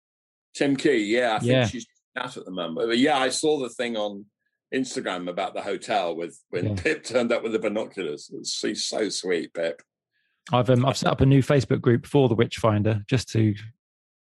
Tim 0.53 0.75
Key, 0.75 0.97
yeah, 1.05 1.35
I 1.35 1.39
think 1.39 1.51
Yeah. 1.51 1.65
she's 1.67 1.87
out 2.15 2.37
at 2.37 2.45
the 2.45 2.51
moment. 2.51 2.87
But 2.87 2.97
yeah, 2.99 3.17
I 3.17 3.29
saw 3.29 3.59
the 3.59 3.69
thing 3.69 3.97
on 3.97 4.25
Instagram 4.73 5.29
about 5.29 5.53
the 5.53 5.61
hotel 5.61 6.15
with 6.15 6.39
when 6.49 6.67
Yeah. 6.69 6.75
Pip 6.75 7.03
turned 7.03 7.31
up 7.31 7.43
with 7.43 7.51
the 7.53 7.59
binoculars. 7.59 8.31
She's 8.45 8.83
so 8.83 9.09
sweet, 9.09 9.53
Pip. 9.53 9.81
I've 10.51 10.69
um, 10.69 10.85
I've 10.85 10.97
set 10.97 11.09
up 11.11 11.21
a 11.21 11.25
new 11.25 11.41
Facebook 11.41 11.81
group 11.81 12.05
for 12.05 12.29
the 12.29 12.35
Witchfinder 12.35 13.03
just 13.09 13.29
to 13.29 13.55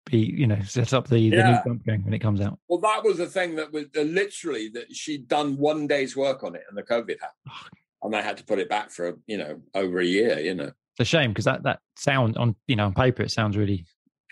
be, 0.06 0.18
you 0.18 0.46
know, 0.46 0.58
set 0.62 0.94
up 0.94 1.08
the, 1.08 1.16
the 1.30 1.36
new 1.36 1.36
Yeah. 1.36 1.62
bump 1.64 1.84
gang 1.84 2.02
when 2.04 2.14
it 2.14 2.20
comes 2.20 2.40
out. 2.40 2.58
Well, 2.68 2.80
that 2.80 3.04
was 3.04 3.18
the 3.18 3.26
thing 3.26 3.56
that 3.56 3.72
was 3.72 3.86
uh, 3.96 4.02
literally 4.02 4.68
that 4.70 4.94
she'd 4.94 5.28
done 5.28 5.56
one 5.58 5.86
day's 5.86 6.16
work 6.16 6.42
on 6.44 6.54
it, 6.54 6.62
and 6.68 6.76
the 6.78 6.82
COVID 6.82 7.16
happened, 7.20 7.72
and 8.02 8.14
they 8.14 8.22
had 8.22 8.36
to 8.38 8.44
put 8.44 8.58
it 8.58 8.68
back 8.68 8.90
for 8.90 9.18
you 9.26 9.38
know 9.38 9.60
over 9.74 9.98
a 9.98 10.04
year. 10.04 10.38
You 10.38 10.54
know, 10.54 10.64
It's 10.98 11.00
a 11.00 11.04
shame 11.04 11.30
because 11.30 11.44
that 11.44 11.62
that 11.64 11.80
sound 11.96 12.36
on 12.36 12.56
you 12.66 12.76
know 12.76 12.86
on 12.86 12.94
paper 12.94 13.22
it 13.22 13.30
sounds 13.30 13.56
really 13.56 13.84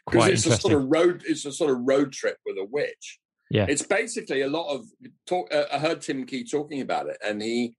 because 0.06 0.18
quite 0.22 0.32
it's 0.32 0.46
a 0.46 0.56
sort 0.56 0.74
of 0.74 0.84
road. 0.88 1.22
It's 1.26 1.44
a 1.44 1.52
sort 1.52 1.70
of 1.70 1.80
road 1.84 2.12
trip 2.12 2.38
with 2.46 2.56
a 2.58 2.64
witch. 2.64 3.18
Yeah. 3.50 3.66
it's 3.68 3.82
basically 3.82 4.40
a 4.40 4.48
lot 4.48 4.74
of 4.74 4.84
talk. 5.26 5.52
Uh, 5.52 5.64
I 5.72 5.78
heard 5.78 6.00
Tim 6.00 6.24
Key 6.24 6.44
talking 6.44 6.80
about 6.80 7.08
it, 7.08 7.18
and 7.24 7.42
he 7.42 7.76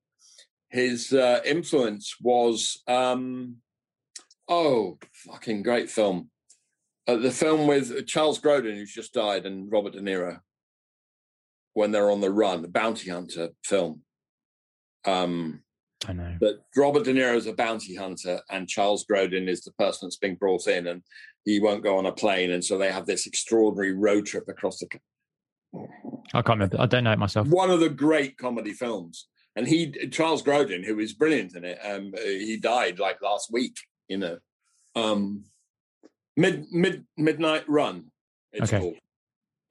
his 0.70 1.12
uh, 1.14 1.40
influence 1.46 2.16
was 2.22 2.82
um 2.88 3.58
oh 4.48 4.98
fucking 5.14 5.64
great 5.64 5.90
film. 5.90 6.30
Uh, 7.08 7.18
the 7.18 7.32
film 7.32 7.68
with 7.68 8.08
Charles 8.08 8.40
Grodin, 8.40 8.76
who's 8.76 8.94
just 8.94 9.14
died, 9.14 9.46
and 9.46 9.72
Robert 9.72 9.94
De 9.94 10.02
Niro, 10.02 10.40
when 11.74 11.92
they're 11.92 12.10
on 12.10 12.22
the 12.22 12.32
run, 12.32 12.62
the 12.62 12.68
bounty 12.68 13.12
hunter 13.12 13.50
film. 13.64 14.02
Um, 15.06 15.62
I 16.08 16.14
know. 16.14 16.36
but 16.40 16.66
Robert 16.76 17.04
De 17.04 17.14
Niro 17.14 17.36
is 17.36 17.46
a 17.46 17.54
bounty 17.54 17.96
hunter, 17.96 18.42
and 18.50 18.68
Charles 18.68 19.06
Grodin 19.06 19.48
is 19.48 19.64
the 19.64 19.72
person 19.74 20.08
that's 20.08 20.18
being 20.18 20.36
brought 20.36 20.68
in, 20.68 20.88
and 20.88 21.04
he 21.44 21.60
won't 21.60 21.84
go 21.84 21.98
on 21.98 22.08
a 22.08 22.12
plane, 22.12 22.52
and 22.52 22.64
so 22.64 22.78
they 22.78 22.92
have 22.92 23.06
this 23.06 23.28
extraordinary 23.28 23.94
road 23.94 24.26
trip 24.26 24.46
across 24.48 24.80
the. 24.80 24.88
I 26.34 26.42
can't 26.42 26.60
remember. 26.60 26.80
I 26.80 26.88
don't 26.88 27.04
know 27.04 27.12
it 27.12 27.20
myself. 27.20 27.48
One 27.48 27.70
of 27.70 27.82
the 27.82 27.90
great 27.90 28.38
comedy 28.38 28.74
films, 28.74 29.28
and 29.56 29.68
he 29.68 29.92
Charles 30.10 30.42
Grodin, 30.42 30.84
who 30.84 31.00
is 31.00 31.14
brilliant 31.14 31.56
in 31.56 31.66
it, 31.66 31.78
um, 31.84 32.14
he 32.18 32.58
died 32.58 32.98
like 32.98 33.22
last 33.22 33.52
week. 33.52 33.78
You 34.08 34.18
know, 34.18 34.38
um, 34.96 35.44
mid 36.36 36.66
mid 36.72 37.06
midnight 37.18 37.68
run. 37.68 38.12
It's 38.52 38.72
Okay. 38.72 38.80
called. 38.82 38.96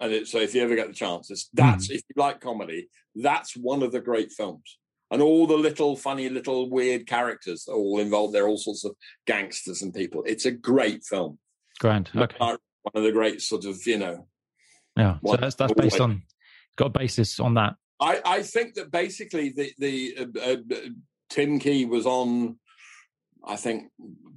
And 0.00 0.12
it, 0.12 0.28
so, 0.28 0.38
if 0.38 0.54
you 0.54 0.62
ever 0.62 0.74
get 0.74 0.88
the 0.88 0.94
chance, 0.94 1.30
it's 1.30 1.48
that's 1.52 1.90
if 1.90 2.02
you 2.08 2.14
like 2.16 2.40
comedy, 2.40 2.88
that's 3.14 3.56
one 3.56 3.82
of 3.82 3.92
the 3.92 4.00
great 4.00 4.32
films. 4.32 4.78
And 5.10 5.22
all 5.22 5.46
the 5.46 5.56
little 5.56 5.96
funny, 5.96 6.28
little 6.28 6.68
weird 6.68 7.06
characters 7.06 7.68
are 7.68 7.76
all 7.76 8.00
involved. 8.00 8.34
They're 8.34 8.48
all 8.48 8.58
sorts 8.58 8.84
of 8.84 8.96
gangsters 9.26 9.82
and 9.82 9.94
people. 9.94 10.24
It's 10.26 10.44
a 10.44 10.50
great 10.50 11.04
film. 11.04 11.38
Grand. 11.78 12.10
Okay. 12.14 12.36
One 12.38 12.58
of 12.94 13.02
the 13.02 13.12
great 13.12 13.40
sort 13.40 13.64
of, 13.64 13.86
you 13.86 13.98
know. 13.98 14.26
Yeah. 14.96 15.18
So 15.24 15.36
that's 15.36 15.54
that's 15.54 15.72
based 15.74 16.00
on 16.00 16.22
got 16.76 16.86
a 16.86 16.90
basis 16.90 17.38
on 17.38 17.54
that. 17.54 17.76
I, 18.00 18.20
I 18.24 18.42
think 18.42 18.74
that 18.74 18.90
basically 18.90 19.50
the 19.50 19.72
the 19.78 20.16
uh, 20.18 20.40
uh, 20.40 20.56
Tim 21.30 21.58
Key 21.58 21.84
was 21.84 22.06
on, 22.06 22.58
I 23.46 23.56
think, 23.56 23.90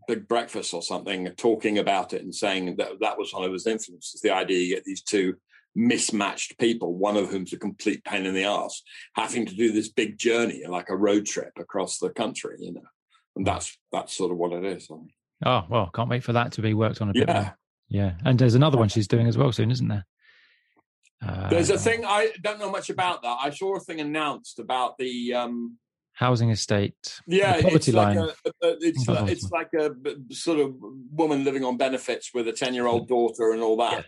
Big 0.07 0.27
Breakfast 0.27 0.73
or 0.73 0.81
something, 0.81 1.27
talking 1.35 1.77
about 1.79 2.13
it 2.13 2.21
and 2.21 2.33
saying 2.33 2.77
that 2.77 2.99
that 3.01 3.17
was 3.17 3.33
one 3.33 3.43
of 3.43 3.51
his 3.51 3.67
influences. 3.67 4.21
The 4.21 4.31
idea 4.31 4.59
you 4.59 4.75
get 4.75 4.85
these 4.85 5.01
two 5.03 5.35
mismatched 5.75 6.57
people, 6.59 6.93
one 6.95 7.17
of 7.17 7.29
whom's 7.29 7.53
a 7.53 7.57
complete 7.59 8.03
pain 8.05 8.25
in 8.25 8.33
the 8.33 8.45
ass, 8.45 8.81
having 9.15 9.45
to 9.45 9.53
do 9.55 9.71
this 9.71 9.89
big 9.89 10.17
journey, 10.17 10.63
like 10.67 10.89
a 10.89 10.95
road 10.95 11.25
trip 11.25 11.51
across 11.59 11.99
the 11.99 12.09
country, 12.09 12.55
you 12.59 12.73
know. 12.73 12.81
And 13.35 13.45
that's 13.45 13.77
that's 13.91 14.13
sort 14.15 14.31
of 14.31 14.37
what 14.37 14.53
it 14.53 14.63
is. 14.65 14.87
I 14.91 14.95
think. 14.95 15.11
Oh 15.45 15.65
well, 15.69 15.89
can't 15.93 16.09
wait 16.09 16.23
for 16.23 16.33
that 16.33 16.53
to 16.53 16.61
be 16.61 16.73
worked 16.73 17.01
on 17.01 17.09
a 17.09 17.13
bit 17.13 17.27
Yeah. 17.27 17.33
more. 17.41 17.57
Yeah. 17.89 18.13
And 18.25 18.39
there's 18.39 18.55
another 18.55 18.77
one 18.77 18.89
she's 18.89 19.07
doing 19.07 19.27
as 19.27 19.37
well 19.37 19.51
soon, 19.51 19.71
isn't 19.71 19.87
there? 19.87 20.05
Uh, 21.25 21.49
There's 21.49 21.69
a 21.69 21.77
thing 21.77 22.03
I 22.05 22.31
don't 22.41 22.59
know 22.59 22.69
much 22.69 22.89
about 22.89 23.23
that. 23.23 23.37
I 23.41 23.49
saw 23.49 23.75
a 23.75 23.79
thing 23.79 23.99
announced 24.01 24.59
about 24.59 24.97
the 24.97 25.33
um 25.33 25.77
housing 26.17 26.49
estate. 26.49 27.21
Yeah, 27.27 27.53
poverty 27.61 27.75
it's 27.75 27.87
line. 27.93 28.17
like 28.17 28.35
a, 28.45 28.67
a- 28.67 28.77
it's 28.81 29.07
like, 29.07 29.31
it's 29.31 29.51
like 29.51 29.69
a 29.73 29.91
sort 30.33 30.59
of 30.59 30.75
woman 31.11 31.43
living 31.43 31.63
on 31.63 31.77
benefits 31.77 32.31
with 32.33 32.47
a 32.47 32.51
ten 32.53 32.73
year 32.73 32.87
old 32.87 33.07
daughter 33.07 33.51
and 33.53 33.61
all 33.61 33.77
that. 33.77 33.93
Yeah. 33.93 34.01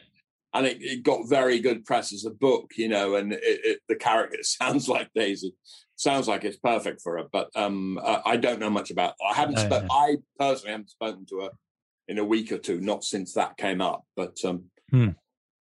And 0.51 0.65
it, 0.65 0.77
it 0.81 1.03
got 1.03 1.29
very 1.29 1.59
good 1.59 1.85
press 1.85 2.11
as 2.11 2.25
a 2.25 2.31
book, 2.31 2.71
you 2.75 2.89
know. 2.89 3.13
And 3.15 3.33
it, 3.33 3.39
it, 3.43 3.79
the 3.87 3.95
character 3.95 4.39
sounds 4.41 4.87
like 4.89 5.09
Daisy, 5.13 5.53
sounds 5.95 6.27
like 6.27 6.43
it's 6.43 6.57
perfect 6.57 7.01
for 7.01 7.17
her. 7.19 7.25
But 7.31 7.49
um, 7.55 7.99
I, 8.03 8.21
I 8.25 8.37
don't 8.37 8.59
know 8.59 8.71
much 8.71 8.89
about. 8.89 9.13
I 9.23 9.35
haven't. 9.35 9.69
No. 9.69 9.87
I 9.91 10.15
personally 10.39 10.71
haven't 10.71 10.89
spoken 10.89 11.27
to 11.27 11.41
her 11.41 11.49
in 12.07 12.17
a 12.17 12.25
week 12.25 12.51
or 12.51 12.57
two, 12.57 12.81
not 12.81 13.03
since 13.03 13.33
that 13.33 13.57
came 13.57 13.81
up. 13.81 14.03
But 14.15 14.37
um, 14.43 14.65
Hmm. 14.89 15.09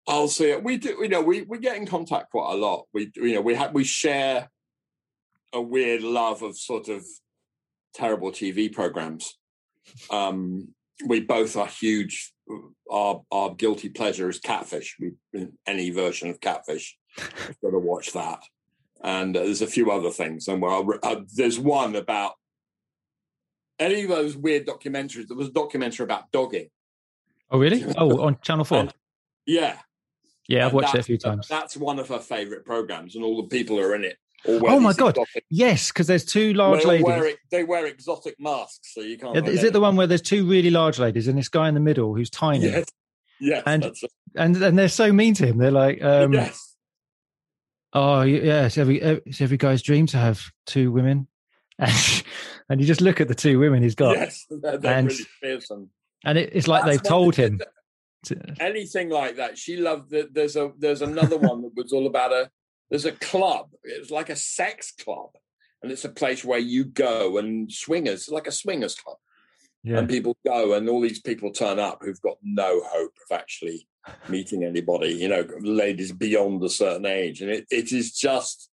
I'll 0.08 0.30
see 0.30 0.52
it. 0.52 0.64
We 0.64 0.78
do. 0.78 0.96
You 1.02 1.10
know, 1.10 1.22
we 1.22 1.42
we 1.42 1.58
get 1.60 1.76
in 1.76 1.86
contact 1.86 2.32
quite 2.32 2.54
a 2.54 2.56
lot. 2.58 2.86
We 2.94 3.12
you 3.18 3.36
know 3.36 3.42
we 3.42 3.56
have 3.56 3.74
we 3.74 3.84
share 3.84 4.50
a 5.54 5.62
weird 5.62 6.04
love 6.04 6.42
of 6.42 6.58
sort 6.58 6.90
of 6.90 7.06
terrible 7.94 8.32
TV 8.32 8.72
programs. 8.72 9.38
Um, 10.10 10.70
we 11.06 11.22
both 11.22 11.56
are 11.56 11.68
huge. 11.68 12.34
Our 12.90 13.24
our 13.32 13.54
guilty 13.56 13.90
pleasure 13.90 14.30
is 14.30 14.40
Catfish. 14.40 14.98
We 15.00 15.48
any 15.66 15.90
version 15.92 16.30
of 16.30 16.40
Catfish. 16.40 16.98
We've 17.18 17.60
got 17.62 17.72
to 17.72 17.80
watch 17.80 18.14
that. 18.14 18.40
And 19.04 19.36
uh, 19.38 19.44
there's 19.44 19.62
a 19.62 19.68
few 19.68 19.92
other 19.92 20.10
things. 20.10 20.48
And 20.48 20.62
well, 20.62 20.88
uh, 21.04 21.22
there's 21.36 21.60
one 21.60 21.96
about 21.96 22.34
any 23.80 24.04
of 24.04 24.10
those 24.10 24.36
weird 24.36 24.66
documentaries. 24.66 25.28
There 25.28 25.38
was 25.38 25.50
a 25.50 25.54
documentary 25.54 26.04
about 26.04 26.32
dogging. 26.32 26.70
Oh 27.52 27.60
really? 27.60 27.84
Oh, 27.98 28.22
on 28.22 28.38
Channel 28.42 28.66
Four. 28.66 28.78
And- 28.80 28.94
Yeah, 29.46 29.78
Yeah, 30.48 30.66
I've 30.66 30.74
watched 30.74 30.96
it 30.96 31.00
a 31.00 31.04
few 31.04 31.18
times. 31.18 31.48
That's 31.48 31.78
one 31.78 32.00
of 32.00 32.08
her 32.10 32.20
favourite 32.20 32.66
programs, 32.66 33.16
and 33.16 33.24
all 33.24 33.42
the 33.42 33.48
people 33.48 33.80
are 33.80 33.94
in 33.96 34.04
it. 34.04 34.18
Oh 34.46 34.80
my 34.80 34.94
God. 34.94 35.10
exotic- 35.18 35.46
Yes, 35.50 35.88
because 35.90 36.08
there's 36.08 36.26
two 36.26 36.54
large 36.54 36.86
ladies. 36.86 37.06
wear 37.06 37.32
they 37.52 37.64
wear 37.64 37.86
exotic 37.86 38.36
masks, 38.40 38.94
so 38.94 39.02
you 39.02 39.18
can't. 39.18 39.36
Yeah, 39.36 39.52
Is 39.52 39.64
it 39.64 39.74
the 39.74 39.80
one 39.82 39.96
where 39.96 40.08
there's 40.08 40.22
two 40.22 40.48
really 40.48 40.70
large 40.70 41.00
ladies 41.00 41.28
and 41.28 41.38
this 41.38 41.50
guy 41.50 41.68
in 41.68 41.74
the 41.74 41.80
middle 41.80 42.16
who's 42.16 42.30
tiny? 42.30 42.66
Yes, 42.66 42.86
yes, 43.40 43.64
And-. 43.66 43.92
And 44.36 44.56
and 44.62 44.78
they're 44.78 44.90
so 44.90 45.12
mean 45.12 45.34
to 45.36 45.48
him. 45.48 45.58
They're 45.58 45.72
like, 45.72 46.04
um, 46.04 46.34
yes. 46.34 46.76
oh 47.94 48.22
yeah, 48.22 48.66
it's 48.68 48.78
every 48.78 49.02
it's 49.02 49.42
every 49.42 49.58
guy's 49.58 49.82
dream 49.82 50.06
to 50.08 50.18
have 50.18 50.42
two 50.66 50.92
women. 50.92 51.28
And, 51.80 52.24
and 52.70 52.82
you 52.82 52.88
just 52.88 53.02
look 53.02 53.22
at 53.22 53.28
the 53.28 53.36
two 53.36 53.60
women 53.60 53.84
he's 53.84 53.94
got, 53.94 54.18
yes, 54.18 54.48
they're, 54.50 54.80
they're 54.80 54.94
and 54.96 55.08
really 55.10 55.24
fearsome. 55.42 55.92
and 56.26 56.38
it, 56.38 56.50
it's 56.54 56.68
like 56.68 56.86
That's 56.86 56.98
they've 56.98 57.08
told 57.08 57.36
him. 57.36 57.62
To, 58.26 58.56
anything 58.60 59.10
like 59.10 59.36
that. 59.36 59.60
She 59.60 59.78
loved 59.78 60.10
that. 60.10 60.34
There's 60.34 60.56
a 60.56 60.72
there's 60.78 61.04
another 61.04 61.38
one 61.50 61.62
that 61.62 61.76
was 61.76 61.94
all 61.94 62.08
about 62.08 62.34
a. 62.34 62.50
There's 62.90 63.06
a 63.06 63.12
club. 63.12 63.70
It's 63.84 64.12
like 64.12 64.30
a 64.30 64.36
sex 64.36 64.92
club, 64.92 65.32
and 65.82 65.92
it's 65.92 66.06
a 66.06 66.10
place 66.10 66.44
where 66.44 66.60
you 66.60 66.86
go 66.86 67.38
and 67.38 67.72
swingers, 67.72 68.30
like 68.30 68.48
a 68.48 68.52
swingers 68.52 68.96
club, 68.96 69.18
yeah, 69.84 70.00
and 70.00 70.10
people 70.10 70.38
go, 70.46 70.74
and 70.74 70.88
all 70.90 71.02
these 71.02 71.22
people 71.22 71.52
turn 71.52 71.80
up 71.80 72.00
who've 72.02 72.22
got 72.22 72.38
no 72.44 72.82
hope 72.86 73.14
of 73.30 73.38
actually 73.38 73.88
meeting 74.30 74.64
anybody. 74.64 75.10
You 75.14 75.28
know, 75.28 75.48
ladies 75.60 76.12
beyond 76.12 76.64
a 76.64 76.70
certain 76.70 77.06
age, 77.06 77.42
and 77.42 77.52
it, 77.52 77.66
it 77.70 77.92
is 77.92 78.14
just. 78.14 78.70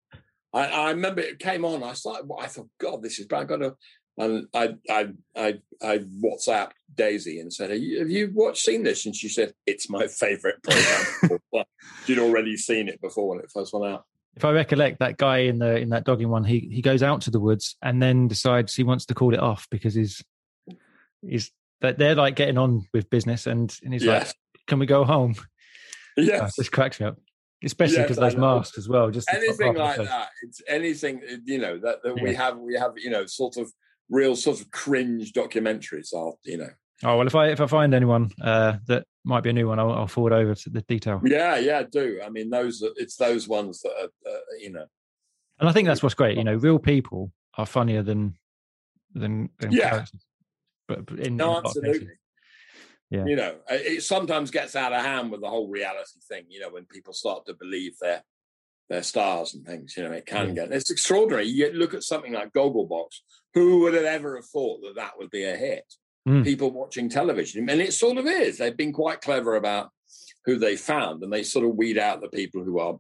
I, 0.53 0.67
I 0.67 0.91
remember 0.91 1.21
it 1.21 1.41
came 1.41 1.65
on. 1.65 1.83
I 1.83 1.95
started. 1.95 2.31
I 2.39 2.47
thought, 2.47 2.69
God, 2.79 3.03
this 3.03 3.19
is. 3.19 3.27
Bad. 3.27 3.43
I've 3.43 3.49
got 3.49 3.57
to. 3.59 3.77
And 4.17 4.47
I, 4.55 4.77
I, 4.89 5.09
I, 5.37 5.55
I 5.83 5.99
WhatsApped 5.99 6.73
Daisy 6.95 7.41
and 7.41 7.53
said, 7.53 7.71
Have 7.71 7.81
you, 7.81 7.99
have 7.99 8.11
you 8.11 8.31
watched 8.33 8.63
seen 8.63 8.85
this? 8.85 9.07
And 9.07 9.15
she 9.15 9.29
said, 9.29 9.55
It's 9.67 9.91
my 9.91 10.07
favourite 10.07 10.63
program. 10.63 11.41
Well, 11.53 11.65
She'd 12.05 12.19
already 12.19 12.57
seen 12.57 12.89
it 12.89 13.01
before 13.01 13.29
when 13.29 13.39
it 13.41 13.51
first 13.53 13.73
went 13.73 13.87
out. 13.87 14.05
if 14.37 14.45
I 14.45 14.51
recollect 14.51 14.99
that 15.01 15.17
guy 15.17 15.39
in 15.39 15.59
the 15.59 15.77
in 15.77 15.91
that 15.91 16.05
dogging 16.05 16.29
one, 16.29 16.45
he 16.45 16.69
he 16.73 16.83
goes 16.83 17.03
out 17.03 17.23
to 17.23 17.31
the 17.31 17.41
woods 17.41 17.77
and 17.83 18.03
then 18.03 18.29
decides 18.29 18.75
he 18.75 18.85
wants 18.85 19.07
to 19.07 19.15
call 19.15 19.35
it 19.35 19.41
off 19.41 19.67
because 19.71 19.95
he's 19.95 20.23
he's 21.23 21.51
that 21.81 21.99
they're 21.99 22.15
like 22.15 22.37
getting 22.37 22.59
on 22.59 22.87
with 22.93 23.11
business 23.11 23.47
and, 23.47 23.77
and 23.83 23.93
he's 23.93 24.05
like, 24.05 24.27
can 24.67 24.79
we 24.79 24.87
go 24.87 25.05
home? 25.05 25.35
Yeah, 26.17 26.45
uh, 26.45 26.51
this 26.57 26.69
cracks 26.69 27.01
me 27.01 27.07
up, 27.07 27.19
especially 27.65 28.03
because 28.03 28.19
I 28.19 28.29
those 28.29 28.37
masks 28.37 28.79
as 28.79 28.89
well. 28.89 29.11
Just 29.11 29.29
anything 29.33 29.75
like 29.75 29.97
that. 29.97 30.29
It's 30.43 30.63
anything 30.69 31.21
you 31.45 31.59
know 31.59 31.79
that, 31.79 32.03
that 32.03 32.21
we 32.21 32.35
have. 32.35 32.59
We 32.59 32.75
have 32.75 32.93
you 32.97 33.11
know 33.11 33.27
sort 33.27 33.57
of 33.57 33.73
real 34.11 34.37
sort 34.37 34.61
of 34.61 34.71
cringe 34.71 35.33
documentaries. 35.33 36.13
Are 36.15 36.35
you 36.45 36.59
know? 36.59 36.71
Oh 37.03 37.19
well, 37.19 37.27
if 37.27 37.35
I 37.35 37.49
if 37.49 37.61
I 37.61 37.67
find 37.67 37.95
anyone 37.95 38.31
uh, 38.41 38.75
that 38.87 39.05
might 39.25 39.43
be 39.43 39.51
a 39.51 39.53
new 39.53 39.69
one, 39.69 39.79
I'll, 39.79 39.93
I'll 39.93 40.07
forward 40.07 40.33
over 40.33 40.55
to 40.55 40.71
the 40.71 40.83
detail. 40.83 41.21
Yeah, 41.25 41.57
yeah, 41.59 41.83
do. 41.83 42.21
I 42.25 42.29
mean, 42.31 42.51
those. 42.51 42.83
are- 42.83 42.93
It's 42.97 43.17
those 43.17 43.49
ones 43.49 43.81
that 43.83 43.93
are 43.93 44.31
uh, 44.33 44.39
you 44.61 44.71
know. 44.71 44.87
And 45.61 45.69
I 45.69 45.73
think 45.73 45.87
that's 45.89 46.03
what's 46.03 46.15
great. 46.15 46.37
You 46.37 46.45
know, 46.45 46.57
real 46.57 46.79
people 46.79 47.33
are 47.57 47.67
funnier 47.67 48.03
than 48.03 48.37
than, 49.15 49.49
than 49.61 49.73
Yeah. 49.73 49.91
characters. 49.91 50.27
But, 50.89 51.09
in, 51.11 51.19
in 51.21 51.37
No, 51.37 51.61
cases. 51.63 51.77
absolutely. 51.79 52.09
Yeah. 53.11 53.25
You 53.27 53.37
know, 53.37 53.57
it 53.71 53.81
it 53.99 54.03
sometimes 54.03 54.51
gets 54.51 54.75
out 54.77 54.93
of 54.93 55.03
hand 55.03 55.31
with 55.31 55.41
the 55.41 55.49
whole 55.49 55.69
reality 55.69 56.21
thing. 56.29 56.45
You 56.49 56.61
know, 56.61 56.71
when 56.71 56.85
people 56.87 57.13
start 57.13 57.47
to 57.47 57.55
believe 57.55 57.93
they're 58.01 58.23
they're 58.89 59.03
stars 59.03 59.55
and 59.55 59.65
things. 59.67 59.95
You 59.97 60.05
know, 60.05 60.13
it 60.13 60.27
can 60.27 60.55
get. 60.55 60.73
It's 60.73 60.91
extraordinary. 60.91 61.47
You 61.47 61.73
look 61.73 61.95
at 61.95 62.03
something 62.03 62.33
like 62.33 62.53
Gogglebox. 62.53 63.09
Who 63.55 63.81
would 63.81 63.95
have 63.95 64.05
ever 64.05 64.37
have 64.37 64.47
thought 64.47 64.81
that 64.83 64.97
that 64.97 65.13
would 65.19 65.31
be 65.31 65.45
a 65.45 65.57
hit? 65.57 65.85
Mm. 66.29 66.45
People 66.45 66.71
watching 66.71 67.09
television, 67.09 67.69
and 67.69 67.81
it 67.81 67.93
sort 67.93 68.17
of 68.17 68.27
is. 68.27 68.59
They've 68.59 68.77
been 68.77 68.93
quite 68.93 69.21
clever 69.21 69.57
about 69.57 69.91
who 70.47 70.57
they 70.59 70.77
found, 70.77 71.23
and 71.23 71.33
they 71.33 71.43
sort 71.43 71.67
of 71.67 71.77
weed 71.77 71.99
out 71.99 72.21
the 72.21 72.29
people 72.29 72.65
who 72.65 72.79
are 72.79 72.99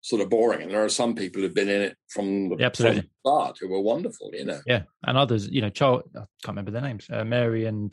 sort 0.00 0.22
of 0.22 0.30
boring. 0.30 0.62
And 0.62 0.70
there 0.70 0.84
are 0.84 0.88
some 0.88 1.14
people 1.14 1.42
who've 1.42 1.54
been 1.54 1.68
in 1.68 1.82
it 1.82 1.96
from 2.08 2.48
the, 2.48 2.56
Yeah, 2.56 2.66
absolutely. 2.66 3.02
from 3.02 3.10
the 3.24 3.30
start 3.30 3.58
who 3.60 3.68
were 3.68 3.80
wonderful. 3.80 4.30
You 4.32 4.46
know. 4.46 4.60
Yeah, 4.66 4.82
and 5.06 5.18
others, 5.18 5.48
you 5.48 5.60
know, 5.60 5.70
Charles, 5.70 6.02
I 6.14 6.20
can't 6.20 6.48
remember 6.48 6.70
their 6.70 6.82
names, 6.82 7.06
uh, 7.10 7.24
Mary 7.24 7.66
and 7.66 7.92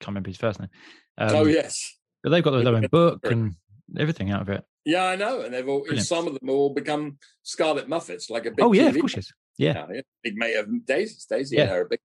can't 0.00 0.08
remember 0.08 0.30
his 0.30 0.38
first 0.38 0.58
name. 0.60 0.70
Um, 1.18 1.36
oh 1.36 1.46
yes. 1.46 1.96
but 2.22 2.30
they've 2.30 2.42
got 2.42 2.50
their 2.50 2.74
own 2.74 2.86
book 2.90 3.20
and 3.30 3.54
everything 3.98 4.30
out 4.30 4.42
of 4.42 4.48
it. 4.48 4.64
Yeah, 4.84 5.04
I 5.06 5.16
know, 5.16 5.40
and 5.40 5.54
they've 5.54 5.68
all 5.68 5.80
Brilliant. 5.80 6.06
some 6.06 6.26
of 6.26 6.34
them 6.38 6.50
all 6.50 6.72
become 6.74 7.18
Scarlett 7.42 7.88
Moffatts, 7.88 8.28
like 8.30 8.46
a 8.46 8.50
big. 8.50 8.64
oh 8.64 8.72
yeah, 8.72 8.86
of 8.88 8.94
TV 8.94 9.00
course, 9.00 9.16
yes. 9.16 9.32
Yeah, 9.56 9.86
yeah. 9.92 10.00
big 10.22 10.36
mate 10.36 10.56
of 10.56 10.68
Daisy's. 10.84 11.24
Daisy 11.26 11.56
Yeah. 11.56 11.62
and 11.62 11.70
her 11.70 11.80
are 11.82 11.88
big, 11.88 12.00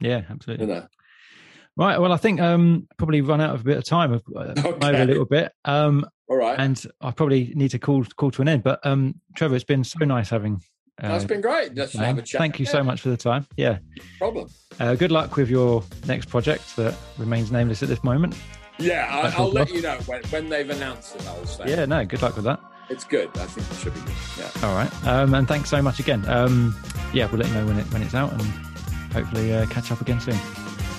yeah, 0.00 0.18
you 0.18 0.24
absolutely. 0.30 0.66
know. 0.66 0.86
Right. 1.76 1.98
Well, 2.00 2.12
I 2.12 2.16
think 2.18 2.40
um 2.40 2.86
probably 2.98 3.20
run 3.20 3.40
out 3.40 3.54
of 3.54 3.60
a 3.62 3.64
bit 3.64 3.76
of 3.76 3.84
time. 3.84 4.12
I've 4.14 4.22
uh, 4.34 4.68
over 4.82 5.02
a 5.02 5.04
little 5.04 5.24
bit. 5.24 5.52
Um, 5.64 6.06
All 6.28 6.36
right, 6.36 6.58
and 6.58 6.82
I 7.00 7.10
probably 7.10 7.52
need 7.56 7.70
to 7.72 7.78
call 7.78 8.04
call 8.16 8.30
to 8.32 8.42
an 8.42 8.48
end. 8.48 8.62
But 8.62 8.78
um, 8.86 9.20
Trevor, 9.36 9.56
it's 9.56 9.64
been 9.64 9.82
so 9.84 10.04
nice 10.04 10.30
having. 10.30 10.62
Uh, 11.02 11.08
that's 11.08 11.24
been 11.24 11.40
great. 11.40 11.74
Let's 11.74 11.92
have 11.94 12.16
a 12.18 12.22
Thank 12.22 12.60
you 12.60 12.66
Yeah, 12.66 12.70
so 12.72 12.84
much 12.84 13.00
for 13.00 13.08
the 13.08 13.16
time. 13.16 13.46
Yeah. 13.56 13.78
no 13.96 14.04
problem. 14.18 14.48
Uh, 14.78 14.94
good 14.94 15.10
luck 15.10 15.34
with 15.36 15.50
your 15.50 15.82
next 16.06 16.28
project 16.28 16.76
that 16.76 16.94
remains 17.18 17.50
nameless 17.50 17.82
at 17.82 17.88
this 17.88 18.04
moment. 18.04 18.36
Yeah, 18.78 19.06
I, 19.10 19.30
I'll 19.40 19.50
let 19.50 19.70
you 19.72 19.82
know 19.82 19.98
when, 20.06 20.22
when 20.24 20.48
they've 20.48 20.68
announced 20.68 21.14
it. 21.16 21.26
I'll 21.28 21.46
say. 21.46 21.70
Yeah, 21.70 21.84
no, 21.84 22.04
good 22.04 22.22
luck 22.22 22.34
with 22.36 22.44
that. 22.44 22.60
it's 22.90 23.04
good. 23.04 23.28
I 23.36 23.46
think 23.46 23.70
it 23.70 23.76
should 23.82 23.94
be 23.94 24.00
good. 24.00 24.14
Yeah. 24.38 24.66
All 24.68 24.74
right. 24.74 25.06
Um, 25.06 25.34
and 25.34 25.46
thanks 25.46 25.70
so 25.70 25.80
much 25.80 26.00
again. 26.00 26.24
Um, 26.28 26.74
yeah, 27.12 27.26
we'll 27.30 27.38
let 27.40 27.48
you 27.48 27.54
know 27.54 27.66
when 27.66 27.78
it 27.78 27.84
when 27.92 28.02
it's 28.02 28.14
out 28.14 28.32
and 28.32 28.42
hopefully 29.12 29.54
uh, 29.54 29.66
catch 29.66 29.92
up 29.92 30.00
again 30.00 30.20
soon. 30.20 30.36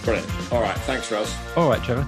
Brilliant. 0.03 0.30
All 0.53 0.61
right. 0.61 0.78
Thanks, 0.80 1.11
Russ. 1.11 1.36
All 1.57 1.67
right, 1.69 1.84
Trevor. 1.84 2.07